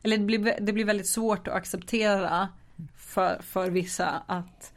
eller 0.04 0.18
det 0.18 0.24
blir, 0.24 0.58
det 0.62 0.74
blir 0.74 0.86
väldigt 0.86 1.08
svårt 1.08 1.48
att 1.48 1.54
acceptera 1.54 2.48
för, 2.98 3.42
för 3.44 3.70
vissa 3.70 4.24
att 4.28 4.74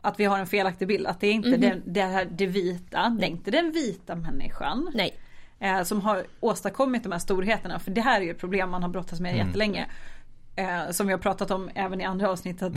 att 0.00 0.20
vi 0.20 0.24
har 0.24 0.38
en 0.38 0.46
felaktig 0.46 0.88
bild. 0.88 1.06
Att 1.06 1.20
det 1.20 1.26
är 1.26 1.32
inte 1.32 1.56
den, 1.56 1.82
det, 1.86 2.02
här, 2.02 2.24
det 2.24 2.46
vita, 2.46 3.16
det 3.20 3.26
är 3.26 3.30
inte 3.30 3.50
den 3.50 3.72
vita 3.72 4.14
människan. 4.14 4.90
Nej. 4.94 5.16
Eh, 5.58 5.82
som 5.82 6.00
har 6.00 6.24
åstadkommit 6.40 7.02
de 7.02 7.12
här 7.12 7.18
storheterna. 7.18 7.78
För 7.78 7.90
det 7.90 8.00
här 8.00 8.20
är 8.20 8.24
ju 8.24 8.30
ett 8.30 8.38
problem 8.38 8.70
man 8.70 8.82
har 8.82 8.90
brottats 8.90 9.20
med 9.20 9.36
jättelänge. 9.36 9.86
Eh, 10.56 10.90
som 10.90 11.06
vi 11.06 11.12
har 11.12 11.18
pratat 11.18 11.50
om 11.50 11.70
även 11.74 12.00
i 12.00 12.04
andra 12.04 12.30
avsnitt. 12.30 12.62
Att 12.62 12.72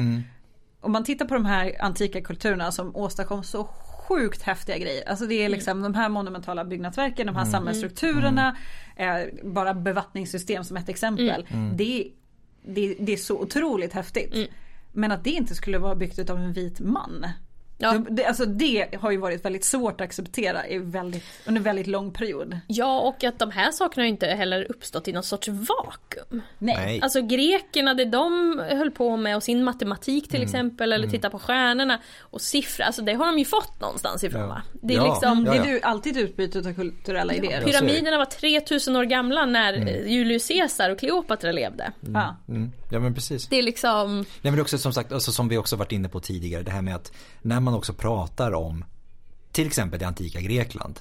Om 0.81 0.91
man 0.91 1.03
tittar 1.03 1.25
på 1.25 1.33
de 1.33 1.45
här 1.45 1.75
antika 1.79 2.21
kulturerna 2.21 2.71
som 2.71 2.95
åstadkom 2.95 3.43
så 3.43 3.63
sjukt 4.07 4.41
häftiga 4.41 4.77
grejer. 4.77 5.09
Alltså 5.09 5.25
det 5.25 5.35
är 5.35 5.49
liksom 5.49 5.81
de 5.81 5.95
här 5.95 6.09
monumentala 6.09 6.65
byggnadsverken, 6.65 7.27
de 7.27 7.35
här 7.35 7.45
samhällsstrukturerna. 7.45 8.57
Eh, 8.95 9.17
bara 9.43 9.73
bevattningssystem 9.73 10.63
som 10.63 10.77
ett 10.77 10.89
exempel. 10.89 11.47
Det, 11.75 12.07
det, 12.65 12.95
det 12.99 13.13
är 13.13 13.17
så 13.17 13.39
otroligt 13.39 13.93
häftigt. 13.93 14.49
Men 14.93 15.11
att 15.11 15.23
det 15.23 15.29
inte 15.31 15.55
skulle 15.55 15.77
vara 15.77 15.95
byggt 15.95 16.29
av 16.29 16.37
en 16.37 16.53
vit 16.53 16.79
man. 16.79 17.27
Ja. 17.77 17.97
Det, 18.09 18.25
alltså 18.25 18.45
det 18.45 18.87
har 19.01 19.11
ju 19.11 19.17
varit 19.17 19.45
väldigt 19.45 19.63
svårt 19.65 20.01
att 20.01 20.05
acceptera 20.05 20.67
i 20.67 20.77
väldigt, 20.77 21.23
under 21.45 21.61
väldigt 21.61 21.87
lång 21.87 22.11
period. 22.11 22.59
Ja, 22.67 22.99
och 22.99 23.23
att 23.23 23.39
de 23.39 23.51
här 23.51 23.71
sakerna 23.71 24.05
inte 24.07 24.27
heller 24.27 24.65
uppstått 24.71 25.07
i 25.07 25.13
någon 25.13 25.23
sorts 25.23 25.47
vakuum. 25.47 26.41
Nej. 26.59 26.99
Alltså 27.03 27.21
grekerna, 27.21 27.93
det 27.93 28.05
de 28.05 28.59
höll 28.71 28.91
på 28.91 29.17
med 29.17 29.35
och 29.35 29.43
sin 29.43 29.63
matematik 29.63 30.23
Mm. 30.23 30.29
till 30.31 30.41
exempel, 30.43 30.93
eller 30.93 31.07
titta 31.07 31.29
på 31.29 31.39
stjärnorna 31.39 31.99
och 32.19 32.41
siffror, 32.41 32.83
alltså 32.85 33.01
det 33.01 33.13
har 33.13 33.25
de 33.25 33.39
ju 33.39 33.45
fått 33.45 33.81
någonstans 33.81 34.23
ifrån 34.23 34.41
Ja. 34.41 34.47
va? 34.47 34.61
Det 34.81 34.93
är 34.93 34.97
Ja. 34.97 35.13
liksom, 35.13 35.43
Det 35.43 35.51
är 35.57 35.65
ju 35.65 35.81
alltid 35.81 36.17
utbyte 36.17 36.59
av 36.59 36.73
kulturella 36.73 37.33
idéer. 37.33 37.63
Pyramiderna 37.63 38.17
var 38.17 38.25
3000 38.25 38.95
år 38.95 39.03
gamla 39.03 39.45
när 39.45 39.73
eh, 39.73 40.07
Julius 40.11 40.47
Caesar 40.47 40.89
och 40.89 40.99
Kleopatra 40.99 41.51
levde. 41.51 41.91
Ja. 42.13 42.35
Mm. 42.47 42.71
Ja 42.93 42.99
men 42.99 43.13
precis. 43.13 43.47
Det 43.47 43.57
är 43.59 43.63
liksom, 43.63 44.15
Nej 44.17 44.25
men 44.41 44.53
det 44.53 44.59
är 44.59 44.61
också 44.61 44.77
som 44.77 44.93
sagt, 44.93 45.11
alltså, 45.11 45.31
som 45.31 45.47
vi 45.47 45.57
också 45.57 45.75
varit 45.75 45.91
inne 45.91 46.09
på 46.09 46.19
tidigare, 46.19 46.63
det 46.63 46.71
här 46.71 46.81
med 46.81 46.95
att 46.95 47.11
när 47.41 47.59
man 47.59 47.73
också 47.73 47.93
pratar 47.93 48.51
om 48.53 48.85
till 49.51 49.67
exempel 49.67 49.99
det 49.99 50.07
antika 50.07 50.41
Grekland 50.41 50.99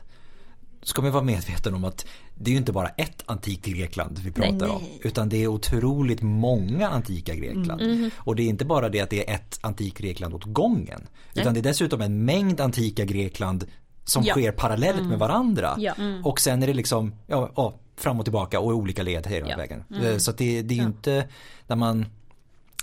ska 0.82 1.02
man 1.02 1.12
vara 1.12 1.24
medveten 1.24 1.74
om 1.74 1.84
att 1.84 2.06
det 2.34 2.50
är 2.50 2.52
ju 2.52 2.58
inte 2.58 2.72
bara 2.72 2.88
ett 2.88 3.22
antikt 3.26 3.66
Grekland 3.66 4.18
vi 4.18 4.30
pratar 4.32 4.52
Nej, 4.52 4.68
om. 4.68 4.82
nej. 4.82 5.00
Utan 5.02 5.28
det 5.28 5.42
är 5.42 5.46
otroligt 5.48 6.22
många 6.22 6.88
antika 6.88 7.34
Grekland. 7.34 7.80
Mm. 7.80 8.10
Och 8.16 8.36
det 8.36 8.42
är 8.42 8.46
inte 8.48 8.64
bara 8.64 8.88
det 8.88 9.00
att 9.00 9.10
det 9.10 9.30
är 9.30 9.34
ett 9.34 9.58
antikt 9.62 9.98
Grekland 9.98 10.34
åt 10.34 10.44
gången. 10.44 11.08
Utan 11.34 11.54
det 11.54 11.60
är 11.60 11.62
dessutom 11.62 12.00
en 12.00 12.24
mängd 12.24 12.60
antika 12.60 13.04
Grekland 13.04 13.64
som 14.04 14.22
Ja. 14.24 14.32
sker 14.34 14.52
parallellt 14.52 15.02
med 15.02 15.18
varandra. 15.18 15.74
Ja. 15.78 15.94
Och 16.24 16.40
sen 16.40 16.62
är 16.62 16.66
det 16.66 16.74
liksom 16.74 17.14
ja, 17.26 17.52
ja, 17.56 17.74
fram 17.96 18.18
och 18.18 18.24
tillbaka 18.24 18.60
och 18.60 18.70
i 18.72 18.74
olika 18.74 19.02
led 19.02 19.26
hela 19.26 19.48
Ja. 19.50 19.56
vägen. 19.56 19.84
Eh, 20.04 20.16
Så 20.16 20.30
att 20.30 20.38
det, 20.38 20.62
det 20.62 20.74
är 20.74 20.78
ju 20.78 20.84
inte 20.84 21.28
när 21.66 21.76
man 21.76 22.06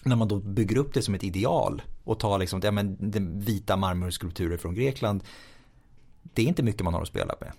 när 0.03 0.15
man 0.15 0.27
då 0.27 0.35
bygger 0.35 0.77
upp 0.77 0.93
det 0.93 1.01
som 1.01 1.13
ett 1.15 1.23
ideal 1.23 1.81
och 2.03 2.19
tar 2.19 2.39
liksom, 2.39 2.61
ja, 2.63 2.71
men, 2.71 2.97
den 3.11 3.39
vita 3.39 3.77
marmorskulpturer 3.77 4.57
från 4.57 4.75
Grekland. 4.75 5.23
Det 6.33 6.41
är 6.41 6.45
inte 6.45 6.63
mycket 6.63 6.81
man 6.83 6.93
har 6.93 7.01
att 7.01 7.07
spela 7.07 7.35
med. 7.41 7.51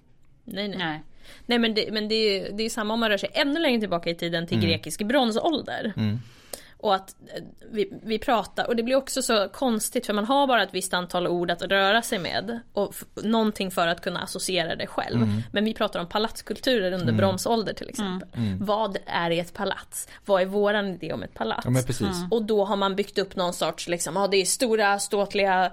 nej 0.45 0.69
nej. 0.69 0.79
Nej. 0.79 1.03
Nej 1.47 1.59
men 1.59 1.75
det, 1.75 1.89
men 1.93 2.09
det, 2.09 2.15
är- 2.15 2.53
det 2.53 2.63
är 2.63 2.71
samma 2.71 2.95
om 2.95 3.01
man 3.01 3.09
rör 3.11 3.19
sig 3.19 3.31
ännu 3.33 3.61
längre 3.61 3.81
tillbaka 3.81 4.11
i 4.11 4.15
tiden 4.15 4.47
till 4.47 4.61
grekisk 4.61 5.03
bronsålder. 5.03 5.93
Och 6.83 6.95
att 6.95 7.17
eh, 7.37 7.43
vi, 7.71 7.93
vi 8.03 8.19
pratar, 8.19 8.67
och 8.67 8.77
det 8.77 8.83
blir 8.83 8.97
också 8.97 9.23
så 9.23 9.49
konstigt 9.49 10.07
för 10.07 10.13
man 10.13 10.25
har 10.25 10.47
bara 10.47 10.63
ett 10.63 10.75
visst 10.75 10.95
antal 10.95 11.27
ord 11.27 11.51
att 11.51 11.63
röra 11.63 12.03
sig 12.03 12.19
med. 12.19 12.61
Och 12.73 12.89
f- 12.91 13.05
någonting 13.25 13.71
för 13.71 13.87
att 13.87 14.01
kunna 14.01 14.21
associera 14.21 14.77
det 14.77 14.87
själv. 14.87 15.27
Men 15.53 15.65
vi 15.65 15.75
pratar 15.75 16.01
om 16.01 16.07
palatskulturer 16.09 16.93
under 16.93 17.13
bronsålder 17.13 17.73
till 17.73 17.89
exempel. 17.89 18.29
Vad 18.61 18.99
är 19.07 19.31
ett 19.31 19.55
palats? 19.55 20.09
Vad 20.27 20.43
är 20.43 20.47
våran 20.47 20.87
idé 20.89 21.13
om 21.13 21.23
ett 21.23 21.35
palats? 21.35 21.61
Ja 21.65 21.71
men 21.71 21.85
precis. 21.85 22.17
Och 22.31 22.43
då 22.45 22.65
har 22.65 22.77
man 22.77 22.97
byggt 22.97 23.19
upp 23.19 23.37
någon 23.37 23.53
sorts, 23.55 23.89
liksom, 23.89 24.17
ja 24.17 24.27
det 24.27 24.37
är 24.37 24.45
stora 24.45 24.99
ståtliga 24.99 25.73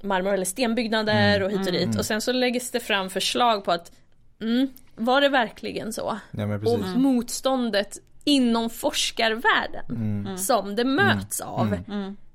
marmor 0.00 0.34
eller 0.34 0.44
stenbyggnader 0.44 1.42
och 1.42 1.50
hit 1.50 1.66
och 1.66 1.72
dit. 1.72 1.98
Och 1.98 2.04
sen 2.06 2.20
så 2.20 2.32
läggs 2.32 2.70
det 2.70 2.80
fram 2.80 3.10
förslag 3.10 3.64
på 3.64 3.72
att, 3.72 3.92
mm, 4.40 4.68
var 4.94 5.20
det 5.20 5.28
verkligen 5.28 5.92
så? 5.92 6.18
Ja 6.30 6.46
men 6.46 6.66
Och 6.66 6.78
motståndet 6.98 7.98
inom 8.26 8.70
forskarvärlden 8.70 10.38
som 10.38 10.76
det 10.76 10.84
möts 10.84 11.40
av 11.40 11.78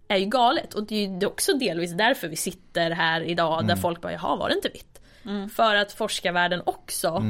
är 0.07 0.17
ju 0.17 0.25
galet. 0.25 0.73
Och 0.73 0.83
det 0.83 0.95
är 0.95 1.21
ju 1.21 1.27
också 1.27 1.53
delvis 1.53 1.91
därför 1.91 2.27
vi 2.27 2.35
sitter 2.35 2.91
här 2.91 3.21
idag 3.21 3.67
där 3.67 3.75
folk 3.75 4.01
bara, 4.01 4.11
jaha 4.11 4.35
var 4.35 4.49
det 4.49 4.55
inte 4.55 4.69
vitt? 4.69 5.01
För 5.53 5.75
att 5.75 5.91
forskarvärlden 5.91 6.61
också 6.65 7.23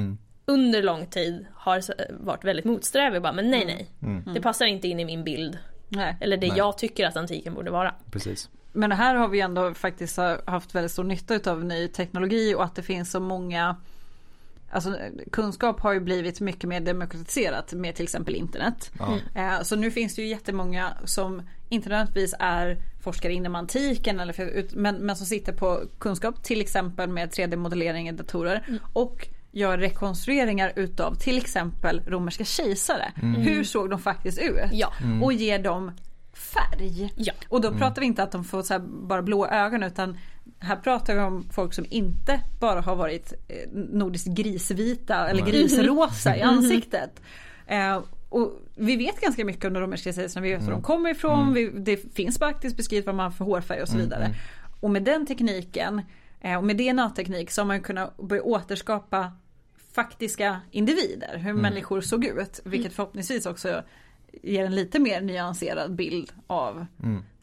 under 0.46 0.84
lång 0.84 1.06
tid 1.06 1.46
har 1.54 1.84
varit 2.24 2.44
väldigt 2.44 2.66
motsträvig. 2.66 3.22
Bara, 3.22 3.34
men 3.34 3.52
nej 3.52 3.66
nej, 3.66 4.24
det 4.34 4.42
passar 4.42 4.66
inte 4.66 4.88
in 4.88 5.00
i 5.00 5.06
min 5.06 5.24
bild. 5.24 5.58
Nej. 5.90 6.18
Eller 6.22 6.38
det 6.38 6.48
Nej. 6.48 6.58
jag 6.58 6.78
tycker 6.78 7.08
att 7.08 7.18
antiken 7.18 7.54
borde 7.54 7.72
vara. 7.72 7.94
precis. 8.12 8.50
Men 8.74 8.92
här 8.92 9.16
har 9.16 9.28
vi 9.28 9.42
ändå 9.42 9.74
faktiskt 9.74 10.18
haft 10.46 10.76
väldigt 10.76 10.92
stor 10.92 11.04
nytta 11.04 11.52
av 11.52 11.66
ny 11.66 11.88
teknologi 11.88 12.56
och 12.56 12.64
att 12.64 12.76
det 12.76 12.84
finns 12.84 13.12
så 13.12 13.20
många 13.20 13.76
Alltså 14.72 14.98
kunskap 15.32 15.80
har 15.80 15.94
ju 15.94 16.00
blivit 16.00 16.40
mycket 16.42 16.70
mer 16.70 16.80
demokratiserat 16.80 17.74
med 17.74 17.96
till 17.96 18.04
exempel 18.04 18.36
internet. 18.36 18.92
Ja. 19.00 19.18
Eh, 19.36 19.62
Så 19.62 19.76
nu 19.76 19.92
finns 19.92 20.16
det 20.16 20.22
ju 20.22 20.28
jättemånga 20.28 20.94
som 21.06 21.42
inte 21.70 21.90
nödvändigtvis 21.90 22.34
är 22.40 22.78
forskare 23.04 23.34
inom 23.34 23.56
antiken 23.56 24.20
eller 24.20 24.76
men, 24.76 24.96
men 24.96 25.16
som 25.16 25.26
sitter 25.26 25.54
på 25.54 25.82
kunskap 26.00 26.44
till 26.44 26.62
exempel 26.62 27.10
med 27.10 27.30
3D-modellering 27.30 28.10
i 28.10 28.12
datorer 28.12 28.80
och 28.94 29.28
gör 29.52 29.78
rekonstrueringar 29.78 30.74
utav 30.76 31.16
till 31.16 31.38
exempel 31.38 32.02
romerska 32.08 32.44
kejsare. 32.46 33.12
Hur 33.38 33.64
såg 33.64 33.90
de 33.90 34.00
faktiskt 34.00 34.40
ut? 34.40 34.56
Ja. 34.72 34.94
Och 35.24 35.34
ger 35.34 35.60
dem 35.60 35.92
färg. 36.42 37.14
Ja. 37.16 37.34
Och 37.50 37.62
då 37.62 37.72
pratar 37.72 38.02
vi 38.02 38.08
inte 38.08 38.24
att 38.24 38.32
de 38.32 38.44
får 38.44 38.64
så 38.64 38.74
här 38.74 38.80
bara 38.80 39.22
blå 39.22 39.48
ögon 39.48 39.84
utan 39.84 40.18
här 40.60 40.76
pratar 40.76 41.14
vi 41.14 41.20
om 41.20 41.50
folk 41.52 41.74
som 41.74 41.86
inte 41.90 42.40
bara 42.60 42.82
har 42.82 42.96
varit 42.96 43.34
eh, 43.48 43.70
nordiskt 43.74 44.28
grisvita 44.28 45.30
eller 45.30 45.44
Nej. 45.44 45.52
grisrosa 45.52 46.38
i 46.38 46.42
ansiktet. 46.42 47.22
Eh, 47.68 48.02
och 48.30 48.62
vi 48.76 48.96
vet 48.96 49.22
ganska 49.22 49.46
mycket 49.46 49.66
om 49.66 49.74
de 49.74 49.80
romerska 49.80 50.14
kejsarna, 50.14 50.44
vi 50.44 50.54
vet 50.54 50.64
var 50.64 50.72
de 50.72 50.82
kommer 50.82 51.10
ifrån, 51.10 51.54
vi, 51.54 51.72
det 51.74 52.14
finns 52.16 52.40
faktiskt 52.40 52.78
beskrivet 52.78 53.06
vad 53.06 53.16
man 53.16 53.24
har 53.24 53.32
för 53.32 53.46
hårfärg 53.46 53.82
och 53.82 53.88
så 53.88 53.98
vidare. 53.98 54.36
Och 54.80 54.90
med 54.90 55.04
den 55.04 55.26
tekniken 55.26 56.02
eh, 56.42 56.58
och 56.58 56.64
med 56.64 56.78
DNA-teknik 56.78 57.52
så 57.52 57.62
har 57.62 57.66
man 57.66 57.82
kunnat 57.82 58.18
börja 58.18 58.44
återskapa 58.44 59.32
faktiska 59.94 60.62
individer, 60.72 61.38
hur 61.38 61.54
människor 61.54 62.02
såg 62.02 62.26
ut. 62.26 62.60
Vilket 62.66 62.94
förhoppningsvis 62.94 63.46
också 63.46 63.84
ger 64.44 64.66
en 64.66 64.76
lite 64.76 65.00
mer 65.00 65.22
nyanserad 65.22 65.96
bild 65.96 66.32
av. 66.48 66.86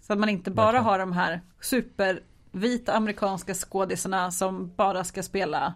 Så 0.01 0.12
att 0.12 0.18
man 0.18 0.29
inte 0.29 0.51
bara 0.51 0.66
Verkligen. 0.66 0.85
har 0.85 0.98
de 0.98 1.12
här 1.12 1.40
supervita 1.61 2.92
amerikanska 2.92 3.55
skådisarna 3.55 4.31
som 4.31 4.72
bara 4.77 5.05
ska 5.05 5.22
spela 5.22 5.74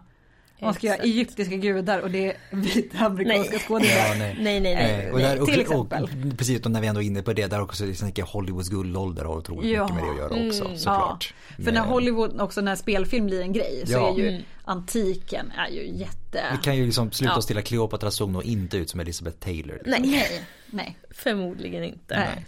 Man 0.61 0.73
ska 0.73 0.87
göra 0.87 0.97
egyptiska 0.97 1.55
gudar 1.55 1.99
och 1.99 2.11
det 2.11 2.25
är 2.25 2.37
vita 2.51 2.97
amerikanska 2.97 3.59
skådespelare. 3.59 4.07
Ja, 4.07 4.15
nej. 4.17 4.37
Nej, 4.39 4.59
nej, 4.59 4.75
nej. 4.75 5.11
Och 5.11 5.19
där, 5.19 5.41
och, 5.41 5.47
till 5.47 5.55
och, 5.55 5.61
exempel. 5.61 6.03
och, 6.03 6.37
precis, 6.37 6.65
och 6.65 6.71
när 6.71 6.81
vi 6.81 6.87
ändå 6.87 7.01
är 7.01 7.05
inne 7.05 7.21
på 7.21 7.33
det, 7.33 7.47
där 7.47 7.61
också 7.61 7.85
liksom, 7.85 8.11
Hollywoods 8.25 8.69
guldålder 8.69 9.25
har 9.25 9.37
otroligt 9.37 9.71
Ja. 9.71 9.83
mycket 9.83 9.95
med 9.95 10.03
det 10.05 10.11
att 10.11 10.17
göra 10.17 10.47
också 10.47 10.65
Mm. 10.65 10.77
såklart. 10.77 11.33
För 11.63 11.71
när 11.71 11.81
Hollywood, 11.81 12.41
också 12.41 12.61
när 12.61 12.75
spelfilm 12.75 13.25
blir 13.25 13.41
en 13.41 13.53
grej 13.53 13.83
så 13.85 13.91
Ja. 13.93 14.13
är 14.13 14.17
ju 14.17 14.29
Mm. 14.29 14.41
antiken 14.65 15.51
är 15.51 15.67
ju 15.69 15.87
jätte... 15.97 16.43
Vi 16.51 16.57
kan 16.63 16.75
ju 16.77 16.85
liksom 16.85 17.11
sluta 17.11 17.33
Ja. 17.33 17.37
oss 17.37 17.45
till 17.45 17.57
att 17.57 17.65
Cleopatra 17.65 18.11
såg 18.11 18.29
nog 18.29 18.43
inte 18.43 18.77
ut 18.77 18.89
som 18.89 18.99
Elizabeth 18.99 19.37
Taylor. 19.37 19.81
Nej, 19.85 20.43
Nej, 20.73 20.97
förmodligen 21.11 21.83
inte. 21.83 22.15
nej. 22.15 22.45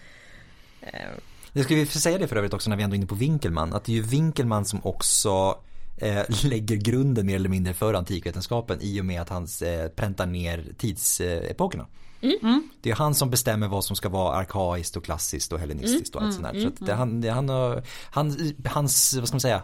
Jag 1.53 1.65
skulle 1.65 1.79
vi 1.79 1.85
säga 1.85 2.17
det 2.17 2.27
för 2.27 2.35
övrigt 2.35 2.53
också 2.53 2.69
när 2.69 2.77
vi 2.77 2.83
ändå 2.83 2.93
är 2.93 2.97
inne 2.97 3.05
på 3.05 3.15
Winkelmann, 3.15 3.73
att 3.73 3.83
det 3.83 3.91
är 3.91 3.95
ju 3.95 4.01
Winkelmann 4.01 4.65
som 4.65 4.79
också 4.83 5.59
eh, 5.97 6.23
lägger 6.43 6.75
grunden 6.75 7.25
mer 7.25 7.35
eller 7.35 7.49
mindre 7.49 7.73
för 7.73 7.93
antikvetenskapen 7.93 8.77
i 8.81 9.01
och 9.01 9.05
med 9.05 9.21
att 9.21 9.29
han 9.29 9.47
eh, 9.63 9.87
präntar 9.87 10.25
ner 10.25 10.65
tidsepokerna. 10.77 11.87
Mm. 12.21 12.69
Det 12.81 12.91
är 12.91 12.95
han 12.95 13.15
som 13.15 13.29
bestämmer 13.29 13.67
vad 13.67 13.85
som 13.85 13.95
ska 13.95 14.09
vara 14.09 14.35
arkaiskt 14.35 14.97
och 14.97 15.05
klassiskt 15.05 15.53
och 15.53 15.59
hellenistiskt 15.59 16.15
och 16.15 16.21
allt 16.23 16.33
sånt 16.33 16.53
där. 16.53 16.61
Så 16.61 16.67
att 16.67 16.85
det, 16.85 16.93
han, 16.93 17.21
det, 17.21 17.29
han, 17.29 17.49
han, 18.09 18.53
hans, 18.65 19.13
vad 19.13 19.27
ska 19.27 19.35
man 19.35 19.41
säga, 19.41 19.61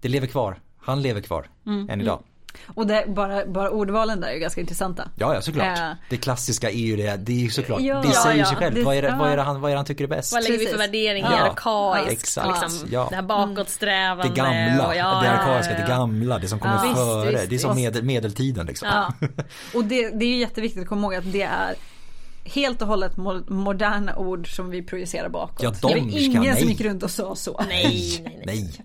det 0.00 0.08
lever 0.08 0.26
kvar. 0.26 0.60
Han 0.78 1.02
lever 1.02 1.20
kvar 1.20 1.50
än 1.88 2.00
idag. 2.00 2.22
Och 2.74 2.86
det, 2.86 3.04
bara, 3.08 3.46
bara 3.46 3.70
ordvalen 3.70 4.20
där 4.20 4.28
är 4.28 4.32
ju 4.32 4.38
ganska 4.40 4.60
intressanta. 4.60 5.08
Ja, 5.16 5.34
ja 5.34 5.40
såklart. 5.40 5.78
Eh. 5.78 5.90
Det 6.10 6.16
klassiska 6.16 6.70
är 6.70 6.74
ju 6.74 6.96
det, 6.96 7.16
det 7.16 7.32
är 7.32 7.36
ju 7.36 7.50
såklart, 7.50 7.80
Ja. 7.80 8.02
det 8.02 8.12
säger 8.12 8.38
Ja, 8.38 8.44
sig 8.46 8.54
ja. 8.54 8.58
själv. 8.60 8.74
Det- 8.74 8.82
vad, 8.82 8.96
är 8.96 9.02
det, 9.02 9.16
vad, 9.18 9.30
är 9.32 9.36
det 9.36 9.42
han, 9.42 9.60
vad 9.60 9.70
är 9.70 9.74
det 9.74 9.78
han 9.78 9.86
tycker 9.86 10.04
är 10.04 10.08
bäst? 10.08 10.32
vad 10.32 10.42
lägger 10.42 10.58
vi 10.58 10.66
för 10.66 10.78
värderingar? 10.78 11.32
Ja. 11.32 11.50
Arkaiskt, 11.50 12.12
Exakt, 12.12 12.48
liksom, 12.62 12.88
ja. 12.92 13.06
det 13.10 13.14
här 13.16 13.22
bakåtsträvande. 13.22 14.22
Det 14.34 14.34
gamla, 14.36 14.86
och 14.86 14.96
ja, 14.96 15.20
det 15.22 15.30
arkaiska, 15.30 15.72
ja, 15.72 15.80
det 15.80 15.88
gamla, 15.88 16.38
det 16.38 16.48
som 16.48 16.58
kommer 16.58 16.74
Ja. 16.86 16.94
före. 16.94 17.30
Visst, 17.30 17.42
visst, 17.42 17.50
det 17.50 17.56
är 17.56 17.58
som 17.58 17.76
medel, 17.76 18.02
medeltiden 18.02 18.66
liksom. 18.66 18.88
Ja. 18.92 19.28
Och 19.74 19.84
det, 19.84 20.08
det 20.10 20.24
är 20.24 20.28
ju 20.28 20.36
jätteviktigt 20.36 20.82
att 20.82 20.88
komma 20.88 21.02
ihåg 21.02 21.14
att 21.14 21.32
det 21.32 21.42
är 21.42 21.74
helt 22.44 22.82
och 22.82 22.88
hållet 22.88 23.16
mo- 23.16 23.50
moderna 23.52 24.16
ord 24.16 24.56
som 24.56 24.70
vi 24.70 24.82
projicerar 24.82 25.28
bakåt. 25.28 25.62
Ja, 25.62 25.70
det 25.70 25.78
de 25.80 25.86
var 25.88 26.08
ska- 26.10 26.18
ingen 26.18 26.42
nej. 26.42 26.60
som 26.60 26.68
gick 26.68 26.80
runt 26.80 27.02
och 27.02 27.10
sa 27.10 27.36
så. 27.36 27.60
Nej, 27.68 28.20
nej, 28.24 28.42
nej. 28.46 28.56
Nej. 28.62 28.84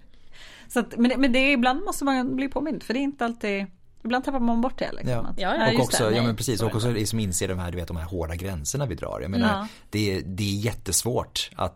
Så 0.69 0.79
att, 0.79 0.97
men, 0.97 1.09
det- 1.09 1.17
men 1.17 1.31
det 1.31 1.39
är, 1.39 1.51
ibland 1.53 1.83
måste 1.85 2.05
man 2.05 2.35
bli 2.35 2.47
påmind 2.49 2.83
för 2.83 2.93
det 2.93 2.99
är 2.99 3.01
inte 3.01 3.25
alltid 3.25 3.65
Ibland 4.03 4.23
tappar 4.25 4.39
man 4.39 4.61
bort 4.61 4.79
det 4.79 4.91
liksom. 4.91 5.09
Ja. 5.09 5.33
Ja, 5.37 5.55
ja. 5.55 5.73
Och 5.77 5.83
också, 5.83 6.09
det, 6.09 6.15
ja 6.15 6.23
men 6.23 6.35
precis, 6.35 6.61
och 6.61 6.75
också 6.75 6.91
liksom 6.91 7.19
inse 7.19 7.47
de 7.47 7.59
här, 7.59 7.71
du 7.71 7.77
vet, 7.77 7.87
de 7.87 7.97
här 7.97 8.05
hårda 8.05 8.35
gränserna 8.35 8.85
vi 8.85 8.95
drar. 8.95 9.19
Jag 9.21 9.31
menar, 9.31 9.47
Ja. 9.47 9.67
det, 9.89 10.13
är, 10.17 10.21
det 10.25 10.43
är 10.43 10.55
jättesvårt 10.59 11.49
att, 11.55 11.71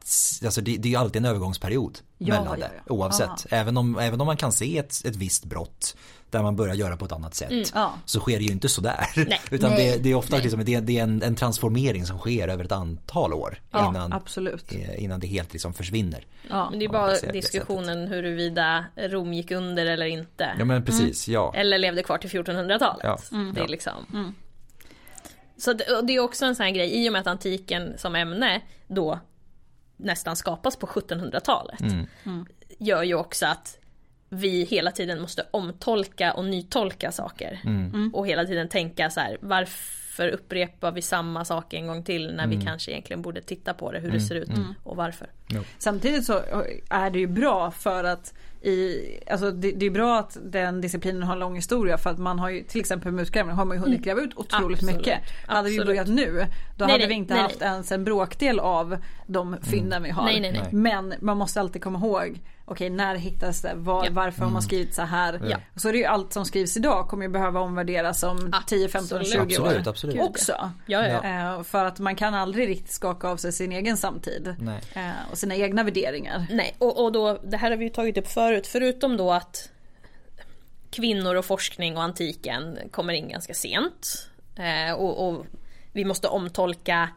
alltså 0.46 0.62
det, 0.62 0.78
det 0.78 0.94
är 0.94 0.98
alltid 1.00 1.16
en 1.22 1.26
övergångsperiod 1.26 2.00
Ja, 2.18 2.34
mellan 2.42 2.60
ja, 2.60 2.68
det. 2.86 2.92
Oavsett, 2.94 3.46
även, 3.50 3.78
om, 3.78 3.98
även 4.00 4.22
om 4.22 4.28
man 4.28 4.38
kan 4.38 4.52
se 4.52 4.78
ett, 4.78 5.02
ett 5.06 5.16
visst 5.16 5.46
brott 5.46 5.98
där 6.32 6.44
man 6.44 6.56
börjar 6.56 6.76
göra 6.76 6.98
på 6.98 7.06
ett 7.06 7.12
annat 7.12 7.36
sätt. 7.36 7.72
Ja. 7.76 7.94
Så 8.06 8.20
sker 8.20 8.38
det 8.38 8.44
ju 8.44 8.52
inte 8.52 8.70
sådär. 8.70 9.06
Nej. 9.16 9.42
Utan 9.52 9.70
Nej. 9.72 9.92
det, 9.92 10.04
det 10.04 10.10
är 10.12 10.16
ofta 10.16 10.38
liksom, 10.38 10.66
det, 10.66 10.76
är- 10.76 10.82
det 10.82 11.00
är 11.00 11.04
en, 11.04 11.24
en 11.24 11.36
transformering 11.36 12.06
som 12.06 12.18
sker 12.18 12.48
över 12.48 12.66
ett 12.66 12.72
antal 12.72 13.34
år. 13.34 13.62
Ja, 13.72 13.90
innan, 13.90 14.14
absolut. 14.14 14.72
eh, 14.74 15.04
innan 15.04 15.20
det 15.20 15.28
helt 15.28 15.54
liksom 15.54 15.74
försvinner. 15.74 16.26
Ja. 16.50 16.70
Men 16.70 16.80
det 16.80 16.86
är 16.86 16.90
bara 16.90 17.16
diskussionen 17.16 18.08
huruvida 18.08 18.86
Rom 18.96 19.34
gick 19.34 19.52
under 19.52 19.86
eller 19.86 20.06
inte. 20.06 20.56
Ja 20.60 20.66
men 20.66 20.86
precis, 20.86 21.28
ja. 21.28 21.54
Eller 21.56 21.78
levde 21.78 22.04
kvar 22.04 22.18
till 22.18 22.30
1400-talet. 22.30 23.04
Ja. 23.04 23.18
Det 23.56 23.62
är 23.62 23.68
liksom. 23.68 24.34
Så 25.58 25.74
det, 25.74 26.02
det 26.04 26.14
är 26.16 26.20
också 26.20 26.46
en 26.46 26.56
sån 26.56 26.64
här 26.64 26.72
grej, 26.72 27.06
i 27.06 27.10
och 27.10 27.14
med 27.14 27.22
att 27.22 27.28
antiken 27.28 27.94
som 27.98 28.16
ämne 28.16 28.62
då 28.88 29.20
nästan 29.98 30.36
skapas 30.36 30.76
på 30.76 30.88
1700-talet. 30.88 31.82
Mm. 31.82 32.46
Gör 32.80 33.04
ju 33.04 33.16
också 33.16 33.46
att 33.46 33.78
vi 34.34 34.64
hela 34.64 34.92
tiden 34.92 35.22
måste 35.22 35.46
omtolka 35.52 36.34
och 36.34 36.46
nytolka 36.46 37.12
saker. 37.12 37.60
Mm. 37.66 38.12
Och 38.14 38.28
hela 38.28 38.46
tiden 38.46 38.68
tänka 38.70 39.10
så 39.10 39.20
här, 39.20 39.38
varför 39.42 40.28
upprepar 40.30 40.92
vi 40.92 41.02
samma 41.02 41.46
sak 41.46 41.74
en 41.74 41.88
gång 41.88 42.04
till 42.04 42.28
när 42.36 42.44
Mm. 42.44 42.60
vi 42.60 42.66
kanske 42.66 42.92
egentligen 42.92 43.22
borde 43.22 43.42
titta 43.42 43.74
på 43.74 43.92
det, 43.92 44.00
hur 44.00 44.12
det 44.12 44.22
ser 44.22 44.36
ut 44.36 44.50
och 44.84 44.96
varför. 44.96 45.28
Samtidigt 45.78 46.26
så 46.26 46.42
är 46.90 47.10
det 47.10 47.20
ju 47.20 47.28
bra 47.28 47.72
för 47.72 48.04
att 48.04 48.34
i, 48.64 48.96
alltså 49.32 49.52
det, 49.52 49.72
det 49.72 49.86
är 49.86 49.90
bra 49.90 50.20
att 50.20 50.38
den 50.44 50.82
disciplinen 50.82 51.24
har 51.24 51.34
en 51.34 51.40
lång 51.40 51.56
historia 51.56 51.98
för 51.98 52.10
att 52.10 52.18
man 52.20 52.40
har 52.40 52.50
ju 52.50 52.64
till 52.64 52.80
exempel 52.82 53.12
med 53.12 53.22
utgrävning 53.22 53.56
har 53.56 53.66
man 53.66 53.78
ju 53.78 53.84
hunnit 53.84 54.02
gräva 54.02 54.22
ut 54.22 54.34
otroligt 54.36 54.78
Absolut. 54.78 54.96
mycket. 54.98 55.20
Hade 55.48 55.70
vi 55.70 55.78
börjat 55.86 56.08
nu 56.08 56.46
då 56.78 56.86
Nej, 56.86 56.92
hade 56.92 56.98
nej, 56.98 57.08
vi 57.08 57.14
inte 57.14 57.34
nej, 57.34 57.44
haft 57.44 57.60
nej. 57.60 57.70
ens 57.70 57.92
en 57.92 58.04
bråkdel 58.04 58.60
av 58.60 58.98
de 59.28 59.58
fynden 59.62 60.04
vi 60.04 60.10
har. 60.10 60.24
Nej, 60.24 60.40
nej, 60.40 60.52
nej. 60.52 60.62
Nej. 60.62 60.70
Men 60.74 61.14
man 61.22 61.38
måste 61.38 61.60
alltid 61.60 61.84
komma 61.84 62.00
ihåg 62.00 62.40
Okej 62.72 62.90
när 62.90 63.16
hittas 63.16 63.62
det? 63.62 63.74
Var, 63.76 64.06
Ja. 64.06 64.10
Varför 64.14 64.44
har 64.44 64.52
man 64.52 64.62
skrivit 64.62 64.96
så 64.96 65.02
här? 65.02 65.42
Ja. 65.50 65.58
Så 65.76 65.90
är 65.90 65.94
det 65.94 65.98
ju 66.00 66.06
allt 66.06 66.34
som 66.34 66.46
skrivs 66.46 66.78
idag 66.78 67.08
kommer 67.10 67.24
ju 67.26 67.30
behöva 67.30 67.60
omvärderas 67.60 68.24
om 68.24 68.52
10, 68.68 68.90
15, 68.90 69.18
Absolut. 69.20 69.28
20 69.52 69.62
år. 69.62 69.68
Absolut, 69.68 69.88
absolut. 69.88 70.22
Också. 70.22 70.72
Ja, 70.86 71.08
ja. 71.08 71.24
Eh, 71.58 71.64
För 71.64 71.86
att 71.86 72.00
man 72.00 72.16
kan 72.16 72.34
aldrig 72.34 72.68
riktigt 72.70 72.92
skaka 72.92 73.28
av 73.30 73.38
sig 73.38 73.52
sin 73.52 73.72
egen 73.72 73.98
samtid. 73.98 74.56
Nej. 74.60 74.82
Eh, 74.94 75.32
Och 75.32 75.38
sina 75.38 75.56
egna 75.56 75.84
värderingar. 75.84 76.46
Nej, 76.52 76.76
och, 76.80 77.04
och 77.04 77.12
då, 77.12 77.38
det 77.44 77.58
här 77.58 77.70
har 77.72 77.78
vi 77.78 77.84
ju 77.84 77.90
tagit 77.90 78.18
upp 78.18 78.28
förut, 78.28 78.68
förutom 78.68 79.18
då 79.18 79.32
att 79.32 79.70
kvinnor 80.90 81.36
och 81.36 81.46
forskning 81.46 81.98
och 81.98 82.04
antiken 82.04 82.78
kommer 82.92 83.14
in 83.14 83.30
ganska 83.30 83.54
sent. 83.54 84.30
Eh, 84.56 84.94
och, 84.94 85.28
och 85.30 85.46
vi 85.94 86.06
måste 86.06 86.28
omtolka 86.28 87.10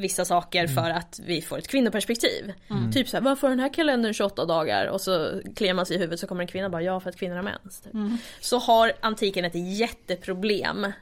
vissa 0.00 0.24
saker 0.24 0.66
för 0.66 0.90
att 0.90 1.20
vi 1.26 1.42
får 1.42 1.58
ett 1.58 1.68
kvinnoperspektiv. 1.68 2.52
Typ 2.92 3.08
såhär, 3.08 3.24
varför 3.24 3.48
har 3.48 3.50
den 3.50 3.60
här 3.60 3.74
kalendern 3.74 4.14
28 4.14 4.44
dagar? 4.44 4.86
Och 4.86 5.00
så 5.00 5.40
kliar 5.56 5.74
man 5.74 5.86
sig 5.86 5.96
i 5.96 5.98
huvudet 5.98 6.20
så 6.20 6.26
kommer 6.26 6.42
en 6.42 6.48
kvinna 6.48 6.68
bara, 6.68 6.82
ja 6.82 7.00
för 7.00 7.10
att 7.10 7.16
kvinnor 7.16 7.36
har 7.36 7.42
mens. 7.42 7.80
Typ. 7.80 7.92
Så 8.40 8.58
har 8.58 8.92
antiken 9.00 9.44
ett 9.44 9.78
jätteproblem 9.78 10.92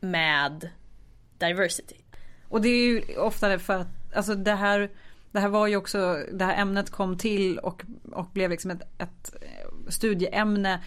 med 0.00 0.70
diversity. 1.38 1.96
Och 2.48 2.60
det 2.60 2.68
är 2.68 2.86
ju 2.86 3.16
ofta 3.16 3.58
för 3.58 3.74
att, 3.74 3.88
alltså 4.14 4.34
det 4.34 4.54
här, 4.54 4.90
det 5.32 5.40
här 5.40 5.48
var 5.48 5.66
ju 5.66 5.76
också, 5.76 6.18
det 6.32 6.44
här 6.44 6.62
ämnet 6.62 6.90
kom 6.90 7.18
till 7.18 7.58
och, 7.58 7.84
och 8.12 8.26
blev 8.32 8.50
liksom 8.50 8.70
ett, 8.70 8.82
ett 8.98 9.34
eh, 9.42 9.88
studieämne 9.88 10.80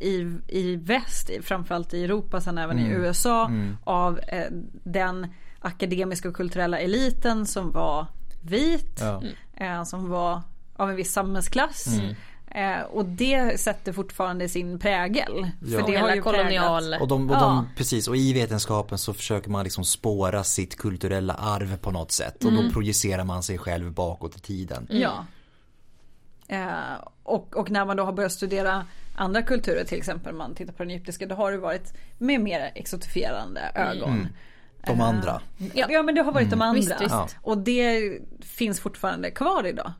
i, 0.00 0.38
i 0.48 0.76
väst, 0.76 1.30
framförallt 1.42 1.94
i 1.94 2.04
Europa, 2.04 2.40
sen 2.40 2.58
även 2.58 2.78
i 2.78 2.88
USA 2.88 3.50
av 3.84 4.18
eh, 4.18 4.46
den 4.84 5.26
akademiska 5.64 6.28
och 6.28 6.34
kulturella 6.36 6.78
eliten 6.78 7.46
som 7.46 7.72
var 7.72 8.06
vit, 8.42 9.00
Ja. 9.00 9.22
eh, 9.56 9.84
som 9.84 10.08
var 10.10 10.42
av 10.76 10.90
en 10.90 10.96
viss 10.96 11.12
samhällsklass. 11.12 11.86
Eh, 12.50 12.80
och 12.80 13.04
det 13.04 13.60
sätter 13.60 13.92
fortfarande 13.92 14.48
sin 14.48 14.78
prägel. 14.78 15.50
Ja. 15.66 15.80
För 15.80 15.92
det 15.92 15.96
har 15.96 16.14
ju 16.14 16.22
kolonial... 16.22 16.82
präglat. 16.82 17.00
Och, 17.02 17.08
de, 17.08 17.30
och 17.30 17.36
Ja. 17.36 17.40
de, 17.40 17.68
precis, 17.76 18.08
och 18.08 18.16
i 18.16 18.32
vetenskapen 18.32 18.98
så 18.98 19.14
försöker 19.14 19.50
man 19.50 19.64
liksom 19.64 19.84
spåra 19.84 20.44
sitt 20.44 20.76
kulturella 20.76 21.34
arv 21.34 21.76
på 21.76 21.90
något 21.90 22.12
sätt. 22.12 22.44
Och 22.44 22.52
då 22.52 22.70
projicerar 22.70 23.24
man 23.24 23.42
sig 23.42 23.58
själv 23.58 23.92
bakåt 23.92 24.36
i 24.36 24.40
tiden. 24.40 24.86
Ja. 24.90 25.26
Eh, 26.48 26.68
och, 27.22 27.56
och 27.56 27.70
när 27.70 27.84
man 27.84 27.96
då 27.96 28.04
har 28.04 28.12
börjat 28.12 28.32
studera 28.32 28.86
andra 29.16 29.42
kulturer 29.42 29.84
till 29.84 29.98
exempel, 29.98 30.34
man 30.34 30.54
tittar 30.54 30.72
på 30.72 30.82
den 30.82 30.90
egyptiska, 30.90 31.26
då 31.26 31.34
har 31.34 31.52
det 31.52 31.58
varit 31.58 31.94
med 32.18 32.40
mer 32.40 32.72
exotifierande 32.74 33.60
ögon. 33.74 34.28
De 34.86 35.00
andra. 35.00 35.40
Ja. 35.74 35.86
ja 35.90 36.02
men 36.02 36.14
det 36.14 36.22
har 36.22 36.32
varit 36.32 36.50
de 36.50 36.62
andra. 36.62 36.80
Visst, 36.80 37.00
visst. 37.00 37.10
Ja. 37.10 37.28
Och 37.42 37.58
det 37.58 38.18
finns 38.40 38.80
fortfarande 38.80 39.30
kvar 39.30 39.66
idag. 39.66 39.92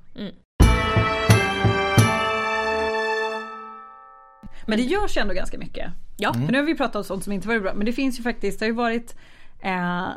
Men 4.66 4.79
det 4.79 4.85
görs 4.85 5.16
ju 5.16 5.20
ändå 5.20 5.35
ganska 5.35 5.59
mycket. 5.59 5.92
Ja. 6.16 6.33
För 6.33 6.40
nu 6.40 6.59
har 6.59 6.64
vi 6.64 6.77
pratat 6.77 6.97
om 6.97 7.05
sånt 7.05 7.25
som 7.25 7.33
inte 7.33 7.49
varit 7.49 7.62
bra. 7.62 7.75
Men 7.75 7.87
det 7.87 7.92
finns 7.92 8.18
ju 8.18 8.23
faktiskt, 8.23 8.59
det 8.59 8.64
har 8.64 8.68
ju 8.68 8.77
varit 8.77 9.16
eh, 9.61 10.09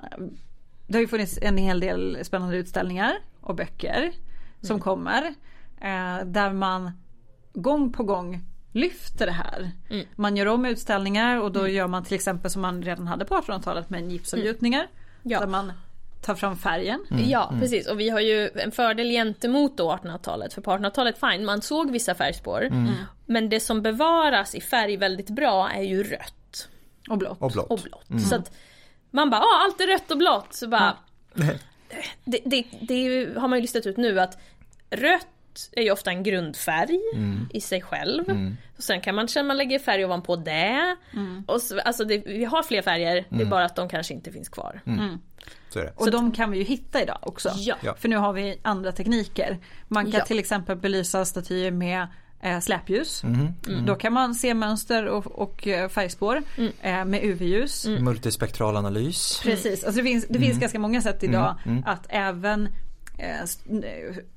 Det 0.88 0.94
har 0.94 1.00
ju 1.00 1.08
funnits 1.08 1.40
en 1.42 1.58
hel 1.58 1.80
del 1.80 2.20
spännande 2.24 2.58
utställningar 2.58 3.14
och 3.42 3.56
böcker 3.56 4.12
som 4.62 4.80
kommer. 4.80 5.24
Eh, 5.82 6.26
där 6.26 6.54
man 6.54 6.92
gång 7.54 7.92
på 7.92 8.04
gång 8.04 8.42
lyfter 8.72 9.26
det 9.26 9.32
här. 9.32 9.72
Man 10.16 10.38
gör 10.38 10.46
om 10.46 10.66
utställningar 10.66 11.42
och 11.42 11.52
då 11.52 11.68
gör 11.68 11.88
man 11.88 12.04
till 12.04 12.16
exempel 12.16 12.52
som 12.52 12.62
man 12.62 12.84
redan 12.84 13.08
hade 13.08 13.26
på 13.26 13.36
1800-talet 13.36 13.90
med 13.90 14.12
gipsomgjutningar. 14.12 14.88
Ja. 15.24 15.40
Där 15.40 15.48
man 15.48 15.72
tar 16.22 16.36
fram 16.36 16.58
färgen. 16.58 17.06
Ja, 17.28 17.54
precis. 17.60 17.88
Och 17.88 18.00
vi 18.00 18.10
har 18.10 18.20
ju 18.20 18.50
en 18.56 18.72
fördel 18.72 19.10
gentemot 19.10 19.78
då 19.78 19.92
1800-talet. 19.92 20.54
För 20.54 20.62
på 20.62 20.72
1800-talet, 20.72 21.20
fine, 21.20 21.46
man 21.46 21.62
såg 21.62 21.92
vissa 21.92 22.16
färgspår. 22.16 22.70
Men 23.26 23.50
det 23.50 23.60
som 23.60 23.82
bevaras 23.82 24.56
i 24.56 24.62
färg 24.62 24.98
väldigt 24.98 25.30
bra 25.30 25.70
är 25.70 25.84
ju 25.84 26.04
rött 26.04 26.70
Och 27.10 27.18
blått. 27.18 27.42
Och 27.42 27.52
blått. 27.52 27.70
och 27.70 27.80
blått. 27.80 28.28
Så 28.30 28.36
att 28.36 28.52
man 29.12 29.30
bara, 29.30 29.42
ja 29.42 29.62
allt 29.66 29.82
är 29.82 29.88
rött 29.88 30.12
och 30.12 30.18
blått. 30.18 30.54
Så 30.54 30.68
bara, 30.68 30.98
det, 32.26 32.40
det, 32.46 32.66
det 32.82 33.30
har 33.40 33.48
man 33.48 33.58
ju 33.58 33.62
listat 33.62 33.86
ut 33.86 33.98
nu 33.98 34.20
att 34.20 34.38
rött 34.90 35.28
är 35.72 35.82
ju 35.84 35.92
ofta 35.92 36.10
en 36.12 36.24
grundfärg 36.24 37.00
i 37.54 37.62
sig 37.62 37.82
själv. 37.82 38.24
Och 38.78 38.84
sen 38.84 39.02
kan 39.02 39.16
man 39.16 39.28
känna 39.28 39.48
man 39.48 39.58
lägger 39.58 39.80
färg 39.80 40.06
ovanpå 40.06 40.36
det. 40.36 40.96
Och 41.46 41.62
så, 41.62 41.80
alltså 41.80 42.06
det, 42.06 42.18
vi 42.26 42.46
har 42.46 42.64
fler 42.64 42.82
färger, 42.82 43.26
det 43.30 43.42
är 43.42 43.46
bara 43.46 43.66
att 43.66 43.76
de 43.76 43.90
kanske 43.90 44.14
inte 44.14 44.32
finns 44.32 44.50
kvar. 44.50 44.82
Så 45.70 45.80
är 45.80 45.84
det. 45.84 45.94
Och 45.96 46.12
de 46.12 46.32
kan 46.32 46.52
vi 46.52 46.58
ju 46.58 46.64
hitta 46.64 47.02
idag 47.02 47.18
också. 47.22 47.50
Ja. 47.58 47.96
För 48.00 48.10
nu 48.10 48.16
har 48.18 48.34
vi 48.34 48.60
andra 48.62 48.92
tekniker. 48.92 49.58
Man 49.88 50.12
kan 50.12 50.20
Ja. 50.20 50.26
till 50.26 50.40
exempel 50.40 50.78
belysa 50.78 51.26
statyer 51.26 51.72
med 51.72 52.08
eh, 52.42 52.60
släpljus. 52.60 53.24
Mhm. 53.24 53.54
Då 53.86 53.96
kan 53.96 54.14
man 54.14 54.36
se 54.36 54.54
mönster 54.54 55.06
och, 55.06 55.26
och 55.28 55.68
eh, 55.68 55.90
färgspår 55.90 56.44
eh, 56.82 57.06
med 57.06 57.24
UV-ljus. 57.24 57.86
Multispektral 57.88 58.78
analys. 58.78 59.40
Precis, 59.44 59.84
alltså 59.84 60.02
det 60.02 60.08
finns, 60.08 60.28
det 60.30 60.40
finns 60.40 60.60
ganska 60.60 60.80
många 60.80 61.02
sätt 61.02 61.24
idag 61.24 61.56
att 61.86 62.06
även 62.10 62.70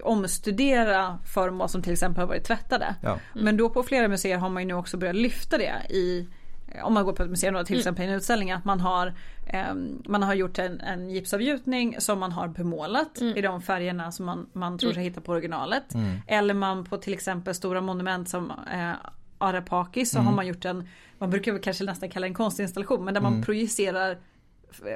omstudera 0.03 1.19
föremål 1.25 1.69
som 1.69 1.83
till 1.83 1.93
exempel 1.93 2.21
har 2.21 2.29
varit 2.29 2.45
tvättade. 2.45 2.95
Ja. 3.03 3.19
Men 3.35 3.57
då 3.57 3.71
på 3.71 3.83
flera 3.83 4.09
museer 4.09 4.39
har 4.39 4.49
man 4.49 4.63
ju 4.63 4.67
nu 4.67 4.75
också 4.75 4.97
börjat 4.97 5.17
lyfta 5.17 5.59
det 5.59 5.75
i 5.91 6.29
eh, 6.69 6.85
om 6.85 6.95
man 6.95 7.05
går 7.05 7.13
på 7.13 7.23
ett 7.23 7.31
museum 7.31 7.55
då, 7.55 7.65
till 7.65 7.79
exempel 7.79 8.05
i 8.05 8.09
en 8.09 8.15
utställning 8.15 8.53
att 8.53 8.65
man 8.65 8.81
har 8.81 9.15
ehm, 9.47 10.03
Man 10.09 10.23
har 10.23 10.35
gjort 10.35 10.59
en, 10.59 10.81
en 10.81 11.11
gipsavgjutning 11.11 11.97
som 11.99 12.19
man 12.19 12.33
har 12.33 12.49
bemålat 12.49 13.23
i 13.37 13.41
de 13.41 13.63
färgerna 13.63 14.13
som 14.13 14.27
man, 14.27 14.47
man 14.53 14.79
tror 14.79 14.93
sig 14.93 15.03
hitta 15.03 15.21
på 15.21 15.33
originalet. 15.33 15.95
Eller 16.27 16.55
man 16.55 16.85
på 16.85 16.97
till 16.97 17.13
exempel 17.13 17.55
stora 17.55 17.81
monument 17.81 18.29
som 18.29 18.53
eh, 18.73 18.93
Arapaki 19.39 20.07
så 20.07 20.19
har 20.19 20.33
man 20.33 20.47
gjort 20.47 20.65
en 20.65 20.89
Man 21.19 21.31
brukar 21.31 21.53
väl 21.53 21.61
kanske 21.61 21.85
nästan 21.85 22.09
kalla 22.09 22.25
det 22.25 22.31
en 22.31 22.35
konstinstallation 22.35 23.05
men 23.05 23.15
där 23.15 23.21
man 23.21 23.43
projicerar 23.43 24.19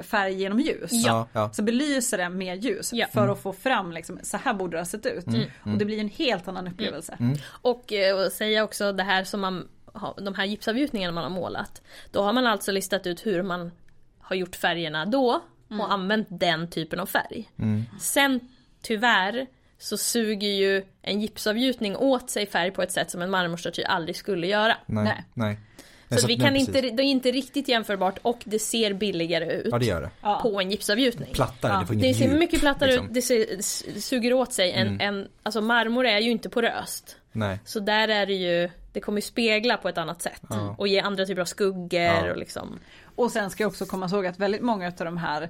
färg 0.03 0.33
genom 0.33 0.59
ljus. 0.59 0.89
Ja, 0.91 1.27
ja. 1.33 1.53
Så 1.53 1.63
belyser 1.63 2.17
det 2.17 2.29
med 2.29 2.63
ljus 2.63 2.93
Ja. 2.93 3.07
för 3.13 3.27
att 3.27 3.41
få 3.41 3.53
fram 3.53 3.91
liksom, 3.91 4.19
så 4.23 4.37
här 4.37 4.53
borde 4.53 4.77
det 4.77 4.81
ha 4.81 4.85
sett 4.85 5.05
ut. 5.05 5.25
Och 5.63 5.77
det 5.77 5.85
blir 5.85 5.99
en 5.99 6.09
helt 6.09 6.47
annan 6.47 6.67
upplevelse. 6.67 7.17
Och, 7.47 7.93
eh, 7.93 8.15
och 8.25 8.31
säga 8.31 8.63
också 8.63 8.91
det 8.91 9.03
här 9.03 9.23
som 9.23 9.41
man 9.41 9.67
har, 9.93 10.13
de 10.21 10.33
här 10.35 10.45
gipsavgjutningarna 10.45 11.13
man 11.13 11.23
har 11.23 11.31
målat. 11.31 11.81
Då 12.11 12.21
har 12.23 12.33
man 12.33 12.47
alltså 12.47 12.71
listat 12.71 13.07
ut 13.07 13.25
hur 13.25 13.43
man 13.43 13.71
har 14.19 14.35
gjort 14.35 14.55
färgerna 14.55 15.05
då 15.05 15.41
och 15.79 15.91
använt 15.93 16.27
den 16.29 16.69
typen 16.69 16.99
av 16.99 17.05
färg. 17.05 17.49
Sen 17.99 18.39
tyvärr 18.81 19.47
så 19.77 19.97
suger 19.97 20.47
ju 20.49 20.83
en 21.01 21.21
gipsavgjutning 21.21 21.95
åt 21.97 22.29
sig 22.29 22.45
färg 22.45 22.71
på 22.71 22.81
ett 22.81 22.91
sätt 22.91 23.11
som 23.11 23.21
en 23.21 23.29
marmorstaty 23.31 23.83
aldrig 23.83 24.15
skulle 24.15 24.47
göra. 24.47 24.77
Nej. 24.85 25.03
Nej. 25.03 25.23
Nej. 25.33 25.59
Så, 26.09 26.15
att 26.15 26.29
vi 26.29 26.35
kan 26.37 26.53
precis. 26.53 26.67
inte, 26.67 26.81
det 26.81 27.03
är 27.03 27.07
inte 27.07 27.31
riktigt 27.31 27.67
jämförbart 27.67 28.19
och 28.21 28.39
det 28.45 28.59
ser 28.59 28.93
billigare 28.93 29.53
ut 29.53 29.67
Ja 29.71 29.79
det 29.79 29.85
gör 29.85 30.01
det. 30.01 30.09
Ja. 30.21 30.39
på 30.41 30.59
en 30.61 30.71
gipsavgjutning. 30.71 31.27
Ja, 31.29 31.35
Plattare, 31.35 31.79
det 31.79 31.85
får 31.87 31.93
Det 31.95 32.13
ser 32.13 32.27
djup, 32.27 32.39
mycket 32.39 32.59
plattare 32.59 32.89
liksom. 32.89 33.07
ut, 33.07 33.13
det 33.13 33.21
ser, 33.21 33.61
suger 34.01 34.33
åt 34.33 34.53
sig 34.53 34.71
en, 34.71 35.01
en, 35.01 35.27
alltså 35.43 35.61
marmor 35.61 36.05
är 36.05 36.19
ju 36.19 36.31
inte 36.31 36.49
poröst. 36.49 37.17
Nej. 37.31 37.59
Så 37.65 37.79
där 37.79 38.07
är 38.07 38.25
det 38.25 38.33
ju, 38.33 38.69
det 38.93 38.99
kommer 38.99 39.17
ju 39.17 39.21
spegla 39.21 39.77
på 39.77 39.89
ett 39.89 39.97
annat 39.97 40.21
sätt. 40.21 40.41
Och 40.77 40.87
ge 40.87 40.99
andra 40.99 41.25
typer 41.25 41.41
av 41.41 41.45
skuggor 41.45 42.01
Ja. 42.01 42.31
och 42.31 42.37
liksom. 42.37 42.79
Och 43.15 43.31
sen 43.31 43.49
ska 43.49 43.63
jag 43.63 43.69
också 43.69 43.85
komma 43.85 44.05
ihåg 44.05 44.25
att 44.25 44.39
väldigt 44.39 44.61
många 44.61 44.87
av 44.87 44.93
de 45.05 45.17
här 45.17 45.49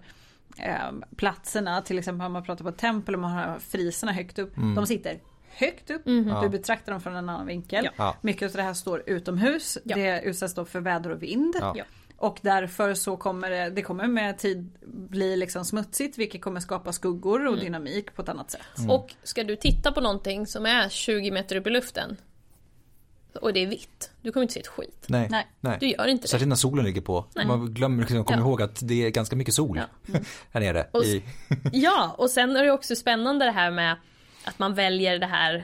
eh, 0.58 0.92
platserna, 1.16 1.82
till 1.82 2.00
exempel 2.00 2.26
om 2.26 2.34
man 2.34 2.44
pratar 2.44 2.64
på 2.64 2.70
ett 2.70 2.78
tempel 2.78 3.16
och 3.16 3.22
man 3.22 3.32
har 3.32 3.60
friserna 3.60 4.12
högt 4.12 4.40
upp. 4.40 4.56
De 4.76 4.88
sitter 4.88 5.20
högt 5.56 5.90
upp, 5.92 6.02
du 6.42 6.50
betraktar 6.50 6.92
dem 6.92 7.02
från 7.02 7.16
en 7.16 7.30
annan 7.30 7.46
vinkel. 7.48 7.86
Ja. 7.86 7.92
Ja. 7.98 8.16
Mycket 8.22 8.50
av 8.50 8.56
det 8.56 8.62
här 8.64 8.74
står 8.74 9.04
utomhus, 9.10 9.78
Ja. 9.84 9.96
det 9.96 10.22
utsätts 10.22 10.54
då 10.54 10.66
för 10.66 10.80
väder 10.80 11.10
och 11.10 11.24
vind. 11.24 11.56
Ja. 11.60 11.74
Ja. 11.78 11.84
Och 12.18 12.38
därför 12.42 12.94
så 12.94 13.18
kommer 13.18 13.50
det, 13.50 13.70
det 13.70 13.82
kommer 13.82 14.08
med 14.08 14.38
tid 14.38 14.70
bli 14.88 15.38
liksom 15.38 15.66
smutsigt 15.66 16.18
vilket 16.18 16.42
kommer 16.42 16.60
skapa 16.60 16.94
skuggor 16.94 17.48
och 17.48 17.58
dynamik 17.60 18.16
på 18.16 18.22
ett 18.22 18.30
annat 18.30 18.52
sätt. 18.52 18.62
Och 18.90 19.14
ska 19.24 19.44
du 19.44 19.56
titta 19.56 19.92
på 19.92 20.02
någonting 20.02 20.48
som 20.48 20.66
är 20.66 20.90
20 20.90 21.32
meter 21.32 21.56
upp 21.56 21.68
i 21.68 21.70
luften. 21.70 22.18
Och 23.42 23.54
det 23.54 23.60
är 23.64 23.68
vitt. 23.68 24.12
Du 24.22 24.32
kommer 24.32 24.42
inte 24.42 24.54
se 24.54 24.60
ett 24.60 24.68
skit. 24.68 25.06
Nej. 25.08 25.28
Nej. 25.32 25.48
Nej. 25.60 25.78
Du 25.80 25.88
gör 25.88 26.08
inte 26.08 26.24
det. 26.24 26.28
Särskilt 26.28 26.50
när 26.50 26.56
solen 26.56 26.86
ligger 26.86 27.02
på. 27.02 27.26
Man 27.48 27.74
glömmer 27.74 28.00
liksom 28.00 28.24
komma 28.24 28.40
Ja. 28.40 28.46
ihåg 28.46 28.62
att 28.62 28.80
det 28.88 29.06
är 29.06 29.10
ganska 29.10 29.36
mycket 29.36 29.54
sol 29.54 29.80
här 30.52 30.62
nere. 30.62 30.88
Och- 30.92 31.04
I, 31.04 31.24
Ja, 31.74 32.16
och 32.18 32.30
sen 32.30 32.56
är 32.56 32.64
det 32.64 32.72
också 32.72 32.96
spännande 32.96 33.46
det 33.46 33.52
här 33.52 33.72
med 33.72 33.98
att 34.46 34.60
man 34.60 34.74
väljer 34.74 35.20
det 35.20 35.26
här 35.26 35.64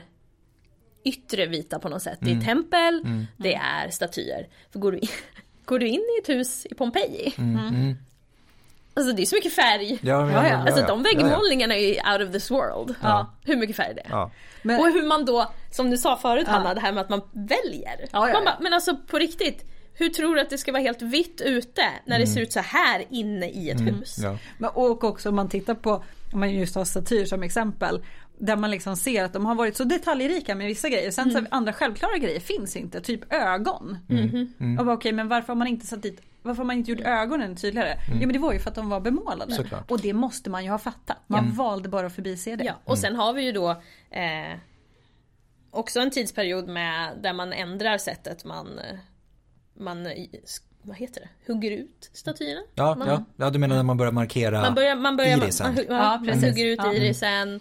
yttre 1.04 1.46
vita 1.46 1.78
på 1.78 1.88
något 1.88 2.02
sätt. 2.02 2.18
Det 2.20 2.30
är 2.32 2.40
tempel, 2.40 3.02
det 3.36 3.54
är 3.54 3.90
statyer. 3.90 4.48
För 4.72 4.78
går 4.78 4.92
du, 4.92 4.98
in, 4.98 5.08
går 5.64 5.78
du 5.78 5.88
in 5.88 6.00
i 6.00 6.20
ett 6.22 6.28
hus 6.28 6.66
i 6.70 6.74
Pompeji, 6.74 7.34
alltså 8.94 9.12
det 9.12 9.22
är 9.22 9.26
så 9.26 9.36
mycket 9.36 9.52
färg. 9.54 9.98
ja, 10.02 10.30
Ja, 10.30 10.30
ja. 10.32 10.48
ja, 10.48 10.56
Alltså 10.56 10.86
de 10.86 11.02
väggmålningarna 11.02 11.74
är 11.76 11.86
ju 11.88 12.12
out 12.12 12.28
of 12.28 12.32
this 12.32 12.50
world. 12.50 12.94
Ja. 13.02 13.34
Hur 13.44 13.56
mycket 13.56 13.76
färg 13.76 13.94
det 13.94 14.00
är. 14.00 14.10
Ja. 14.10 14.30
Men- 14.62 14.80
Och 14.80 14.86
hur 14.86 15.02
man 15.06 15.24
då, 15.24 15.52
som 15.70 15.90
du 15.90 15.96
sa 15.98 16.16
förut 16.16 16.46
Hanna, 16.48 16.74
det 16.74 16.80
här 16.80 16.92
med 16.92 17.00
att 17.00 17.08
man 17.08 17.20
väljer. 17.32 18.08
Ja, 18.12 18.28
ja, 18.28 18.34
Man 18.34 18.44
bara, 18.44 18.56
men 18.60 18.72
alltså 18.74 18.96
på 18.96 19.18
riktigt, 19.18 19.64
hur 19.94 20.08
tror 20.08 20.34
du 20.34 20.40
att 20.40 20.50
det 20.50 20.58
ska 20.58 20.72
vara 20.72 20.82
helt 20.82 21.02
vitt 21.02 21.40
ute 21.40 21.82
när 22.06 22.18
det 22.18 22.26
ser 22.26 22.40
ut 22.40 22.52
så 22.52 22.60
här 22.60 23.04
inne 23.10 23.48
i 23.48 23.70
ett 23.70 23.80
hus? 23.80 24.16
Ja. 24.22 24.38
Men, 24.58 24.70
och 24.70 25.04
också 25.04 25.28
om 25.28 25.34
man 25.36 25.48
tittar 25.48 25.74
på, 25.74 26.04
om 26.32 26.40
man 26.40 26.52
just 26.54 26.74
har 26.74 26.84
statyer 26.84 27.24
som 27.24 27.42
exempel. 27.42 28.02
Där 28.44 28.56
man 28.56 28.70
liksom 28.70 28.96
ser 28.96 29.24
att 29.24 29.32
de 29.32 29.46
har 29.46 29.54
varit 29.54 29.76
så 29.76 29.84
detaljrika 29.84 30.54
med 30.54 30.66
vissa 30.66 30.88
grejer. 30.88 31.10
Sen 31.10 31.30
så 31.30 31.44
andra 31.50 31.72
självklara 31.72 32.18
grejer 32.18 32.40
finns 32.40 32.76
inte. 32.76 33.00
Typ 33.00 33.32
ögon. 33.32 33.98
Och 34.78 34.86
bara, 34.86 34.96
okej 34.96 35.12
men 35.12 35.28
varför 35.28 35.48
har 35.48 35.54
man 35.54 35.66
inte 35.66 35.86
satt 35.86 36.02
dit 36.02 36.20
varför 36.42 36.58
har 36.58 36.64
man 36.64 36.76
inte 36.76 36.90
gjort 36.90 37.00
ögonen 37.00 37.56
tydligare? 37.56 37.94
Ja 38.08 38.14
men 38.26 38.32
det 38.32 38.38
var 38.38 38.52
ju 38.52 38.58
för 38.58 38.68
att 38.70 38.74
de 38.74 38.88
var 38.88 39.00
bemålade. 39.00 39.54
Såklart. 39.54 39.90
Och 39.90 40.00
det 40.00 40.12
måste 40.12 40.50
man 40.50 40.64
ju 40.64 40.70
ha 40.70 40.78
fattat. 40.78 41.16
Man 41.26 41.52
valde 41.52 41.88
bara 41.88 42.06
att 42.06 42.14
förbise 42.14 42.56
det. 42.56 42.64
Ja, 42.64 42.74
och 42.84 42.98
sen 42.98 43.16
har 43.16 43.32
vi 43.32 43.42
ju 43.44 43.52
då 43.52 43.70
eh, 44.10 44.58
också 45.70 46.00
en 46.00 46.10
tidsperiod 46.10 46.68
med 46.68 47.18
där 47.22 47.32
man 47.32 47.52
ändrar 47.52 47.98
sättet 47.98 48.44
man, 48.44 48.78
eh, 48.78 48.98
man 49.78 50.06
eh, 50.06 50.12
vad 50.82 50.96
heter 50.96 51.20
det, 51.20 51.52
hugger 51.52 51.70
ut 51.70 52.10
statyerna. 52.12 52.60
Ja, 52.74 52.94
man, 52.94 53.08
ja, 53.08 53.24
ja, 53.36 53.50
du 53.50 53.58
menar 53.58 53.76
när 53.76 53.82
man 53.82 53.96
börjar 53.96 54.12
markera 54.12 54.60
Man 54.60 54.74
börjar, 54.74 54.96
man 54.96 55.16
börjar, 55.16 55.36
man, 55.36 55.44
irisen. 55.46 55.74
man, 55.74 55.84
Ja, 55.88 55.94
man, 55.96 56.08
man 56.08 56.26
precis. 56.26 56.44
hugger 56.44 56.66
ut 56.66 56.78
Ja. 56.82 56.92
irisen. 56.94 57.60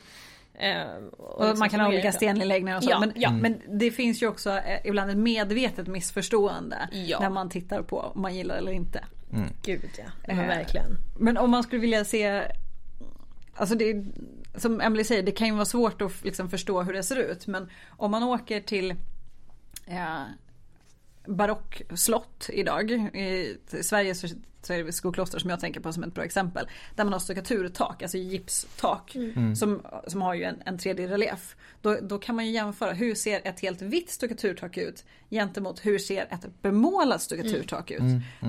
Eh, 0.62 0.86
och 1.17 1.45
liksom 1.45 1.60
man 1.60 1.69
kan 1.69 1.80
ha 1.80 1.88
olika 1.88 2.02
grejer. 2.02 2.12
stenläggningar 2.12 2.78
och 2.78 2.84
så. 2.84 2.89
Ja, 2.89 3.00
men, 3.00 3.12
ja. 3.15 3.32
men 3.32 3.62
det 3.80 3.91
finns 3.91 4.24
ju 4.24 4.28
också 4.28 4.50
eh, 4.50 4.80
ibland 4.84 5.12
ett 5.12 5.17
medvetet 5.17 5.88
missförstående. 5.88 6.89
Ja. 6.91 7.19
När 7.19 7.30
man 7.30 7.50
tittar 7.50 7.82
på 7.82 8.00
om 8.00 8.21
man 8.21 8.36
gillar 8.36 8.56
eller 8.56 8.71
inte. 8.71 9.06
Gud 9.63 9.89
ja, 9.97 10.04
men 10.28 10.39
Eh, 10.39 10.47
verkligen. 10.47 10.97
Men 11.19 11.38
om 11.38 11.52
man 11.52 11.63
skulle 11.63 11.82
vilja 11.82 12.06
se 12.06 12.43
Alltså 13.56 13.76
det, 13.76 14.06
som 14.56 14.82
Emily 14.82 15.04
säger, 15.04 15.24
det 15.24 15.32
kan 15.32 15.47
ju 15.47 15.54
vara 15.54 15.65
svårt 15.65 16.02
att 16.02 16.24
liksom 16.24 16.50
förstå 16.50 16.82
hur 16.82 16.93
det 16.93 17.04
ser 17.04 17.15
ut. 17.15 17.47
Men 17.47 17.69
om 17.89 18.12
man 18.12 18.24
åker 18.24 18.62
till 18.62 18.95
barockslott 21.25 22.49
idag. 22.53 22.91
I 22.91 23.57
Sverige 23.81 24.15
så, 24.15 24.27
så 24.62 24.73
är 24.73 24.84
det 24.84 24.91
Skokloster 24.91 25.39
som 25.39 25.49
jag 25.49 25.60
tänker 25.60 25.79
på 25.79 25.93
som 25.93 26.03
ett 26.03 26.13
bra 26.13 26.23
exempel. 26.23 26.67
Där 26.95 27.03
man 27.03 27.13
har 27.13 27.19
stuckaturtak, 27.19 28.01
alltså 28.01 28.17
gipstak. 28.17 29.15
Som, 29.55 29.81
som 30.07 30.21
har 30.21 30.34
ju 30.34 30.43
en, 30.43 30.62
en 30.65 30.77
3D-relief. 30.77 31.55
Då, 31.81 31.97
då 32.01 32.17
kan 32.19 32.36
man 32.36 32.45
ju 32.45 32.51
jämföra, 32.51 32.93
hur 32.93 33.15
ser 33.15 33.41
ett 33.43 33.60
helt 33.60 33.81
vitt 33.81 34.10
stuckaturtak 34.10 34.77
ut 34.77 35.05
gentemot 35.29 35.86
hur 35.86 35.99
ser 35.99 36.21
ett 36.21 36.62
bemålat 36.62 37.21
stuckaturtak 37.21 37.91
ut. 37.91 38.01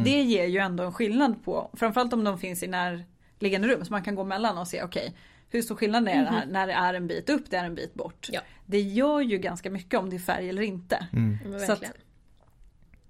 Det 0.04 0.22
ger 0.22 0.46
ju 0.46 0.58
ändå 0.58 0.84
en 0.84 0.92
skillnad 0.92 1.44
på, 1.44 1.70
framförallt 1.72 2.12
om 2.12 2.24
de 2.24 2.38
finns 2.38 2.62
i 2.62 2.66
närliggande 2.66 3.68
rum. 3.68 3.84
Så 3.84 3.92
man 3.92 4.02
kan 4.02 4.14
gå 4.14 4.24
mellan 4.24 4.58
och 4.58 4.68
se, 4.68 4.82
okej 4.82 5.14
hur 5.52 5.62
stor 5.62 5.76
skillnad 5.76 6.08
är 6.08 6.22
det 6.22 6.30
här 6.30 6.46
när 6.46 6.66
det 6.66 6.72
är 6.72 6.94
en 6.94 7.06
bit 7.06 7.30
upp, 7.30 7.50
det 7.50 7.56
är 7.56 7.64
en 7.64 7.74
bit 7.74 7.94
bort. 7.94 8.28
Ja. 8.32 8.40
Det 8.66 8.80
gör 8.80 9.20
ju 9.20 9.38
ganska 9.38 9.70
mycket 9.70 10.00
om 10.00 10.10
det 10.10 10.16
är 10.16 10.20
färg 10.20 10.48
eller 10.48 10.62
inte. 10.62 11.06
Men 11.10 11.60
Så 11.60 11.72
att. 11.72 11.82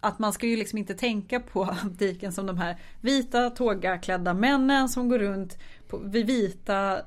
Att 0.03 0.19
man 0.19 0.33
ska 0.33 0.47
ju 0.47 0.57
liksom 0.57 0.79
inte 0.79 0.95
tänka 0.95 1.41
på 1.41 1.62
antiken 1.83 2.33
som 2.33 2.47
de 2.47 2.59
här 2.59 2.77
vita 3.01 3.51
tågaklädda 3.51 4.35
männen 4.35 4.88
som 4.88 5.09
går 5.09 5.19
runt 5.19 5.59
på, 5.88 5.99
vid 5.99 6.27
vita 6.27 7.01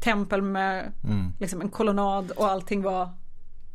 tempel 0.00 0.42
med 0.42 0.92
liksom 1.40 1.60
en 1.60 1.68
kolonnad 1.68 2.30
och 2.30 2.50
allting 2.50 2.82
var 2.82 3.08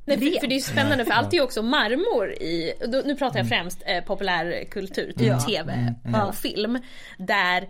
Nej, 0.06 0.18
för, 0.18 0.48
det 0.48 0.54
är 0.54 0.58
ju 0.58 0.62
spännande 0.62 1.06
för 1.06 1.12
allt 1.12 1.34
är 1.34 1.38
ju 1.38 1.44
också 1.44 1.62
marmor 1.62 2.32
i, 2.32 2.74
då, 2.88 3.02
nu 3.06 3.16
pratar 3.16 3.40
jag 3.40 3.50
främst 3.50 3.84
eh, 3.86 4.04
populärkultur, 4.04 5.12
typ 5.12 5.28
Ja. 5.28 5.40
tv 5.40 5.96
och 6.28 6.36
film. 6.36 6.80
Där 7.18 7.70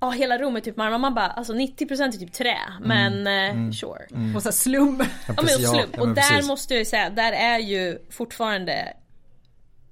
Ja 0.00 0.10
hela 0.10 0.38
rummet 0.38 0.62
är 0.62 0.70
typ 0.70 0.76
marmor, 0.76 0.98
man 0.98 1.14
bara 1.14 1.26
alltså 1.26 1.52
90% 1.52 2.02
är 2.02 2.12
typ 2.12 2.32
trä 2.32 2.58
men 2.80 3.26
eh, 3.26 3.70
sure. 3.72 4.34
och 4.36 4.42
så 4.42 4.52
slum. 4.52 5.02
Ja 5.28 5.34
Precis, 5.34 5.56
och 5.56 5.62
ja, 5.62 5.68
slump. 5.68 5.96
ja, 5.96 6.02
och 6.02 6.08
där 6.08 6.14
precis. 6.14 6.48
måste 6.48 6.74
jag 6.74 6.78
ju 6.78 6.84
säga, 6.84 7.10
där 7.10 7.32
är 7.32 7.58
ju 7.58 7.98
fortfarande 8.10 8.92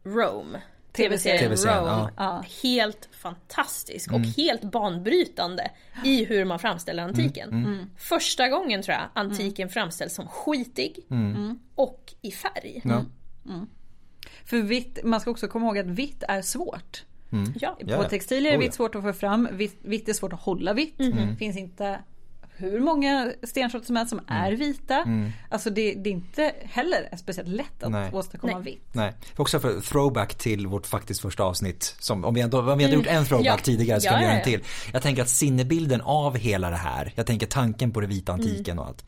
Rome 0.07 0.63
TV-serien. 0.93 1.39
TV-serien, 1.41 1.85
Rome 1.85 2.11
ja. 2.17 2.45
helt 2.63 3.09
fantastisk 3.13 4.09
Mm. 4.11 4.21
och 4.21 4.27
helt 4.29 4.63
banbrytande 4.65 5.71
i 6.05 6.25
hur 6.25 6.45
man 6.45 6.59
framställer 6.59 7.03
antiken. 7.03 7.49
Mm, 7.49 7.91
Första 7.97 8.49
gången 8.49 8.83
tror 8.83 8.95
jag 8.97 9.05
antiken 9.15 9.69
framställs 9.69 10.15
som 10.15 10.29
skitig 10.29 10.99
Mm. 11.11 11.59
och 11.75 12.15
i 12.23 12.31
färg. 12.31 12.81
Ja. 12.85 13.05
För 14.45 14.57
vitt, 14.63 14.99
man 15.05 15.21
ska 15.21 15.31
också 15.31 15.49
komma 15.49 15.67
ihåg 15.67 15.79
att 15.79 15.87
vitt 15.87 16.23
är 16.29 16.43
svårt. 16.43 17.05
Ja. 17.61 17.77
Ja, 17.81 17.97
På 18.03 18.09
textilier 18.09 18.53
är 18.53 18.57
Oh, 18.57 18.61
vitt 18.61 18.75
svårt 18.75 18.95
att 18.95 19.03
få 19.03 19.13
fram, 19.13 19.49
vitt, 19.53 19.79
vitt 19.83 20.09
är 20.09 20.13
svårt 20.13 20.33
att 20.33 20.41
hålla 20.41 20.73
vitt. 20.73 20.95
Finns 21.39 21.57
inte 21.57 21.99
hur 22.57 22.81
många 22.81 23.33
stensorter 23.43 23.87
som 23.87 23.97
helst 23.97 24.11
som 24.11 24.21
är 24.27 24.53
vita. 24.53 25.05
Alltså 25.51 25.71
det, 25.71 25.95
det 25.95 26.11
är 26.11 26.13
inte 26.13 26.53
heller 26.63 27.17
speciellt 27.17 27.49
lätt 27.49 27.83
att 27.83 27.91
Nej. 27.91 28.11
åstadkomma 28.13 28.53
Nej. 28.59 28.63
vitt. 28.73 28.89
Nej, 28.93 29.13
också 29.37 29.61
för 29.61 29.81
throwback 29.81 30.35
till 30.35 30.67
vårt 30.67 30.87
faktiskt 30.87 31.21
första 31.21 31.43
avsnitt. 31.43 31.97
Som, 31.99 32.25
om 32.25 32.35
vi 32.35 32.41
ändå, 32.41 32.59
om 32.73 32.79
vi 32.79 32.85
hade 32.85 32.97
gjort 32.97 33.07
en 33.07 33.25
throwback 33.25 33.47
Ja. 33.47 33.59
tidigare 33.63 34.01
så 34.01 34.07
Ja, 34.07 34.11
kan 34.11 34.21
vi 34.21 34.25
göra 34.27 34.37
en 34.39 34.45
till. 34.45 34.61
Jag 34.93 35.03
tänker 35.03 35.23
att 35.23 35.29
sinnebilden 35.29 36.01
av 36.01 36.37
hela 36.37 36.71
det 36.71 36.77
här, 36.77 37.13
jag 37.15 37.27
tänker 37.27 37.47
tanken 37.47 37.93
på 37.93 38.01
det 38.01 38.07
vita 38.07 38.33
antiken 38.33 38.79
och 38.79 38.87
allt. 38.87 39.05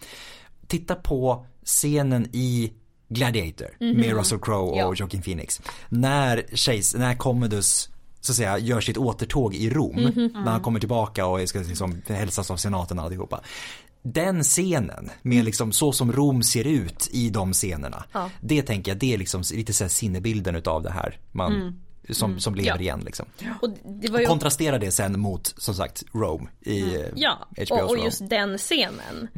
Titta 0.67 0.95
på 0.95 1.47
scenen 1.65 2.29
i 2.33 2.73
Gladiator 3.09 3.69
med 3.81 4.13
Russell 4.17 4.39
Crowe 4.39 4.71
och 4.71 4.77
Ja. 4.79 4.95
Joaquin 4.97 5.23
Phoenix. 5.23 5.61
När, 5.89 6.45
kejs, 6.55 6.95
när 6.95 7.15
Commodus 7.15 7.91
så 8.29 8.33
att 8.33 8.37
säga 8.37 8.59
gör 8.59 8.81
sitt 8.81 8.97
återtåg 8.97 9.55
i 9.55 9.71
Rom, 9.71 10.31
när 10.35 10.51
han 10.51 10.61
kommer 10.61 10.81
tillbaka 10.81 11.27
och 11.27 11.49
ska 11.49 11.59
liksom 11.59 12.03
hälsas 12.07 12.51
av 12.51 12.57
senaten 12.57 12.99
och 12.99 13.05
alltihopa. 13.05 13.41
Den 14.03 14.43
scenen 14.43 15.11
med 15.23 15.45
liksom 15.45 15.73
så 15.73 15.93
som 15.93 16.13
Rom 16.13 16.43
ser 16.43 16.67
ut 16.67 17.09
i 17.13 17.31
de 17.31 17.53
scenerna. 17.53 18.05
Ja. 18.13 18.31
Det 18.41 18.63
tänker 18.63 18.91
jag, 18.91 18.99
det 18.99 19.15
är 19.15 19.19
liksom 19.19 19.43
lite 19.55 19.73
så 19.73 19.85
här 19.85 19.89
sinnebilden 19.89 20.55
utav 20.55 20.83
det 20.83 20.91
här 20.91 21.19
man, 21.33 21.81
som, 22.11 22.41
som 22.41 22.55
lever 22.55 22.69
Ja. 22.69 22.81
igen 22.81 23.01
liksom. 23.05 23.27
Och 23.63 23.71
det 23.85 24.09
var 24.11 24.21
ju 24.21 24.27
Kontrastera 24.27 24.79
det 24.79 24.91
sen 24.93 25.21
mot 25.21 25.55
som 25.59 25.75
sagt 25.75 26.03
Rome 26.15 26.49
i 26.61 26.81
eh, 26.83 27.01
Ja, 27.17 27.49
HBO's 27.57 27.71
och, 27.73 27.81
och 27.85 27.91
Rome. 27.91 28.05
just 28.05 28.29
den 28.31 28.59
scenen 28.59 29.29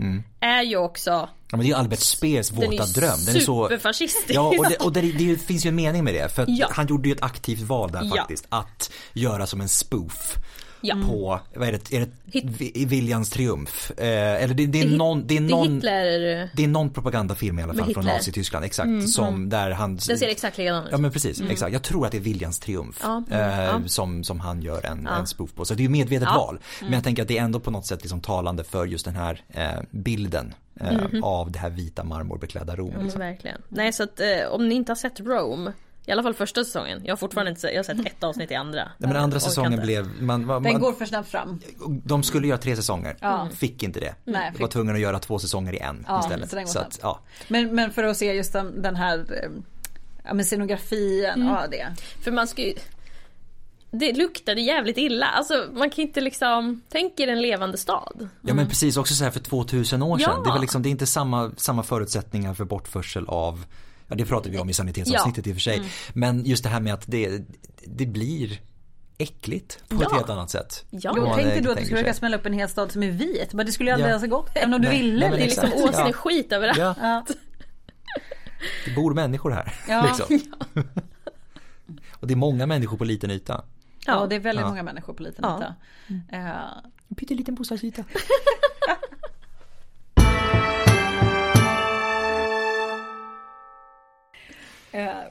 är 0.41 0.63
ju 0.63 0.77
också 0.77 1.11
Ja 1.51 1.57
men 1.57 1.67
det 1.67 1.73
är 1.73 1.77
Albert 1.77 1.99
Speers 1.99 2.53
våta 2.53 2.85
dröm. 2.87 3.19
Den 3.27 3.37
är 3.37 3.41
så... 3.41 3.65
superfascistisk. 3.65 4.35
Ja 4.35 4.49
och, 4.59 4.69
det, 4.69 4.77
och 4.85 4.93
det, 4.93 5.01
det 5.13 5.37
finns 5.37 5.67
ju 5.67 5.69
en 5.69 5.75
mening 5.75 6.05
med 6.05 6.15
det. 6.15 6.29
För 6.35 6.45
Ja. 6.49 6.69
han 6.71 6.87
gjorde 6.87 7.09
ju 7.09 7.15
ett 7.15 7.23
aktivt 7.23 7.61
val 7.61 7.93
där 7.93 8.03
Ja. 8.05 8.17
faktiskt. 8.17 8.47
Att 8.49 8.91
göra 9.13 9.47
som 9.47 9.61
en 9.61 9.69
spoof. 9.69 10.37
Ja. 10.83 10.95
På, 11.09 11.41
vad 11.55 11.69
är 11.69 11.73
det, 11.73 11.93
är 11.93 12.01
det 12.01 12.11
Hit- 12.33 12.45
Vi- 12.59 12.85
Viljans 12.85 13.31
triumf? 13.31 13.91
Eh, 13.97 14.43
eller 14.45 14.55
det, 14.55 14.67
det 14.67 14.81
är 14.81 14.85
Hit- 14.85 14.97
någon, 14.99 15.27
det 15.27 15.37
är 15.37 15.41
Det 15.41 15.47
någon 15.49 15.75
Hitler, 15.75 16.51
det 16.57 16.65
är 16.65 16.69
någon 16.69 16.91
propagandafilm 16.91 17.59
i 17.59 17.63
alla 17.63 17.75
fall 17.75 17.95
från. 17.95 18.05
Nazityskland, 18.05 18.65
exakt. 18.65 19.09
Som 19.11 19.49
där 19.49 19.71
han 19.71 19.91
den 19.97 20.19
ser 20.19 20.29
exakt 20.29 20.59
likadan 20.59 20.85
ut. 20.85 20.89
Ja 20.93 20.99
men 20.99 21.13
precis, 21.13 21.41
exakt. 21.51 21.73
Jag 21.73 21.83
tror 21.83 22.07
att 22.07 22.13
det 22.13 22.19
är 22.19 22.23
Viljans 22.23 22.59
triumf. 22.59 23.01
Ja, 23.03 23.23
eh, 23.31 23.39
ja. 23.65 23.81
Som, 23.87 24.25
som 24.25 24.41
han 24.41 24.63
gör 24.63 24.87
en, 24.87 25.07
en 25.07 25.27
spoof 25.27 25.55
på. 25.55 25.65
Så 25.65 25.75
det 25.75 25.81
är 25.81 25.85
ju 25.85 25.89
medvetet 25.89 26.29
Ja. 26.33 26.37
val. 26.39 26.59
Men 26.83 26.93
jag 26.93 27.05
tänker 27.05 27.23
att 27.23 27.29
det 27.29 27.39
är 27.39 27.43
ändå 27.43 27.61
på 27.61 27.71
något 27.71 27.87
sätt 27.87 28.03
liksom 28.03 28.21
talande 28.21 28.65
för 28.65 28.87
just 28.87 29.05
den 29.05 29.17
här 29.17 29.43
eh, 29.49 29.65
bilden 29.91 30.55
eh, 30.81 30.93
Mhm. 30.93 31.25
av 31.25 31.51
det 31.51 31.59
här 31.59 31.71
vita 31.71 32.05
marmorbeklädda 32.05 32.77
Rom. 32.77 32.91
Mm, 32.91 33.03
Liksom. 33.03 33.21
verkligen. 33.21 33.63
Nej 33.69 33.93
så 33.93 34.03
att 34.03 34.21
eh, 34.21 34.27
om 34.51 34.69
ni 34.69 34.75
inte 34.75 34.91
har 34.93 34.97
sett 34.97 35.21
Rome, 35.21 35.73
i 36.07 36.13
alla 36.13 36.23
fall 36.23 36.35
första 36.35 36.65
säsongen, 36.65 37.01
jag 37.05 37.13
har 37.13 37.17
fortfarande 37.17 37.49
inte 37.51 37.61
sett, 37.61 37.71
jag 37.71 37.79
har 37.79 37.85
sett 37.85 38.07
ett 38.07 38.25
avsnitt 38.25 38.51
i 38.51 38.55
andra. 38.55 38.91
Nej, 38.99 39.13
men 39.13 39.23
andra 39.23 39.41
säsongen 39.41 39.73
inte. 39.73 39.85
blev, 39.85 40.23
man, 40.23 40.47
man, 40.47 40.63
Den 40.63 40.81
går 40.81 40.93
för 40.93 41.07
snabbt 41.07 41.29
fram. 41.29 41.61
de 42.05 42.23
skulle 42.23 42.47
göra 42.47 42.59
tre 42.59 42.77
säsonger, 42.77 43.17
Ja. 43.21 43.49
fick 43.57 43.83
inte 43.83 44.01
det. 44.01 44.15
Nej, 44.25 44.51
var 44.51 44.59
fick- 44.59 44.71
tvungen 44.71 44.95
att 44.95 45.01
göra 45.01 45.19
två 45.19 45.39
säsonger 45.39 45.73
i 45.73 45.79
en 45.79 46.05
Ja, 46.09 46.21
istället. 46.21 46.51
så 46.51 46.67
Så 46.73 46.79
att, 46.79 46.99
ja. 47.03 47.21
Men, 47.49 47.75
men 47.75 47.91
för 47.91 48.05
att 48.05 48.17
se 48.17 48.33
just 48.33 48.53
den, 48.53 48.83
den 48.83 48.97
här 48.97 49.19
eh, 49.19 49.51
ja, 50.25 50.35
men 50.35 50.45
scenografin 50.45 51.25
Mm. 51.25 51.49
och 51.57 51.71
det. 51.71 51.95
För 52.23 52.31
man 52.31 52.49
ska 52.49 52.63
ju 52.63 52.75
det 53.93 54.13
luktade 54.13 54.61
jävligt 54.61 54.99
illa. 54.99 55.27
Alltså 55.27 55.67
man 55.73 55.91
kan 55.91 56.03
inte 56.05 56.21
liksom, 56.21 56.83
tänk 56.89 57.21
er 57.21 57.29
en 57.29 57.43
levande 57.43 57.79
stad. 57.79 58.29
Ja 58.43 58.55
men 58.55 58.69
precis, 58.69 58.97
också 58.97 59.15
så 59.15 59.25
här 59.25 59.31
för 59.31 59.41
2000 59.41 60.03
år 60.03 60.19
sedan. 60.19 60.33
Ja. 60.37 60.43
Det 60.45 60.49
är 60.51 60.53
väl 60.53 60.61
liksom, 60.61 60.83
det 60.83 60.89
är 60.89 60.91
inte 60.91 61.07
samma, 61.07 61.53
samma 61.57 61.83
förutsättningar 61.83 62.55
för 62.55 62.65
bortförsel 62.65 63.25
av 63.29 63.65
Ja 64.11 64.17
det 64.17 64.25
pratade 64.25 64.51
vi 64.51 64.59
om 64.59 64.71
i 64.71 64.73
sanitetsavsnittet 64.73 65.47
i 65.47 65.51
och 65.51 65.55
för 65.55 65.61
sig. 65.61 65.83
Men 66.13 66.45
just 66.45 66.63
det 66.63 66.69
här 66.69 66.81
med 66.81 66.95
att 66.95 67.05
det, 67.07 67.43
det 67.87 68.07
blir 68.07 68.61
äckligt 69.19 69.83
på 69.89 69.95
ett 69.97 70.03
Ja. 70.11 70.15
helt 70.17 70.31
annat 70.31 70.51
sätt. 70.51 70.85
Ja. 70.91 71.15
Jo, 71.17 71.33
tänk 71.37 71.47
dig 71.49 71.61
då 71.63 71.71
att 71.71 71.77
du 71.79 71.85
skulle 71.85 71.99
försöka 72.01 72.15
smälla 72.15 72.37
upp 72.37 72.47
en 72.47 72.53
hel 72.53 72.69
stad 72.69 72.93
som 72.93 73.03
är 73.03 73.11
vit. 73.11 73.53
Men 73.53 73.67
det 73.67 73.73
skulle 73.73 73.91
ju 73.91 73.95
aldrig 73.95 74.13
Ja. 74.15 74.19
ha 74.19 74.27
gått. 74.27 74.51
Även 74.55 74.75
om 74.75 74.81
du 74.83 74.89
Nej, 74.89 75.03
ville. 75.03 75.29
nej, 75.29 75.39
Det 75.39 75.45
är 75.45 75.47
liksom. 75.47 75.69
Ja. 75.77 75.85
åsneskit 75.89 76.53
överallt. 76.53 76.79
Ja, 76.79 76.95
Ja. 77.01 77.25
det 78.85 78.91
bor 78.95 79.15
människor 79.15 79.51
här. 79.51 79.75
Ja. 79.89 80.03
Liksom. 80.29 80.55
och 82.13 82.27
det 82.27 82.35
är 82.35 82.37
många 82.37 82.67
människor 82.67 82.97
på 82.97 83.05
liten 83.05 83.31
yta. 83.31 83.65
ja, 84.07 84.27
det 84.27 84.35
är 84.37 84.41
väldigt 84.41 84.63
Ja. 84.63 84.69
många 84.69 84.83
människor 84.83 85.15
på 85.15 85.23
liten 85.23 85.45
Ja. 85.49 85.57
yta. 85.59 85.75
Eh, 86.37 86.51
En 87.09 87.17
pytteliten 87.17 87.55
bostadsyta. 87.55 88.05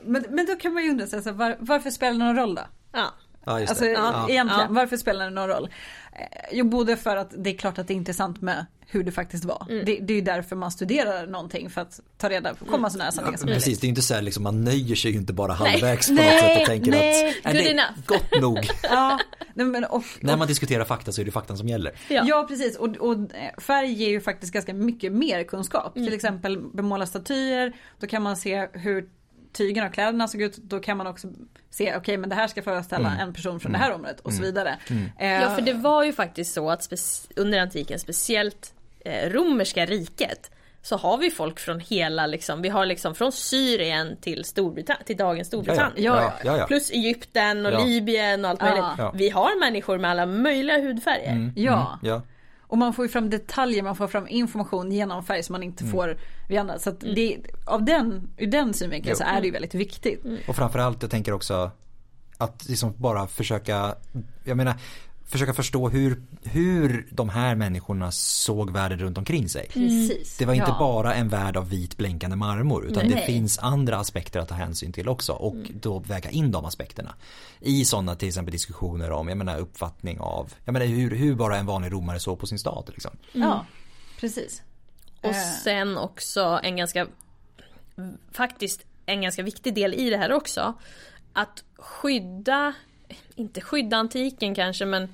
men, 0.03 0.25
men 0.29 0.45
då 0.45 0.55
kan 0.55 0.73
man 0.73 0.83
ju 0.83 0.89
undra 0.89 1.07
sig, 1.07 1.17
alltså, 1.17 1.31
var, 1.31 1.57
varför 1.59 1.89
spelar 1.89 2.11
det 2.11 2.25
någon 2.25 2.35
roll 2.35 2.55
då? 2.55 2.61
Ja. 2.91 3.13
Ja 3.45 3.59
just 3.59 3.69
Alltså 3.69 3.85
det. 3.85 3.91
Ja. 3.91 4.29
egentligen, 4.29 4.61
Ja. 4.61 4.67
varför 4.69 4.97
spelar 4.97 5.25
det 5.25 5.31
någon 5.31 5.47
roll? 5.47 5.69
Eh, 6.13 6.25
Jo, 6.51 6.65
både 6.65 6.97
för 6.97 7.15
att 7.17 7.33
det 7.37 7.49
är 7.49 7.57
klart 7.57 7.77
att 7.77 7.87
det 7.87 7.93
är 7.93 7.95
intressant 7.95 8.41
med 8.41 8.65
hur 8.91 9.03
det 9.03 9.11
faktiskt 9.11 9.45
var. 9.45 9.67
Mm. 9.69 9.85
Det, 9.85 9.99
det 10.01 10.13
är 10.13 10.15
ju 10.15 10.21
därför 10.21 10.55
man 10.55 10.71
studerar 10.71 11.27
någonting 11.27 11.69
för 11.69 11.81
att 11.81 11.99
ta 12.17 12.29
reda 12.29 12.53
på, 12.53 12.65
komma 12.65 12.89
så 12.89 12.97
nära 12.97 13.11
sanningen 13.11 13.39
som 13.39 13.45
möjligt. 13.45 13.63
Precis, 13.63 13.79
det 13.79 13.87
är 13.87 13.89
inte 13.89 14.01
så 14.01 14.13
här 14.13 14.21
liksom, 14.21 14.43
man 14.43 14.63
nöjer 14.63 14.95
sig 14.95 15.11
ju 15.11 15.17
inte 15.17 15.33
bara 15.33 15.53
halvvägs 15.53 16.07
på 16.07 16.13
något 16.13 16.23
Nej, 16.25 16.39
sätt 16.39 16.61
och 16.61 16.65
tänker 16.65 16.91
nej, 16.91 17.29
att 17.29 17.53
good 17.53 17.63
det 17.63 17.69
är 17.69 17.93
gott 18.05 18.41
nog. 18.41 18.57
Ja, 18.83 19.19
nej, 19.53 19.65
men, 19.65 19.83
och, 19.83 20.03
När 20.19 20.37
man 20.37 20.47
diskuterar 20.47 20.83
fakta 20.83 21.11
så 21.11 21.21
är 21.21 21.25
det 21.25 21.31
faktan 21.31 21.57
som 21.57 21.67
gäller. 21.67 21.93
Ja. 22.07 22.23
Ja 22.27 22.45
precis 22.49 22.77
och, 22.77 22.97
och 22.97 23.13
eh, 23.13 23.51
färg 23.57 23.91
ger 23.91 24.09
ju 24.09 24.21
faktiskt 24.21 24.53
ganska 24.53 24.73
mycket 24.73 25.11
mer 25.11 25.43
kunskap. 25.43 25.95
Mm. 25.95 26.07
Till 26.07 26.15
exempel 26.15 26.61
bemåla 26.73 27.05
statyer, 27.05 27.73
då 27.99 28.07
kan 28.07 28.23
man 28.23 28.37
se 28.37 28.67
hur 28.73 29.09
tygen 29.53 29.85
och 29.87 29.93
kläderna 29.93 30.27
såg 30.27 30.41
ut. 30.41 30.57
Då 30.57 30.79
kan 30.79 30.97
man 30.97 31.07
också 31.07 31.27
se, 31.69 31.95
okej 31.95 32.17
men 32.17 32.29
det 32.29 32.35
här 32.35 32.47
ska 32.47 32.61
föreställa 32.61 33.07
Mm. 33.07 33.19
en 33.27 33.33
person 33.33 33.59
från 33.59 33.71
det 33.71 33.77
här 33.77 33.91
området 33.91 34.19
och 34.19 34.33
så 34.33 34.41
vidare. 34.41 34.77
Eh, 35.19 35.27
Ja 35.41 35.55
för 35.55 35.61
det 35.61 35.73
var 35.73 36.03
ju 36.03 36.13
faktiskt 36.13 36.53
så 36.53 36.69
att 36.69 36.93
under 37.35 37.59
antiken, 37.59 37.99
speciellt 37.99 38.73
eh, 39.05 39.29
romerska 39.29 39.85
riket, 39.85 40.51
så 40.81 40.97
har 40.97 41.17
vi 41.17 41.31
folk 41.31 41.59
från 41.59 41.79
hela 41.79 42.27
liksom, 42.27 42.61
vi 42.61 42.69
har 42.69 42.85
liksom 42.85 43.15
från 43.15 43.31
Syrien 43.31 44.17
till 44.21 44.45
Storbritannien, 44.45 45.05
till 45.05 45.17
dagens 45.17 45.47
Storbritannien. 45.47 46.03
Ja, 46.03 46.21
ja, 46.21 46.33
ja, 46.43 46.57
ja. 46.57 46.65
Plus 46.67 46.91
Egypten 46.91 47.65
och 47.65 47.71
Ja. 47.71 47.85
Libyen 47.85 48.45
och 48.45 48.51
allt 48.51 48.61
möjligt. 48.61 48.83
Ja. 48.97 49.11
Vi 49.15 49.29
har 49.29 49.59
människor 49.59 49.97
med 49.97 50.11
alla 50.11 50.25
möjliga 50.25 50.77
hudfärger. 50.77 51.51
Ja. 51.55 51.99
Och 52.69 52.77
man 52.77 52.93
får 52.93 53.05
ju 53.05 53.09
fram 53.09 53.29
detaljer, 53.29 53.83
man 53.83 53.95
får 53.95 54.07
fram 54.07 54.27
information 54.27 54.91
genom 54.91 55.23
färg 55.23 55.43
som 55.43 55.53
man 55.53 55.63
inte 55.63 55.83
Mm. 55.83 55.91
får 55.91 56.17
vid 56.49 56.59
andra. 56.59 56.79
Så 56.79 56.89
att 56.89 56.99
det, 56.99 57.37
av 57.65 57.85
den, 57.85 58.29
ur 58.37 58.47
den 58.47 58.73
synvinkeln 58.73 59.15
så 59.15 59.23
är 59.23 59.41
det 59.41 59.45
ju 59.47 59.51
väldigt 59.53 59.75
viktigt. 59.75 60.23
Och 60.47 60.55
framförallt 60.55 61.01
jag 61.01 61.11
tänker 61.11 61.31
också 61.33 61.71
att 62.37 62.69
liksom 62.69 62.93
bara 62.97 63.27
försöka, 63.27 63.95
jag 64.43 64.57
menar 64.57 64.73
försöka 65.31 65.53
förstå 65.53 65.89
hur, 65.89 66.21
hur 66.43 67.07
de 67.11 67.29
här 67.29 67.55
människorna 67.55 68.11
såg 68.11 68.71
världen 68.71 68.99
runt 68.99 69.17
omkring 69.17 69.49
sig. 69.49 69.67
Precis. 69.73 70.37
Det 70.37 70.45
var 70.45 70.53
inte 70.53 70.69
Ja. 70.69 70.79
bara 70.79 71.13
en 71.13 71.29
värld 71.29 71.57
av 71.57 71.69
vit 71.69 71.97
blänkande 71.97 72.35
marmor 72.35 72.85
utan 72.85 73.07
det 73.09 73.15
Nej. 73.15 73.25
finns 73.25 73.59
andra 73.59 73.97
aspekter 73.97 74.39
att 74.39 74.47
ta 74.49 74.55
hänsyn 74.55 74.91
till 74.93 75.09
också 75.09 75.33
och 75.33 75.55
då 75.81 75.99
väga 75.99 76.29
in 76.29 76.51
de 76.51 76.65
aspekterna. 76.65 77.15
I 77.59 77.85
sådana 77.85 78.15
till 78.15 78.27
exempel 78.27 78.51
diskussioner 78.51 79.11
om, 79.11 79.27
jag 79.27 79.37
menar 79.37 79.59
uppfattning 79.59 80.19
av, 80.19 80.53
jag 80.65 80.73
menar 80.73 80.85
hur, 80.85 81.15
hur 81.15 81.35
bara 81.35 81.57
en 81.57 81.65
vanlig 81.65 81.91
romare 81.93 82.19
såg 82.19 82.39
på 82.39 82.47
sin 82.47 82.59
stad 82.59 82.83
liksom. 82.87 83.11
Ja, 83.33 83.65
precis. 84.19 84.61
Och 85.21 85.29
Eh. 85.29 85.53
sen 85.63 85.97
också 85.97 86.59
en 86.63 86.77
ganska, 86.77 87.07
faktiskt 88.31 88.81
en 89.05 89.21
ganska 89.21 89.43
viktig 89.43 89.73
del 89.75 89.93
i 89.93 90.09
det 90.09 90.17
här 90.17 90.31
också. 90.31 90.73
Att 91.33 91.63
skydda, 91.77 92.73
inte 93.35 93.61
skydda 93.61 93.97
antiken 93.97 94.55
kanske 94.55 94.85
men 94.85 95.09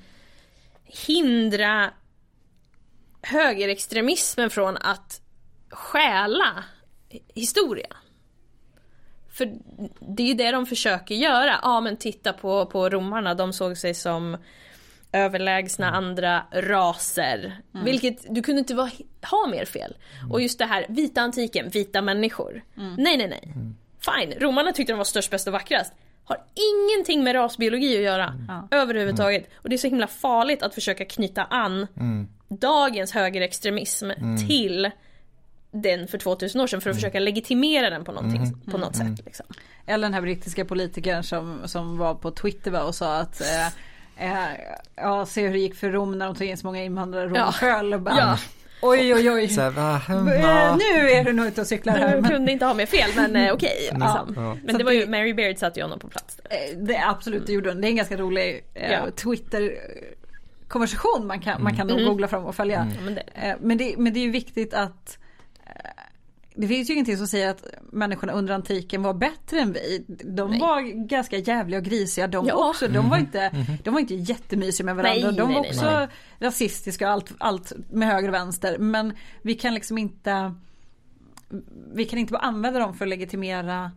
hindra 0.84 1.92
högerextremismen 3.22 4.50
från 4.50 4.78
att 4.78 5.22
stjäla 5.70 6.64
historia. 7.34 7.96
För 9.32 9.54
det 10.00 10.24
är 10.24 10.28
ju 10.28 10.34
det 10.34 10.52
de 10.52 10.66
försöker 10.66 11.16
göra. 11.16 11.60
Ja 11.62 11.82
men 11.82 11.98
titta 11.98 12.34
på, 12.34 12.66
på 12.66 12.90
romarna, 12.90 13.34
de 13.34 13.54
såg 13.54 13.78
sig 13.78 13.94
som 13.94 14.38
överlägsna 15.12 15.92
andra 15.92 16.46
raser. 16.52 17.58
Vilket, 17.72 18.36
du 18.36 18.42
kunde 18.42 18.60
inte 18.60 18.76
vara, 18.76 18.92
ha 19.32 19.48
mer 19.48 19.66
fel. 19.66 19.96
Och 20.32 20.42
just 20.42 20.60
det 20.60 20.66
här, 20.66 20.86
vita 20.90 21.22
antiken, 21.22 21.70
vita 21.70 22.02
människor. 22.02 22.64
Nej 22.98 23.18
nej 23.18 23.28
nej. 23.28 23.54
Fine, 24.00 24.40
romarna 24.40 24.72
tyckte 24.72 24.94
de 24.94 24.98
var 24.98 25.04
störst, 25.04 25.32
bäst 25.32 25.48
och 25.48 25.54
vackrast. 25.54 25.94
Har 26.26 26.38
ingenting 26.54 27.24
med 27.24 27.36
rasbiologi 27.36 27.98
att 27.98 28.04
göra. 28.04 28.34
Överhuvudtaget. 28.72 29.50
Och 29.56 29.70
det 29.70 29.76
är 29.76 29.78
så 29.78 29.88
himla 29.88 30.08
farligt 30.08 30.64
att 30.64 30.74
försöka 30.76 31.06
knyta 31.06 31.44
an 31.44 31.88
dagens 32.48 33.12
högerextremism 33.12 34.10
till 34.48 34.92
den 35.72 36.08
för 36.08 36.18
2000 36.18 36.62
år 36.62 36.68
sedan 36.68 36.82
för 36.82 36.90
att 36.90 36.96
försöka 36.96 37.20
legitimera 37.20 37.90
den 37.90 38.04
på, 38.06 38.12
någonting, 38.12 38.58
på 38.72 38.78
något 38.78 38.96
sätt. 38.96 39.26
Liksom. 39.26 39.46
Eller 39.86 40.06
den 40.06 40.14
här 40.14 40.22
brittiska 40.22 40.66
politikern 40.66 41.24
som, 41.24 41.62
som 41.66 41.98
var 41.98 42.16
på 42.16 42.32
Twitter 42.32 42.72
va, 42.72 42.84
och 42.84 42.96
sa 42.96 43.16
att 43.18 43.42
eh, 43.42 43.68
eh, 44.18 44.50
ja, 44.96 45.26
se 45.26 45.42
hur 45.46 45.54
det 45.54 45.60
gick 45.60 45.76
för 45.76 45.90
Rom 45.92 46.18
när 46.20 46.26
de 46.26 46.36
tog 46.36 46.48
in 46.48 46.58
så 46.58 46.66
många 46.68 46.84
invandrare. 46.84 47.26
Rom 47.28 47.36
Ja. 47.36 47.52
föll 47.52 47.94
och 47.94 48.02
bara, 48.02 48.18
Ja. 48.18 48.38
Oj 48.82 49.14
oj 49.14 49.30
oj. 49.32 49.48
Så 49.48 49.62
här, 49.62 49.70
va, 49.70 50.02
Eh, 50.10 50.42
ja. 50.42 50.76
Nu 50.76 51.10
är 51.10 51.24
du 51.24 51.34
nog 51.34 51.46
ute 51.46 51.62
och 51.62 51.68
cyklar 51.68 51.94
här. 51.94 52.12
Jag 52.14 52.22
Men, 52.22 52.32
kunde 52.32 52.52
inte 52.52 52.66
ha 52.66 52.74
mer 52.74 52.86
fel 52.86 53.10
men 53.16 53.36
eh, 53.36 53.54
okej. 53.54 53.78
liksom. 53.82 54.34
Ja. 54.36 54.58
Men 54.64 54.78
det 54.78 54.84
var 54.84 54.92
ju, 54.92 55.08
Mary 55.08 55.34
Beard 55.34 55.58
satte 55.58 55.80
ju 55.80 55.84
honom 55.84 56.00
på 56.00 56.08
plats. 56.08 56.40
eh, 56.50 56.78
det, 56.78 56.98
absolut, 57.08 57.48
det 57.48 57.54
gjorde 57.54 57.70
hon. 57.70 57.82
Det 57.82 57.88
är 57.88 57.90
en 57.90 57.96
ganska 57.96 58.18
rolig 58.18 58.64
eh, 58.74 58.92
Ja. 58.92 59.12
Twitter 59.16 59.74
konversation 60.68 61.28
man 61.28 61.40
kan, 61.40 61.64
man 61.64 61.76
kan 61.78 61.88
nog 61.88 61.98
Mm. 61.98 62.10
googla 62.10 62.28
fram 62.28 62.46
och 62.46 62.56
följa. 62.56 62.88
Ja, 62.96 63.02
men 63.06 63.16
det, 63.16 63.24
Eh, 63.34 63.56
Men 63.62 63.78
det, 63.78 63.96
men 63.98 64.14
det 64.14 64.20
är 64.20 64.24
ju 64.26 64.32
viktigt 64.32 64.74
att 64.74 65.18
eh, 65.18 65.25
det 66.56 66.68
finns 66.68 66.90
ju 66.90 66.94
ingenting 66.94 67.18
som 67.18 67.28
säger 67.28 67.50
att 67.50 67.66
människorna 67.92 68.34
under 68.34 68.54
antiken 68.54 69.04
var 69.04 69.14
bättre 69.14 69.60
än 69.60 69.74
vi. 69.74 70.06
De 70.08 70.50
Nej. 70.52 70.60
var 70.60 71.08
ganska 71.08 71.38
jävliga 71.38 71.80
och 71.80 71.86
grisiga 71.86 72.28
de 72.28 72.46
Ja. 72.48 72.70
också. 72.70 72.88
De 72.88 73.10
var, 73.10 73.18
inte, 73.18 73.52
de 73.84 73.94
var 73.94 74.00
inte 74.00 74.16
jättemysiga 74.16 74.86
med 74.86 74.96
varandra. 74.96 75.28
Nej, 75.28 75.38
de 75.38 75.54
var 75.54 75.62
nej, 75.62 75.70
också 75.70 75.86
nej. 75.86 76.08
rasistiska 76.40 77.08
och 77.08 77.14
allt, 77.14 77.32
allt 77.38 77.74
med 77.92 78.08
höger 78.08 78.28
och 78.28 78.34
vänster. 78.34 78.78
Men 78.78 79.14
vi 79.42 79.54
kan 79.56 79.74
liksom 79.74 79.98
inte 79.98 80.54
vi 81.94 82.06
kan 82.06 82.20
inte 82.20 82.34
bara 82.34 82.42
använda 82.42 82.80
dem 82.80 82.94
för 82.94 83.06
att 83.06 83.10
legitimera 83.10 83.92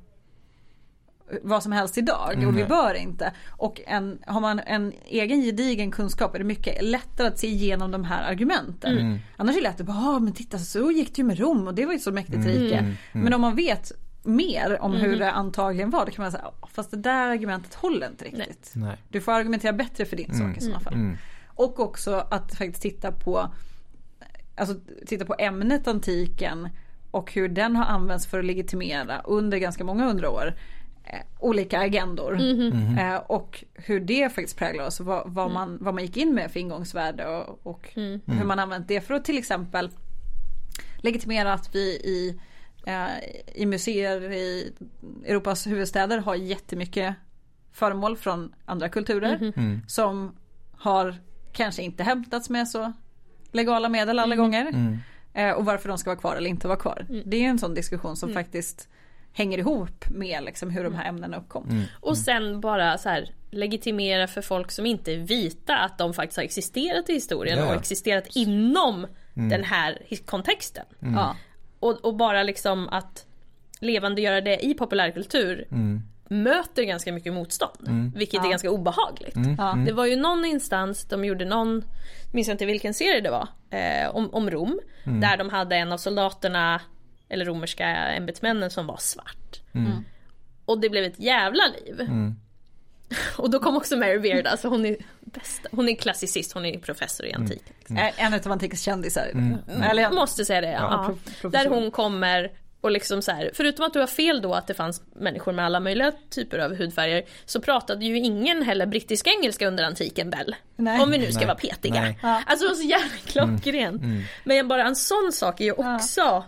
vad 1.43 1.63
som 1.63 1.73
helst 1.73 1.99
idag 1.99 2.35
och 2.47 2.57
vi 2.57 2.61
Nej. 2.61 2.67
bör 2.67 2.95
inte. 2.95 3.33
Och 3.49 3.81
en, 3.87 4.19
har 4.27 4.41
man 4.41 4.61
en 4.61 4.93
egen 5.07 5.43
gedigen 5.43 5.91
kunskap 5.91 6.35
är 6.35 6.39
det 6.39 6.45
mycket 6.45 6.83
lättare 6.85 7.27
att 7.27 7.39
se 7.39 7.47
igenom 7.47 7.91
de 7.91 8.05
här 8.05 8.31
argumenten. 8.31 9.21
Annars 9.37 9.57
är 9.57 9.61
det 9.61 9.69
lätt 9.69 9.81
att 9.81 9.87
bara, 9.87 9.97
ah, 9.97 10.19
men 10.19 10.33
titta 10.33 10.59
så 10.59 10.91
gick 10.91 11.15
det 11.15 11.19
ju 11.19 11.25
med 11.25 11.39
Rom 11.39 11.67
och 11.67 11.75
det 11.75 11.87
var 11.87 11.93
ju 11.93 11.99
så 11.99 12.13
mäktigt 12.13 12.47
rike. 12.47 12.95
Men 13.13 13.35
om 13.35 13.41
man 13.41 13.57
vet 13.57 13.93
mer 14.23 14.79
om 14.83 14.93
hur 14.93 15.19
det 15.19 15.31
antagligen 15.33 15.91
var 15.91 16.07
då 16.07 16.13
kan 16.13 16.23
man 16.23 16.33
säga, 16.33 16.45
"Ah, 16.61 16.67
fast 16.67 16.91
det 16.91 16.97
där 16.97 17.29
argumentet 17.29 17.75
håller 17.75 18.07
inte 18.07 18.25
riktigt. 18.25 18.73
Nej. 18.75 18.97
Du 19.09 19.21
får 19.21 19.33
argumentera 19.33 19.73
bättre 19.73 20.05
för 20.05 20.17
din 20.17 20.35
sak 20.35 20.57
i 20.57 20.61
sådana 20.61 20.81
fall. 20.81 21.17
Och 21.47 21.81
också 21.81 22.27
att 22.31 22.55
faktiskt 22.55 22.83
titta 22.83 23.13
på 23.13 23.51
Alltså 24.57 24.75
titta 25.07 25.25
på 25.25 25.35
ämnet 25.39 25.89
antiken 25.89 26.69
och 27.11 27.33
hur 27.33 27.49
den 27.49 27.77
har 27.77 27.85
använts 27.85 28.27
för 28.27 28.39
att 28.39 28.45
legitimera 28.45 29.21
under 29.21 29.59
ganska 29.59 29.85
många 29.85 30.07
hundra 30.07 30.31
år 30.31 30.55
olika 31.39 31.79
agendor. 31.81 32.39
Eh, 32.99 33.17
och 33.17 33.65
hur 33.75 34.01
det 34.01 34.35
faktiskt 34.35 34.59
präglar 34.59 34.87
oss. 34.87 35.01
Vad, 35.01 35.23
vad, 35.33 35.51
man, 35.51 35.79
vad 35.81 35.95
man 35.95 36.03
gick 36.05 36.17
in 36.17 36.35
med 36.35 36.51
för 36.51 36.61
ingångsvärde 36.61 37.27
och, 37.27 37.67
och 37.67 37.89
hur 38.27 38.45
man 38.45 38.59
använt 38.59 38.89
det 38.89 39.01
för 39.01 39.15
att 39.15 39.25
till 39.25 39.39
exempel 39.39 39.91
legitimera 40.97 41.53
att 41.53 41.75
vi 41.75 41.81
i, 41.89 42.41
eh, 42.87 43.07
i 43.55 43.67
museer 43.67 44.33
i 44.33 44.73
Europas 45.27 45.67
huvudstäder 45.67 46.19
har 46.19 46.35
jättemycket 46.35 47.15
föremål 47.73 48.17
från 48.17 48.55
andra 48.65 48.89
kulturer 48.89 49.53
som 49.89 50.37
har 50.73 51.17
kanske 51.53 51.83
inte 51.83 52.03
hämtats 52.03 52.51
med 52.51 52.69
så 52.69 52.93
legala 53.53 53.89
medel 53.89 54.19
alla 54.19 54.37
gånger. 54.37 54.73
Eh, 55.35 55.51
och 55.51 55.65
varför 55.65 55.89
de 55.89 55.99
ska 55.99 56.11
vara 56.11 56.21
kvar 56.21 56.37
eller 56.37 56.51
inte 56.51 56.69
vara 56.69 56.79
kvar. 56.79 57.07
Det 57.25 57.37
är 57.37 57.41
ju 57.41 57.47
en 57.47 57.59
sån 57.59 57.75
diskussion 57.75 58.17
som 58.17 58.29
faktiskt 58.35 58.89
hänger 59.33 59.59
ihop 59.59 60.05
med 60.11 60.45
liksom 60.45 60.71
hur 60.71 60.85
de 60.85 60.95
här 60.95 61.09
ämnena 61.09 61.37
uppkom. 61.37 61.85
Och 62.01 62.17
sen 62.19 62.61
bara 62.61 62.99
så 62.99 63.09
här 63.09 63.31
legitimera 63.51 64.27
för 64.27 64.43
folk 64.43 64.71
som 64.71 64.87
inte 64.87 65.13
är 65.13 65.17
vita 65.17 65.77
att 65.79 65.99
de 65.99 66.15
faktiskt 66.15 66.37
har 66.37 66.45
existerat 66.45 67.11
i 67.11 67.13
historien 67.13 67.59
Ja, 67.59 67.69
och 67.69 67.75
existerat 67.75 68.27
inom 68.35 69.07
den 69.35 69.65
här 69.65 69.99
kontexten. 70.27 70.85
Ja. 70.99 71.37
Och, 71.81 72.05
och 72.05 72.17
bara 72.17 72.43
liksom 72.43 72.89
att 72.89 73.27
levandegöra 73.81 74.41
det 74.41 74.65
i 74.67 74.75
populärkultur 74.75 75.67
möter 76.29 76.83
ganska 76.83 77.13
mycket 77.13 77.33
motstånd. 77.33 78.13
Vilket 78.17 78.41
är 78.41 78.45
Ja. 78.45 78.51
ganska 78.51 78.71
obehagligt. 78.71 79.37
Ja. 79.59 79.79
Det 79.87 79.93
var 79.93 80.07
ju 80.07 80.17
någon 80.17 80.45
instans, 80.45 81.05
de 81.05 81.25
gjorde 81.25 81.45
någon, 81.45 81.83
minns 82.33 82.49
jag 82.49 82.55
inte 82.55 82.67
vilken 82.67 82.95
serie 82.95 83.21
det 83.21 83.31
var, 83.31 83.49
eh, 83.71 84.09
om, 84.17 84.31
om 84.35 84.51
Rom. 84.51 84.81
Där 85.05 85.37
de 85.37 85.49
hade 85.49 85.77
en 85.77 85.93
av 85.93 85.99
soldaterna, 85.99 86.81
eller 87.29 87.45
romerska 87.45 87.87
ämbetsmännen 87.89 88.71
som 88.71 88.87
var 88.87 88.97
svart. 88.97 89.61
Och 90.65 90.81
det 90.81 90.89
blev 90.91 91.05
ett 91.05 91.21
jävla 91.21 91.63
liv. 91.67 92.09
Och 93.37 93.51
då 93.51 93.59
kom 93.59 93.77
också 93.77 93.97
Mary 93.97 94.19
Beard, 94.19 94.47
alltså 94.47 94.69
hon 94.69 94.87
är 94.87 94.97
bästa. 95.21 95.69
Hon 95.73 95.89
är 95.89 95.95
klassicist, 95.95 96.53
hon 96.53 96.65
är 96.65 96.79
professor 96.79 97.27
i 97.27 97.33
antik. 97.33 97.63
Eh, 97.91 98.25
En 98.25 98.35
av 98.35 98.53
antikens 98.53 98.83
kändisar. 98.83 99.31
Eller, 99.91 100.03
Jag 100.03 100.15
måste 100.15 100.45
säga 100.45 100.61
det, 100.61 100.71
ja. 100.71 101.15
professor. 101.41 101.51
Där 101.51 101.67
hon 101.69 101.91
kommer 101.91 102.53
och 102.81 102.91
liksom 102.91 103.23
så 103.23 103.33
här, 103.33 103.51
förutom 103.55 103.87
att 103.87 103.93
du 103.93 104.01
har 104.01 104.07
fel 104.07 104.43
då 104.43 104.55
att 104.55 104.67
det 104.67 104.75
fanns 104.75 105.03
människor 105.17 105.53
med 105.53 105.65
alla 105.65 105.81
möjliga 105.81 106.13
typer 106.31 106.59
av 106.59 106.77
hudfärger 106.77 107.23
så 107.45 107.61
pratade 107.61 108.05
ju 108.05 108.19
ingen 108.19 108.63
heller 108.63 108.87
brittisk-engelska 108.87 109.67
under 109.67 109.85
antiken 109.85 110.31
väl? 110.31 110.57
Om 110.77 111.11
vi 111.11 111.19
nu 111.19 111.27
ska 111.33 111.39
Nej. 111.39 111.47
vara 111.47 111.59
petiga. 111.59 112.01
Nej. 112.01 112.19
Ja. 112.23 112.43
Alltså 112.47 112.65
det 112.67 112.69
var 112.69 112.77
så 112.77 112.89
jävla 112.89 113.17
klockrent. 113.27 114.03
Men 114.45 114.69
bara 114.69 114.87
en 114.87 114.97
sån 114.97 115.31
sak 115.33 115.61
är 115.61 115.65
ju 115.65 115.73
också 115.73 116.45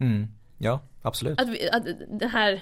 Mm. 0.00 0.28
Ja, 0.58 0.80
absolut. 1.02 1.40
att, 1.40 1.48
vi, 1.48 1.70
att 1.70 1.82
det 2.20 2.26
här 2.28 2.60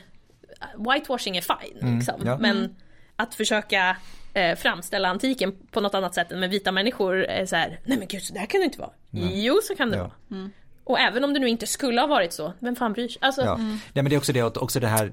whitewashing 0.94 1.36
är 1.36 1.40
fine 1.40 1.94
liksom. 1.96 2.14
Mm, 2.14 2.26
ja. 2.26 2.38
Men 2.38 2.76
att 3.16 3.34
försöka 3.34 3.96
eh, 4.34 4.56
framställa 4.56 5.08
antiken 5.08 5.52
på 5.70 5.80
något 5.80 5.94
annat 5.94 6.14
sätt 6.14 6.32
än 6.32 6.40
med 6.40 6.50
vita 6.50 6.72
människor 6.72 7.24
är 7.24 7.46
så 7.46 7.56
här, 7.56 7.80
nej 7.84 7.98
men 7.98 8.08
gud 8.08 8.22
så 8.22 8.34
där 8.34 8.46
kan 8.46 8.60
det 8.60 8.64
inte 8.64 8.78
vara. 8.78 8.90
Jo 9.10 9.58
så 9.62 9.74
kan 9.74 9.90
det 9.90 9.96
Ja. 9.96 10.10
vara. 10.30 10.50
Och 10.84 10.98
även 11.00 11.24
om 11.24 11.32
det 11.34 11.40
nu 11.40 11.48
inte 11.48 11.66
skulle 11.66 12.00
ha 12.00 12.08
varit 12.08 12.32
så, 12.32 12.52
vem 12.58 12.76
fan 12.76 12.92
bryr 12.92 13.08
sig? 13.08 13.18
Alltså, 13.22 13.42
Ja. 13.42 13.56
Nej, 13.56 13.78
men 13.92 14.04
det 14.04 14.14
är 14.14 14.18
också 14.18 14.32
det, 14.32 14.40
att- 14.40 14.56
också 14.56 14.80
det 14.80 14.86
här, 14.86 15.12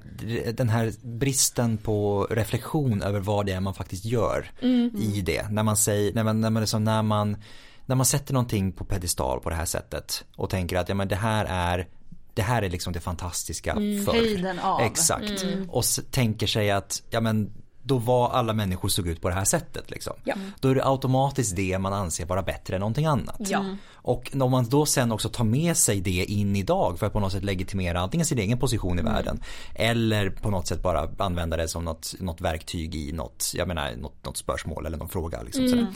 den 0.54 0.70
här 0.70 0.92
bristen 1.04 1.78
på 1.78 2.28
reflektion 2.32 3.02
över 3.02 3.20
vad 3.20 3.46
det 3.46 3.52
är 3.52 3.60
man 3.60 3.74
faktiskt 3.74 4.06
gör 4.06 4.52
i 5.00 5.22
det. 5.26 5.50
När 5.50 5.64
man 5.64 5.78
säger, 5.78 6.14
när 6.14 6.24
man, 6.24 6.42
när 6.42 6.50
man, 6.50 6.62
liksom, 6.62 6.84
när 6.84 7.02
man, 7.02 7.38
när 7.86 7.96
man 7.96 8.06
sätter 8.06 8.34
någonting 8.34 8.72
på 8.72 8.86
pedestal 8.86 9.40
på 9.40 9.50
det 9.50 9.56
här 9.56 9.66
sättet 9.66 10.26
och 10.36 10.50
tänker 10.50 10.78
att 10.78 10.90
ja, 10.90 10.96
men 10.96 11.08
det 11.08 11.16
här 11.16 11.46
är 11.50 11.88
det 12.36 12.42
här 12.42 12.62
är 12.62 12.70
liksom 12.70 12.94
det 12.94 13.00
fantastiska 13.00 13.74
förr. 13.74 14.14
höjden 14.14 14.60
av. 14.60 14.82
Exakt. 14.82 15.46
Och 15.70 15.84
s- 15.84 16.00
tänker 16.12 16.48
sig 16.48 16.72
att, 16.72 17.04
ja 17.10 17.22
men 17.22 17.52
då 17.84 17.98
var 17.98 18.30
alla 18.30 18.54
människor 18.54 18.90
såg 18.90 19.08
ut 19.08 19.22
på 19.22 19.30
det 19.30 19.36
här 19.36 19.44
sättet 19.46 19.92
liksom. 19.92 20.14
Ja. 20.24 20.36
Då 20.60 20.70
är 20.70 20.76
det 20.76 20.86
automatiskt 20.86 21.56
det 21.56 21.80
man 21.80 21.94
anser 21.94 22.26
vara 22.26 22.42
bättre 22.42 22.76
än 22.76 22.80
någonting 22.80 23.06
annat. 23.06 23.36
Ja. 23.40 23.66
Och 23.94 24.32
om 24.40 24.52
man 24.52 24.66
då 24.70 24.86
sen 24.86 25.12
också 25.12 25.30
tar 25.30 25.44
med 25.44 25.78
sig 25.78 26.02
det 26.02 26.26
in 26.26 26.56
idag 26.56 27.00
för 27.00 27.06
att 27.08 27.14
på 27.14 27.20
något 27.20 27.32
sätt 27.32 27.44
legitimera 27.44 28.00
antingen 28.00 28.26
sin 28.26 28.40
egen 28.40 28.60
position 28.60 29.00
i 29.00 29.02
världen 29.02 29.40
eller 29.76 30.30
på 30.30 30.50
något 30.50 30.68
sätt 30.68 30.82
bara 30.84 31.10
använda 31.18 31.58
det 31.58 31.68
som 31.68 31.84
något, 31.86 32.14
något 32.20 32.42
verktyg 32.42 32.96
i 32.96 33.12
något, 33.12 33.52
jag 33.56 33.68
menar, 33.68 33.96
något, 33.96 34.26
något 34.26 34.38
spörsmål 34.38 34.86
eller 34.86 34.98
någon 34.98 35.10
fråga. 35.10 35.42
Liksom, 35.42 35.70
sådär. 35.70 35.88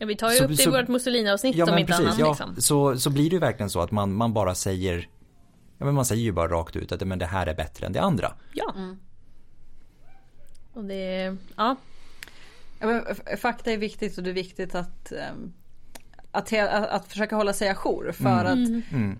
Ja, 0.00 0.06
vi 0.06 0.16
tar 0.16 0.30
ju 0.30 0.36
Så- 0.36 0.44
upp 0.44 0.50
det 0.50 0.56
så- 0.56 0.68
i 0.70 0.72
vårt 0.72 0.88
Mussolini-avsnitt 0.88 1.56
ja 1.56 1.72
om 1.72 1.78
inte 1.78 1.92
precis, 1.92 2.06
annat. 2.06 2.18
ja, 2.18 2.28
Liksom. 2.28 2.56
så, 2.58 2.98
så 2.98 3.10
blir 3.10 3.30
det 3.30 3.34
ju 3.34 3.40
verkligen 3.40 3.70
så 3.70 3.80
att 3.80 3.90
man, 3.90 4.12
man 4.12 4.32
bara 4.32 4.54
säger 4.54 5.08
Ja 5.78 5.84
men 5.84 5.94
man 5.94 6.04
säger 6.04 6.22
ju 6.22 6.32
bara 6.32 6.48
rakt 6.48 6.76
ut 6.76 6.92
att 6.92 7.06
men 7.06 7.18
det 7.18 7.26
här 7.26 7.46
är 7.46 7.54
bättre 7.54 7.86
än 7.86 7.92
det 7.92 8.00
andra. 8.02 8.32
Ja. 8.52 8.74
Och 10.72 10.84
det, 10.84 11.36
ja. 11.56 11.76
Ja, 12.80 13.02
fakta 13.38 13.70
är 13.72 13.76
viktigt 13.76 14.18
och 14.18 14.24
det 14.24 14.30
är 14.30 14.34
viktigt 14.34 14.74
att, 14.74 15.12
ehm, 15.12 15.52
att, 16.30 16.50
he- 16.50 16.68
att, 16.68 16.88
att 16.88 17.06
försöka 17.08 17.36
hålla 17.36 17.52
sig 17.52 17.68
ajour. 17.68 18.12
För 18.12 18.44
att 18.44 18.58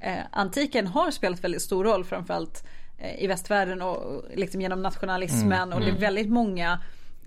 eh, 0.02 0.24
antiken 0.32 0.86
har 0.86 1.10
spelat 1.10 1.44
väldigt 1.44 1.62
stor 1.62 1.84
roll 1.84 2.04
framförallt 2.04 2.64
eh, 2.98 3.24
i 3.24 3.26
västvärlden 3.26 3.82
och 3.82 4.24
liksom 4.34 4.60
genom 4.60 4.82
nationalismen. 4.82 5.72
Och 5.72 5.80
det 5.80 5.88
är 5.88 5.98
väldigt 5.98 6.28
många 6.30 6.80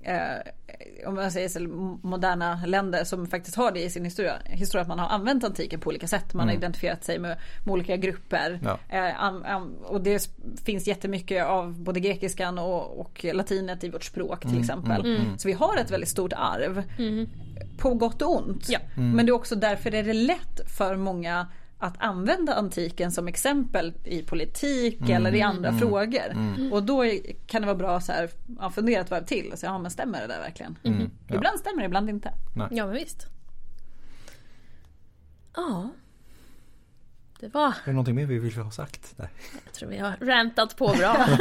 eh, 0.04 1.08
om 1.08 1.16
man 1.16 1.32
säger 1.32 1.50
så, 1.50 1.60
moderna 2.08 2.66
länder 2.66 3.04
som 3.04 3.28
faktiskt 3.28 3.56
har 3.56 3.72
det 3.72 3.84
i 3.84 3.90
sin 3.90 4.06
historia, 4.06 4.34
historia 4.46 4.82
att 4.82 4.88
man 4.88 5.00
har 5.00 5.08
använt 5.10 5.44
antiken 5.44 5.80
på 5.80 5.90
olika 5.90 6.08
sätt. 6.08 6.34
Man 6.34 6.48
har 6.48 6.56
identifierat 6.56 7.04
sig 7.04 7.20
med, 7.20 7.38
med 7.66 7.74
olika 7.74 7.98
grupper. 7.98 8.60
Ja. 8.64 8.80
Eh, 8.90 9.24
am- 9.24 9.44
am- 9.46 9.76
och 9.84 10.02
det 10.02 10.30
finns 10.66 10.88
jättemycket 10.88 11.46
av 11.46 11.80
både 11.80 12.00
grekiskan 12.00 12.60
och, 12.60 13.00
och 13.00 13.26
latinet 13.34 13.84
i 13.84 13.90
vårt 13.90 14.04
språk 14.04 14.42
till 14.42 14.60
exempel. 14.60 15.02
Så 15.38 15.48
vi 15.48 15.54
har 15.54 15.78
ett 15.78 15.92
väldigt 15.92 16.10
stort 16.10 16.34
arv. 16.34 16.84
På 17.78 17.94
gott 17.94 18.22
och 18.22 18.38
ont. 18.38 18.70
Ja. 18.70 18.80
Men 18.96 19.26
det 19.26 19.30
är 19.30 19.34
också 19.34 19.56
därför 19.56 19.96
är 19.96 20.04
det 20.04 20.14
lätt 20.14 20.72
för 20.78 20.96
många 20.96 21.48
att 21.82 21.96
använda 21.98 22.56
antiken 22.56 23.12
som 23.12 23.28
exempel 23.28 23.94
i 24.04 24.22
politik 24.22 25.10
eller 25.10 25.36
i 25.36 25.42
andra 25.42 25.74
frågor. 25.74 26.36
Och 26.72 26.84
då 26.84 27.04
kan 27.48 27.62
det 27.62 27.66
vara 27.66 27.78
bra 27.78 28.02
så 28.02 28.12
här, 28.12 28.30
ja, 28.60 28.70
fundera 28.70 29.02
ett 29.02 29.12
varv 29.12 29.26
till 29.26 29.52
och 29.52 29.60
säga, 29.60 29.72
ja 29.72 29.78
men 29.78 29.92
stämmer 29.92 30.22
det 30.22 30.28
där 30.28 30.40
verkligen? 30.40 30.78
Ja. 30.82 31.36
Ibland 31.36 31.60
stämmer 31.60 31.80
det, 31.80 31.86
ibland 31.86 32.10
inte. 32.10 32.34
ja 32.72 32.86
men 32.86 32.96
visst. 32.96 33.28
Ja. 35.56 35.90
Det 37.40 37.54
var, 37.54 37.68
Är 37.68 37.74
det 37.86 37.92
någonting 37.92 38.16
mer 38.16 38.26
vi 38.26 38.40
vill 38.40 38.54
ha 38.58 38.72
sagt? 38.72 39.14
Nej. 39.18 39.30
jag 39.66 39.74
tror 39.74 39.90
vi 39.90 39.98
har 39.98 40.14
rantat 40.22 40.78
på 40.78 40.88
bra. 40.88 41.28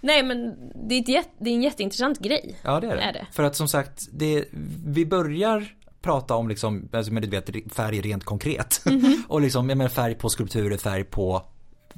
Nej 0.00 0.22
men 0.22 0.56
det 0.88 0.94
är, 0.94 1.18
ett 1.18 1.28
det 1.38 1.50
är 1.50 1.54
en 1.54 1.62
jätteintressant 1.62 2.18
grej. 2.18 2.58
Ja 2.62 2.80
det 2.80 2.86
är 2.86 2.96
det. 2.96 3.02
Är 3.02 3.12
det. 3.12 3.26
För 3.32 3.42
att 3.42 3.56
som 3.56 3.68
sagt, 3.68 4.08
det, 4.12 4.44
vi 4.86 5.06
börjar 5.06 5.74
prata 6.02 6.34
om 6.34 6.48
liksom, 6.48 6.88
alltså, 6.92 7.12
men 7.12 7.22
du 7.22 7.28
vet, 7.28 7.50
färg 7.72 8.00
rent 8.00 8.24
konkret. 8.24 8.84
och 9.28 9.40
liksom, 9.40 9.68
jag 9.68 9.78
menar 9.78 9.88
färg 9.88 10.14
på 10.14 10.28
skulpturer, 10.28 10.76
färg 10.76 11.04
på 11.04 11.42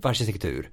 arkitektur. 0.03 0.71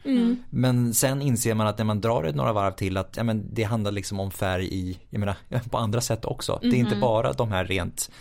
Men 0.49 0.93
sen 0.93 1.21
inser 1.21 1.53
man 1.53 1.67
att 1.67 1.77
när 1.77 1.85
man 1.85 2.01
drar 2.01 2.23
det 2.23 2.31
några 2.31 2.53
varv 2.53 2.71
till 2.71 2.97
att 2.97 3.17
ja, 3.17 3.23
men 3.23 3.53
det 3.53 3.63
handlar 3.63 3.91
liksom 3.91 4.19
om 4.19 4.31
färg 4.31 4.65
i, 4.65 4.99
jag 5.09 5.19
menar, 5.19 5.35
på 5.69 5.77
andra 5.77 6.01
sätt 6.01 6.25
också. 6.25 6.59
Det 6.61 6.67
är 6.67 6.75
inte 6.75 6.95
bara 6.95 7.33
de 7.33 7.51
här 7.51 7.65
rent, 7.65 8.11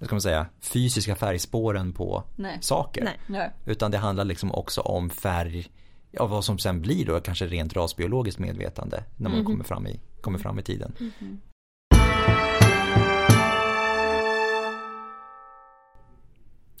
ska 0.00 0.14
man 0.14 0.22
säga, 0.22 0.46
fysiska 0.60 1.16
färgspåren 1.16 1.92
på 1.92 2.24
Nej. 2.36 2.58
saker. 2.60 3.04
Nej. 3.04 3.18
Nej. 3.26 3.50
Utan 3.64 3.90
det 3.90 3.98
handlar 3.98 4.24
liksom 4.24 4.52
också 4.52 4.80
om 4.80 5.10
färg, 5.10 5.68
ja 6.10 6.26
vad 6.26 6.44
som 6.44 6.58
sen 6.58 6.80
blir 6.82 7.06
då 7.06 7.20
kanske 7.20 7.46
rent 7.46 7.76
rasbiologiskt 7.76 8.40
medvetande 8.40 9.04
när 9.16 9.30
man 9.30 9.44
kommer, 9.44 9.64
fram 9.64 9.86
i, 9.86 10.00
kommer 10.20 10.38
fram 10.38 10.58
i 10.58 10.62
tiden. 10.62 10.92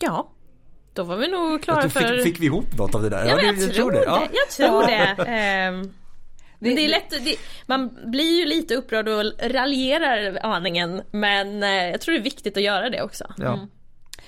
Ja. 0.00 0.30
Då 0.92 1.02
var 1.02 1.16
vi 1.16 1.28
nog 1.28 1.62
klara 1.62 1.82
Jag 1.82 1.92
för... 1.92 2.00
fick, 2.00 2.22
fick 2.22 2.40
vi 2.40 2.46
ihop 2.46 2.78
något 2.78 2.94
av 2.94 3.02
det 3.02 3.08
där? 3.08 3.24
Ja, 3.28 3.36
det- 3.36 3.62
jag, 3.62 3.74
tror 3.74 3.92
det. 3.92 4.02
Ja. 4.04 4.22
Jag 4.32 4.48
tror 4.50 4.82
det. 4.86 5.14
Men 6.62 6.74
det 6.74 6.84
är 6.84 6.88
lätt, 6.88 7.10
det, 7.10 7.36
man 7.66 8.10
blir 8.10 8.38
ju 8.40 8.44
lite 8.46 8.74
upprörd 8.74 9.08
och 9.08 9.24
raljerar 9.50 10.38
aningen 10.42 11.02
men 11.10 11.62
eh, 11.62 11.68
jag 11.70 12.00
tror 12.00 12.12
det 12.14 12.20
är 12.20 12.22
viktigt 12.24 12.56
att 12.56 12.62
göra 12.62 12.90
det 12.90 13.02
också. 13.02 13.34
Ja. 13.36 13.58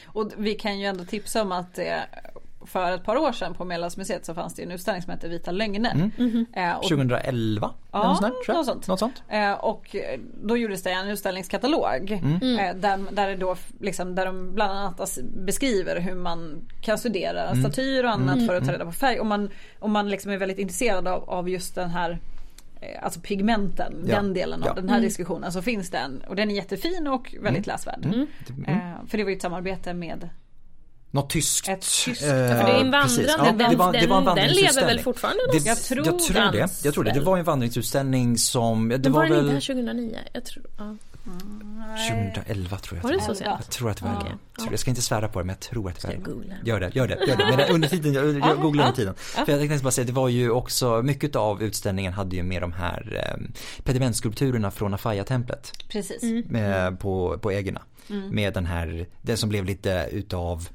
Och 0.07 0.33
vi 0.37 0.55
kan 0.55 0.81
ju 0.81 0.87
ändå 0.87 1.05
tipsa 1.05 1.43
om 1.43 1.53
att 1.53 1.75
det 1.75 2.03
för 2.67 2.93
ett 2.93 3.05
par 3.05 3.17
år 3.17 3.33
sedan 3.33 3.55
på 3.55 3.65
Medelhavsmuseet 3.65 4.27
så 4.27 4.35
fanns 4.35 4.55
det 4.55 4.63
en 4.63 4.71
utställning 4.73 5.03
som 5.03 5.11
hette 5.11 5.29
Vita 5.29 5.51
lögner. 5.51 6.11
Eh, 6.57 6.73
och 6.77 6.83
2011? 6.83 7.71
Ja, 7.93 8.21
något 8.47 8.67
sånt. 8.67 8.89
Något 8.89 8.99
sånt. 8.99 9.23
Eh, 9.29 9.53
och 9.53 9.97
då 10.43 10.57
gjordes 10.57 10.83
det 10.83 10.91
en 10.91 11.09
utställningskatalog. 11.09 12.11
Eh, 12.13 12.75
där, 12.77 13.15
där, 13.15 13.29
det 13.29 13.37
då, 13.37 13.57
liksom, 13.81 14.15
där 14.15 14.27
de 14.27 14.55
bland 14.55 14.73
annat 14.79 15.19
beskriver 15.37 16.01
hur 16.01 16.15
man 16.15 16.69
kan 16.83 16.99
studera 16.99 17.55
statyer 17.55 18.05
och 18.05 18.11
annat 18.11 18.47
för 18.47 18.55
att 18.55 18.65
ta 18.67 18.73
reda 18.73 18.85
på 18.85 18.93
färg. 18.93 19.21
Om 19.21 19.29
man, 19.29 19.51
om 19.79 19.93
man 19.93 20.09
liksom 20.11 20.31
är 20.33 20.37
väldigt 20.37 20.59
intresserad 20.59 21.09
av, 21.09 21.31
av 21.31 21.49
just 21.49 21.75
den 21.75 21.91
här 21.91 22.19
Alltså 23.03 23.21
pigmenten, 23.21 24.05
Ja. 24.07 24.15
den 24.17 24.35
delen 24.35 24.63
av 24.63 24.69
Ja. 24.69 24.75
den 24.75 24.89
här 24.89 25.01
diskussionen 25.01 25.53
så 25.53 25.63
finns 25.63 25.91
den 25.91 26.23
och 26.29 26.37
den 26.37 26.51
är 26.51 26.55
jättefin 26.55 27.07
och 27.09 27.35
väldigt 27.41 27.67
läsvärd. 27.67 28.07
Eh, 28.67 28.77
för 29.09 29.19
det 29.19 29.25
var 29.25 29.31
ju 29.31 29.37
ett 29.37 29.43
samarbete 29.43 29.95
med 29.95 30.29
Något 31.15 31.31
tyskt. 31.31 31.69
Ett 31.69 31.81
tyskt- 32.05 32.23
eh, 32.23 32.29
För 32.29 32.37
det 32.37 32.53
är 32.53 32.81
en 32.81 32.91
vandrande, 32.91 33.07
precis. 33.09 33.35
Ja, 33.39 33.53
det 33.53 33.77
var, 33.77 33.93
det 33.93 34.07
var 34.07 34.19
en 34.19 34.25
den, 34.25 34.35
den 34.37 34.51
lever 34.51 34.87
väl 34.87 34.99
fortfarande? 35.01 35.43
Det? 35.53 35.67
Jag 35.67 35.79
tror 35.83 36.07
jag 36.07 36.19
tror 36.19 36.53
det. 36.53 36.69
Jag 36.85 36.95
tror 36.95 37.05
det. 37.05 37.11
Det 37.13 37.21
var 37.21 37.39
en 37.39 37.45
vandringsutställning 37.45 38.39
som, 38.39 38.89
det 38.89 38.99
Men 38.99 39.13
var, 39.13 39.21
var 39.21 39.27
den 39.27 39.37
väl 39.37 39.45
inte 39.45 39.55
här 39.55 39.61
2009? 39.61 40.19
Jag 40.33 40.45
tror, 40.45 40.65
ja. 40.79 40.97
2011 42.11 42.79
tror 42.79 42.97
jag. 42.99 43.03
Var 43.03 43.13
det 43.13 43.21
så 43.23 43.35
sent? 43.35 43.51
Jag 43.61 43.71
tror 43.71 43.91
att 43.91 43.97
det 43.97 44.05
var 44.05 44.17
Okej. 44.17 44.31
jag, 44.31 44.63
tror, 44.65 44.73
jag 44.73 44.81
ska 44.81 44.91
inte 44.91 45.03
svära 45.03 45.29
på 45.29 45.39
det 45.39 45.45
men 45.45 45.55
jag 45.55 45.61
tror 45.61 45.91
att 45.91 46.01
det 46.01 46.09
var 46.09 46.15
googla? 46.15 46.55
Gör 46.65 46.81
det, 46.81 46.91
gör 46.95 47.09
det, 47.09 47.19
gör 47.29 47.37
det. 47.37 47.57
Men 47.57 47.75
under 47.75 47.89
tiden, 47.89 48.13
jag, 48.13 48.39
jag 48.39 48.61
googlar 48.61 48.85
under 48.85 48.97
tiden. 48.97 49.15
För 49.15 49.53
jag 49.53 49.61
tänkte 49.61 49.85
bara 49.85 49.91
säga, 49.91 50.05
det 50.05 50.13
var 50.13 50.29
ju 50.29 50.51
också, 50.51 51.03
mycket 51.03 51.37
av 51.37 51.63
utställningen 51.63 52.13
hade 52.13 52.37
ju 52.37 52.43
med 52.43 52.63
de 52.63 52.73
här 52.73 53.25
eh, 53.39 53.45
pedimentskulpturerna 53.85 54.71
från 54.71 54.95
Afaya-templet. 54.95 55.73
Precis. 55.89 56.23
Med, 56.47 57.01
på, 57.01 57.39
på 57.39 57.51
ägorna. 57.51 57.83
Med 58.31 58.55
den 58.55 58.67
här, 58.67 59.07
den 59.23 59.37
som 59.37 59.49
blev 59.49 59.65
lite 59.65 60.09
utav 60.13 60.69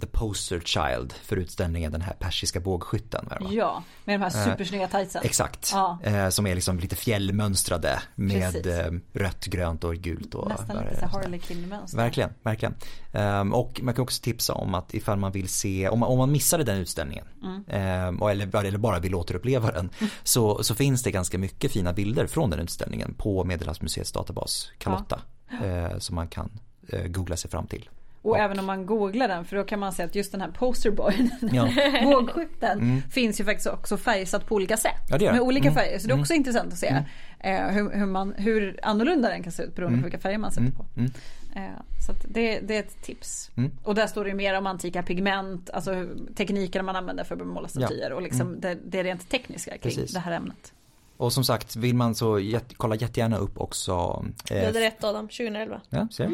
the 0.00 0.06
poster 0.06 0.60
child 0.60 1.12
för 1.12 1.36
utställningen, 1.36 1.92
den 1.92 2.00
här 2.00 2.12
persiska 2.14 2.60
bågskytten. 2.60 3.28
Ja, 3.50 3.82
med 4.04 4.20
de 4.20 4.22
här 4.24 4.44
supersnygga 4.50 4.88
tightsen. 4.88 5.22
Exakt, 5.24 5.70
Ja. 5.72 5.98
eh, 6.02 6.28
som 6.28 6.46
är 6.46 6.54
liksom 6.54 6.78
lite 6.78 6.96
fjällmönstrade 6.96 8.02
med 8.14 8.52
Precis. 8.52 8.66
eh, 8.66 8.92
rött, 9.12 9.44
grönt 9.44 9.84
och 9.84 9.94
gult. 9.94 10.34
Och 10.34 10.48
Nästan 10.48 10.76
det 10.76 10.82
lite 10.84 10.94
sådär. 10.94 11.08
Harlequin-mönster. 11.08 11.96
Verkligen, 11.98 12.30
verkligen. 12.42 12.74
Ehm, 13.12 13.54
och 13.54 13.80
man 13.82 13.94
kan 13.94 14.02
också 14.02 14.22
tipsa 14.22 14.54
om 14.54 14.74
att 14.74 14.94
ifall 14.94 15.18
man 15.18 15.32
vill 15.32 15.48
se, 15.48 15.88
om 15.88 15.98
man, 16.00 16.08
om 16.08 16.18
man 16.18 16.32
missade 16.32 16.64
den 16.64 16.78
utställningen, 16.78 17.24
ehm, 17.68 18.22
och 18.22 18.30
eller, 18.30 18.64
eller 18.64 18.78
bara 18.78 18.98
vill 18.98 19.14
återuppleva 19.14 19.70
den, 19.72 19.90
så, 20.22 20.64
så 20.64 20.74
finns 20.74 21.02
det 21.02 21.10
ganska 21.10 21.38
mycket 21.38 21.72
fina 21.72 21.92
bilder 21.92 22.26
från 22.26 22.50
den 22.50 22.60
utställningen 22.60 23.14
på 23.14 23.44
Medelhavsmuseets 23.44 24.12
databas 24.12 24.70
Carlotta. 24.78 25.20
eh, 25.64 25.98
som 25.98 26.14
man 26.14 26.28
kan 26.28 26.50
eh, 26.88 27.06
googla 27.06 27.36
sig 27.36 27.50
fram 27.50 27.66
till. 27.66 27.88
Och 28.22 28.38
även 28.38 28.58
om 28.58 28.66
man 28.66 28.86
googlar 28.86 29.28
den 29.28 29.44
för 29.44 29.56
då 29.56 29.64
kan 29.64 29.78
man 29.78 29.92
se 29.92 30.02
att 30.02 30.14
just 30.14 30.32
den 30.32 30.40
här 30.40 30.48
posterboyen, 30.50 31.30
Ja. 31.52 31.68
bågskytten, 32.02 33.02
finns 33.10 33.40
ju 33.40 33.44
faktiskt 33.44 33.66
också 33.66 33.96
färgsatt 33.96 34.46
på 34.46 34.54
olika 34.54 34.76
sätt. 34.76 35.02
Ja, 35.10 35.18
med 35.32 35.40
olika 35.40 35.68
Mm. 35.68 35.74
färger. 35.74 35.98
Så 35.98 36.06
det 36.08 36.12
är 36.14 36.20
också 36.20 36.34
intressant 36.34 36.72
att 36.72 36.78
se 36.78 37.04
eh, 37.40 37.66
hur, 37.68 37.90
hur, 37.90 38.06
man, 38.06 38.34
hur 38.36 38.80
annorlunda 38.82 39.28
den 39.28 39.42
kan 39.42 39.52
se 39.52 39.62
ut 39.62 39.74
beroende 39.74 39.98
på 39.98 40.02
vilka 40.04 40.18
färger 40.18 40.38
man 40.38 40.52
sätter 40.52 40.72
på. 40.72 40.84
Mm. 40.96 41.10
Eh, 41.56 41.80
så 42.06 42.12
att 42.12 42.24
det, 42.28 42.60
det 42.60 42.76
är 42.76 42.80
ett 42.80 43.02
tips. 43.02 43.50
Mm. 43.56 43.70
Och 43.82 43.94
där 43.94 44.06
står 44.06 44.24
det 44.24 44.30
ju 44.30 44.36
mer 44.36 44.58
om 44.58 44.66
antika 44.66 45.02
pigment, 45.02 45.70
alltså 45.70 46.06
teknikerna 46.34 46.82
man 46.82 46.96
använder 46.96 47.24
för 47.24 47.36
att 47.36 47.46
måla 47.46 47.68
statyer 47.68 48.12
och 48.12 48.22
liksom 48.22 48.60
det, 48.60 48.78
det 48.84 49.02
rent 49.02 49.28
tekniska 49.28 49.70
kring 49.70 49.80
Precis. 49.80 50.12
det 50.12 50.20
här 50.20 50.32
ämnet. 50.32 50.72
Och 51.16 51.32
som 51.32 51.44
sagt, 51.44 51.76
vill 51.76 51.94
man 51.94 52.14
så 52.14 52.38
jätte, 52.38 52.74
kolla 52.74 52.94
jättegärna 52.94 53.36
upp 53.36 53.58
också 53.60 54.24
Du 54.48 54.54
eh, 54.54 54.66
hade 54.66 54.80
rätt 54.80 55.04
Adam, 55.04 55.28
2011. 55.28 55.80
Ja, 55.88 56.08
ser 56.10 56.24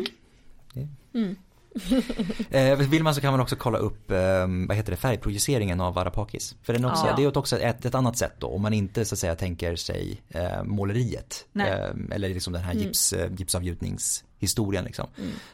mm. 1.14 1.36
eh, 2.50 2.78
Vill 2.78 3.02
man 3.02 3.14
så 3.14 3.20
kan 3.20 3.32
man 3.32 3.40
också 3.40 3.56
kolla 3.56 3.78
upp, 3.78 4.10
eh, 4.10 4.46
vad 4.68 4.76
heter 4.76 4.90
det, 4.90 4.96
färgprojiceringen 4.96 5.80
av 5.80 5.98
Arapakis. 5.98 6.56
För 6.62 6.72
den 6.72 6.84
också, 6.84 7.06
Ja. 7.06 7.16
det 7.16 7.24
är 7.24 7.38
också 7.38 7.58
ett, 7.58 7.84
ett 7.84 7.94
annat 7.94 8.18
sätt 8.18 8.34
då, 8.38 8.46
om 8.46 8.62
man 8.62 8.72
inte 8.72 9.04
så 9.04 9.14
att 9.14 9.18
säga 9.18 9.34
tänker 9.34 9.76
sig 9.76 10.22
eh, 10.28 10.62
måleriet. 10.64 11.46
Nej. 11.52 11.70
Eh, 11.70 11.90
eller 12.10 12.28
liksom 12.28 12.52
den 12.52 12.62
här 12.62 12.74
gips, 12.74 13.12
eh, 13.12 13.30
gipsavgjutningshistorien 13.36 14.84
liksom. 14.84 15.06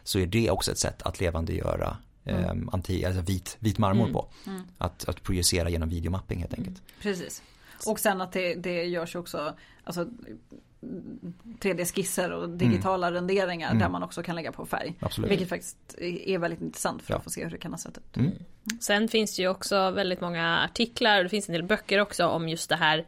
Så 0.03 0.18
är 0.18 0.27
det 0.27 0.51
också 0.51 0.71
ett 0.73 0.79
sätt 0.79 1.03
att 1.03 1.21
levandegöra 1.21 1.97
eh, 2.25 2.51
anti, 2.73 3.05
alltså 3.05 3.21
vit, 3.23 3.57
vit 3.61 3.79
marmor 3.79 4.12
på. 4.12 4.29
Att, 4.79 5.09
att 5.09 5.23
projicera 5.23 5.68
genom 5.71 5.89
videomapping 5.89 6.39
helt 6.41 6.55
enkelt. 6.55 6.83
Precis. 7.03 7.43
Och 7.87 8.01
sen 8.01 8.21
att 8.21 8.33
det, 8.33 8.55
det 8.55 8.85
görs 8.85 9.16
också 9.16 9.55
alltså, 9.85 10.07
3D-skisser 11.61 12.31
och 12.33 12.49
digitala 12.49 13.13
renderingar 13.13 13.75
där 13.75 13.89
man 13.89 14.03
också 14.03 14.23
kan 14.23 14.37
lägga 14.37 14.53
på 14.53 14.67
färg. 14.67 14.95
Absolut. 15.01 15.31
Vilket 15.31 15.49
faktiskt 15.49 15.77
är 15.99 16.39
väldigt 16.39 16.61
intressant 16.61 17.03
för 17.03 17.13
Ja. 17.15 17.19
att 17.19 17.25
få 17.25 17.31
se 17.31 17.45
hur 17.45 17.51
det 17.51 17.59
kan 17.59 17.73
ha 17.73 17.79
sett 17.79 17.99
ut. 17.99 18.25
Sen 18.81 19.09
finns 19.09 19.37
det 19.37 19.43
ju 19.43 19.49
också 19.49 19.91
väldigt 19.91 20.21
många 20.21 20.59
artiklar 20.59 21.19
och 21.19 21.23
det 21.25 21.31
finns 21.31 21.49
en 21.49 21.53
del 21.53 21.63
böcker 21.63 22.01
också 22.01 22.27
om 22.27 22.49
just 22.49 22.69
det 22.69 22.77
här 22.77 22.99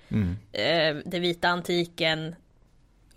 eh, 0.53 0.97
det 1.07 1.19
vita 1.19 1.49
antiken 1.49 2.35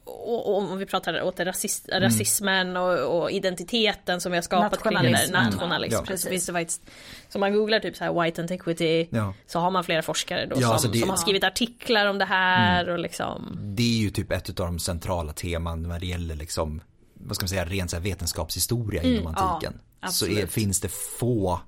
och, 0.06 0.48
och 0.56 0.58
om 0.72 0.78
vi 0.78 0.86
pratar 0.86 1.22
åt 1.22 1.38
det 1.38 1.46
rasist, 1.46 1.90
rasismen 1.94 2.78
och, 2.78 3.22
och 3.22 3.32
identiteten 3.32 4.22
som 4.22 4.32
vi 4.32 4.38
har 4.38 4.42
skapat 4.42 4.84
kring 4.84 4.94
det 5.12 5.32
nationalism. 5.32 6.04
Ja. 6.10 6.18
Så 6.18 6.30
finns 6.30 6.46
det 6.46 6.54
faktiskt, 6.54 6.82
så 7.30 7.40
man 7.40 7.54
googlar 7.54 7.80
typ 7.80 7.96
så 7.96 8.04
här 8.04 8.24
white 8.24 8.42
antiquity 8.42 9.08
Ja. 9.10 9.34
så 9.48 9.60
har 9.60 9.72
man 9.72 9.84
flera 9.84 10.02
forskare 10.02 10.46
då 10.46 10.56
Ja, 10.56 10.62
som, 10.62 10.72
alltså 10.72 10.88
det- 10.88 11.00
som 11.00 11.10
har 11.10 11.18
skrivit 11.18 11.44
artiklar 11.44 12.06
om 12.06 12.18
det 12.18 12.26
här 12.26 12.90
och 12.90 13.00
liksom 13.00 13.58
Det 13.62 13.84
är 13.84 13.98
ju 14.02 14.10
typ 14.10 14.32
ett 14.32 14.50
av 14.50 14.56
de 14.66 14.80
centrala 14.80 15.34
teman 15.34 15.84
när 15.84 16.00
det 16.00 16.06
gäller 16.06 16.36
liksom, 16.36 16.82
vad 17.14 17.36
ska 17.36 17.44
man 17.44 17.50
säga, 17.50 17.66
ren 17.66 17.88
så 17.90 18.00
vetenskapshistoria 18.00 19.02
inom 19.04 19.36
antiken. 19.36 19.80
ja, 20.02 20.08
så 20.08 20.28
är, 20.28 20.48
finns 20.48 20.82
det 20.82 20.90
få 21.20 21.60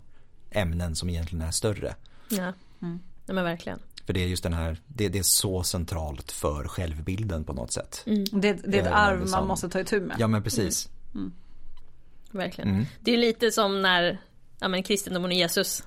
ämnen 0.51 0.95
som 0.95 1.09
egentligen 1.09 1.47
är 1.47 1.51
större. 1.51 1.95
ja, 2.29 2.53
Nej, 2.79 3.35
men 3.35 3.43
verkligen. 3.43 3.79
För 4.07 4.13
det 4.13 4.23
är 4.23 4.27
just 4.27 4.43
den 4.43 4.53
här, 4.53 4.77
det, 4.87 5.09
det 5.09 5.19
är 5.19 5.23
så 5.23 5.63
centralt 5.63 6.31
för 6.31 6.67
självbilden 6.67 7.43
på 7.43 7.53
något 7.53 7.71
sätt. 7.71 8.01
Det, 8.05 8.53
det 8.53 8.77
är 8.77 8.81
ett 8.81 8.87
Eh, 8.87 8.95
arv 8.97 9.19
liksom- 9.19 9.39
man 9.39 9.47
måste 9.47 9.69
ta 9.69 9.79
itu 9.79 9.99
med. 10.01 10.15
Ja 10.19 10.27
men 10.27 10.43
precis. 10.43 10.89
Verkligen. 12.31 12.85
Det 12.99 13.13
är 13.13 13.17
lite 13.17 13.51
som 13.51 13.81
när 13.81 14.17
ja, 14.59 14.67
men 14.67 14.83
kristendomen 14.83 15.31
och 15.31 15.37
Jesus. 15.37 15.83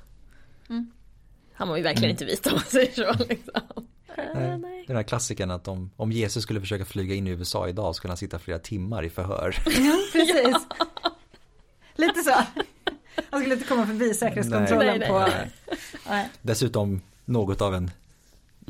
Han 1.53 1.69
var 1.69 1.77
ju 1.77 1.83
verkligen 1.83 2.11
inte 2.11 2.25
vit 2.25 2.47
om 2.47 2.53
man 2.53 2.63
säger 2.63 2.93
så. 2.93 3.25
Liksom. 3.29 3.87
Nej. 4.35 4.85
Den 4.87 4.97
här 4.97 5.03
klassikern 5.03 5.51
att 5.51 5.69
om, 5.69 5.91
om 5.97 6.13
Jesus 6.13 6.43
skulle 6.43 6.61
försöka 6.61 6.85
flyga 6.85 7.15
in 7.15 7.27
i 7.27 7.31
USA 7.31 7.69
idag 7.69 7.95
skulle 7.97 8.11
han 8.11 8.17
sitta 8.19 8.39
flera 8.39 8.59
timmar 8.59 9.03
i 9.03 9.11
förhör. 9.11 9.51
Precis. 10.13 10.57
Lite 11.97 12.21
så. 12.21 12.35
Han 13.31 13.41
skulle 13.41 13.55
inte 13.55 13.67
komma 13.69 13.87
förbi 13.87 14.15
säkerhetskontrollen 14.15 14.87
Nej, 14.87 14.99
nej, 14.99 15.09
på... 15.09 15.27
Nej. 16.09 16.29
Dessutom 16.43 17.01
något 17.25 17.61
av 17.61 17.75
en 17.75 17.91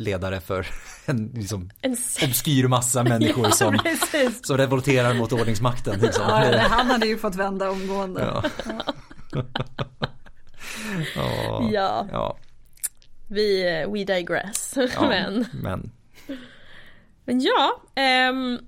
ledare 0.00 0.40
för 0.40 0.66
en 1.06 1.26
liksom 1.34 1.70
En 1.80 1.92
obskyr 2.24 2.68
massa 2.68 3.04
människor 3.04 3.50
som, 3.50 3.78
Precis. 3.78 4.46
som 4.46 4.56
revolterar 4.56 5.14
mot 5.14 5.32
ordningsmakten. 5.32 6.00
Liksom. 6.02 6.24
Ja, 6.28 6.58
han 6.70 6.86
hade 6.90 7.06
ju 7.06 7.18
fått 7.18 7.34
vända 7.34 7.70
omgående. 7.70 8.20
Ja. 8.20 8.44
ja. 11.14 11.62
Ja, 11.72 12.06
Ja, 12.12 12.36
vi, 13.28 13.80
eh, 13.82 13.90
we 13.92 14.04
digress. 14.04 14.74
ja, 14.94 15.08
men, 15.08 15.46
men 15.52 15.90
men 17.24 17.40
ja, 17.40 17.82
ehm, 17.94 18.58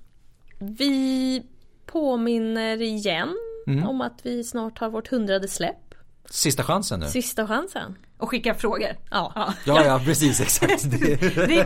vi 0.59 1.43
påminner 1.85 2.81
igen 2.81 3.35
Mm. 3.67 3.87
om 3.87 4.01
att 4.01 4.19
vi 4.23 4.43
snart 4.43 4.79
har 4.79 4.89
vårt 4.89 5.07
hundrade 5.07 5.47
släpp. 5.47 5.92
Sista 6.29 6.63
chansen 6.63 6.99
nu. 6.99 7.07
Sista 7.07 7.47
chansen. 7.47 7.97
Och 8.17 8.29
skicka 8.29 8.53
frågor. 8.53 8.87
Ja. 9.11 9.31
Ja. 9.35 9.53
Ja, 9.65 9.85
ja, 9.85 10.01
precis, 10.05 10.41
exakt. 10.41 10.83
Det, 10.91 11.15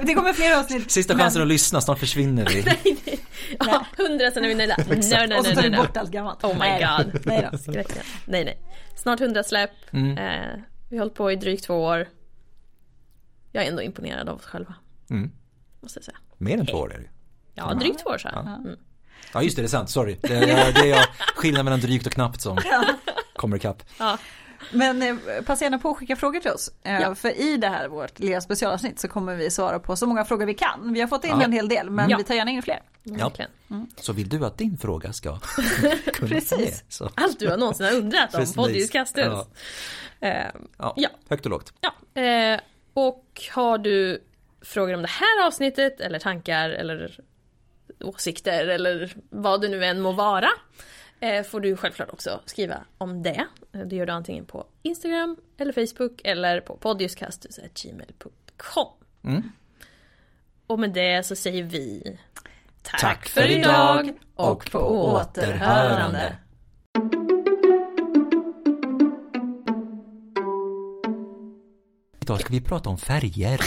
Det, 0.06 0.14
kommer 0.16 0.34
fler 0.34 0.60
avsnitt. 0.60 0.92
sista 0.92 1.14
men- 1.14 1.24
chansen 1.24 1.42
att 1.42 1.48
lyssna, 1.48 1.82
snart 1.82 2.00
försvinner 2.00 2.46
vi. 2.46 2.66
ja, 3.60 3.86
hundra 3.98 4.32
sen 4.32 4.44
är 4.44 4.48
vi 4.48 4.56
nöjda. 4.56 4.76
Nej, 4.90 5.28
nej, 5.28 5.38
Och 5.38 5.46
så 5.46 5.50
nej, 5.52 5.56
tar 5.56 5.62
nej, 5.62 5.64
vi 5.64 5.70
nej. 5.70 5.80
bort 5.80 5.98
allt 5.98 6.12
gammalt. 6.12 6.44
Oh 6.44 6.54
my 6.54 6.60
Nej 6.60 6.88
god. 6.98 7.22
Nej 7.26 7.50
då. 7.52 7.58
Skräcken. 7.58 8.04
Nej, 8.26 8.46
nej. 8.46 8.58
Snart 8.96 9.22
100 9.22 9.44
släpp. 9.44 9.72
Mm. 9.92 10.18
Eh, 10.18 10.60
vi 10.90 10.98
har 10.98 11.02
hållit 11.04 11.16
på 11.16 11.32
i 11.32 11.36
drygt 11.36 11.64
två 11.64 11.84
år. 11.84 12.08
Jag 13.52 13.64
är 13.64 13.70
ändå 13.70 13.82
imponerad 13.82 14.30
av 14.30 14.36
oss 14.36 14.46
själva. 14.46 14.74
Mm. 15.10 15.32
Måste 15.82 15.98
jag 16.00 16.04
säga. 16.06 16.18
Mer 16.38 16.58
än 16.58 16.66
två 16.66 16.78
år 16.78 16.94
är 16.94 16.98
det 17.00 17.10
Ja, 17.54 17.74
drygt 17.74 18.00
två 18.04 18.10
år 18.10 18.18
så. 18.18 18.28
här. 18.30 18.42
Mm. 18.42 18.76
Ja 19.34 19.42
just 19.42 19.56
det, 19.56 19.62
det 19.62 19.66
är 19.66 19.70
sant, 19.70 19.90
sorry. 19.90 20.18
Det 20.22 20.34
är, 20.36 20.74
det 20.74 20.80
är 20.80 20.86
jag, 20.86 21.06
skillnaden 21.36 21.66
mellan 21.66 21.80
drygt 21.80 22.06
och 22.08 22.12
knappt 22.14 22.42
som 22.42 22.58
kommer 23.36 23.58
ikapp. 23.58 23.84
Ja. 24.00 24.18
Men 24.72 25.02
eh, 25.02 25.16
passa 25.46 25.66
gärna 25.66 25.80
på 25.80 25.90
att 25.92 25.98
skicka 25.98 26.16
frågor 26.16 26.40
till 26.40 26.52
oss. 26.52 26.72
Eh, 26.84 27.02
Ja. 27.02 27.16
För 27.16 27.40
i 27.42 27.58
det 27.58 27.68
här 27.68 27.88
vårt 27.88 28.20
lilla 28.20 28.42
specialavsnitt 28.42 29.00
så 29.00 29.08
kommer 29.08 29.36
vi 29.36 29.52
svara 29.52 29.80
på 29.80 29.96
så 29.96 30.06
många 30.08 30.26
frågor 30.26 30.46
vi 30.46 30.54
kan. 30.54 30.94
Vi 30.94 31.02
har 31.02 31.08
fått 31.08 31.24
in 31.26 31.32
Ja. 31.40 31.44
en 31.44 31.52
hel 31.52 31.70
del 31.70 31.90
men 31.90 32.10
Ja. 32.10 32.18
vi 32.18 32.24
tar 32.24 32.36
gärna 32.36 32.52
in 32.52 32.62
fler. 32.62 32.82
Verkligen. 33.04 33.52
Så 33.98 34.14
vill 34.14 34.30
du 34.30 34.46
att 34.46 34.58
din 34.58 34.78
fråga 34.78 35.14
ska 35.14 35.40
kunna 36.14 36.30
Precis. 36.30 36.58
med, 36.60 36.74
så. 36.90 37.10
Allt 37.16 37.40
du 37.40 37.50
har 37.50 37.58
någonsin 37.58 37.86
har 37.86 37.94
undrat 37.94 38.34
om 38.34 38.40
Precis. 38.40 38.56
poddljudskastus. 38.56 39.26
Ja. 39.26 39.48
Eh, 40.28 40.46
Ja. 40.78 40.94
Ja. 40.98 41.10
högt 41.30 41.46
och 41.46 41.52
lågt. 41.52 41.74
ja. 41.82 42.22
Eh, 42.22 42.60
och 42.94 43.42
har 43.54 43.78
du 43.78 44.24
frågor 44.62 44.94
om 44.94 45.02
det 45.02 45.08
här 45.10 45.46
avsnittet 45.48 46.00
eller 46.02 46.20
tankar 46.20 46.70
eller 46.70 47.20
åsikter 48.04 48.68
eller 48.68 49.14
vad 49.30 49.62
det 49.62 49.68
nu 49.68 49.86
än 49.86 50.02
må 50.02 50.12
vara. 50.12 50.50
Eh, 51.20 51.44
får 51.44 51.60
du 51.60 51.78
självklart 51.78 52.10
också 52.14 52.42
skriva 52.46 52.84
om 52.98 53.24
det. 53.24 53.46
Eh, 53.74 53.80
Det 53.82 53.96
gör 53.96 54.06
du 54.06 54.12
antingen 54.12 54.46
på 54.46 54.66
Instagram 54.82 55.38
eller 55.58 55.74
Facebook 55.74 56.22
eller 56.24 56.62
på 56.62 56.78
podiuskastus.gmail.com. 56.78 58.88
Mm. 59.24 59.52
Och 60.68 60.80
med 60.80 60.94
det 60.94 61.26
så 61.26 61.36
säger 61.36 61.64
vi 61.64 62.18
Tack 63.00 63.28
för 63.28 63.48
idag 63.48 64.14
och 64.36 64.72
på 64.72 64.80
återhörande. 64.80 66.36
Idag 72.22 72.40
ska 72.40 72.50
vi 72.50 72.62
prata 72.62 72.90
om 72.90 72.98
färger. 72.98 73.60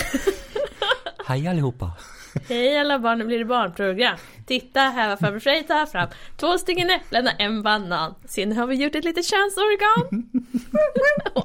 Hej 1.26 1.48
allihopa. 1.48 1.92
Hej 2.48 2.78
alla 2.78 2.98
barn, 2.98 3.18
nu 3.18 3.24
blir 3.24 3.38
det 3.38 3.44
barnprogram. 3.44 4.16
Titta 4.46 4.80
här 4.80 5.08
vad 5.08 5.18
farbror 5.18 5.38
Frej 5.38 5.62
tar 5.62 5.86
fram. 5.86 6.08
Två 6.36 6.58
stycken 6.58 6.90
äpplen 6.90 7.26
och 7.26 7.40
en 7.40 7.62
banan. 7.62 8.14
Se 8.24 8.46
nu 8.46 8.54
har 8.54 8.66
vi 8.66 8.74
gjort 8.74 8.94
ett 8.94 9.04
litet 9.04 9.26
könsorgan. 9.26 10.30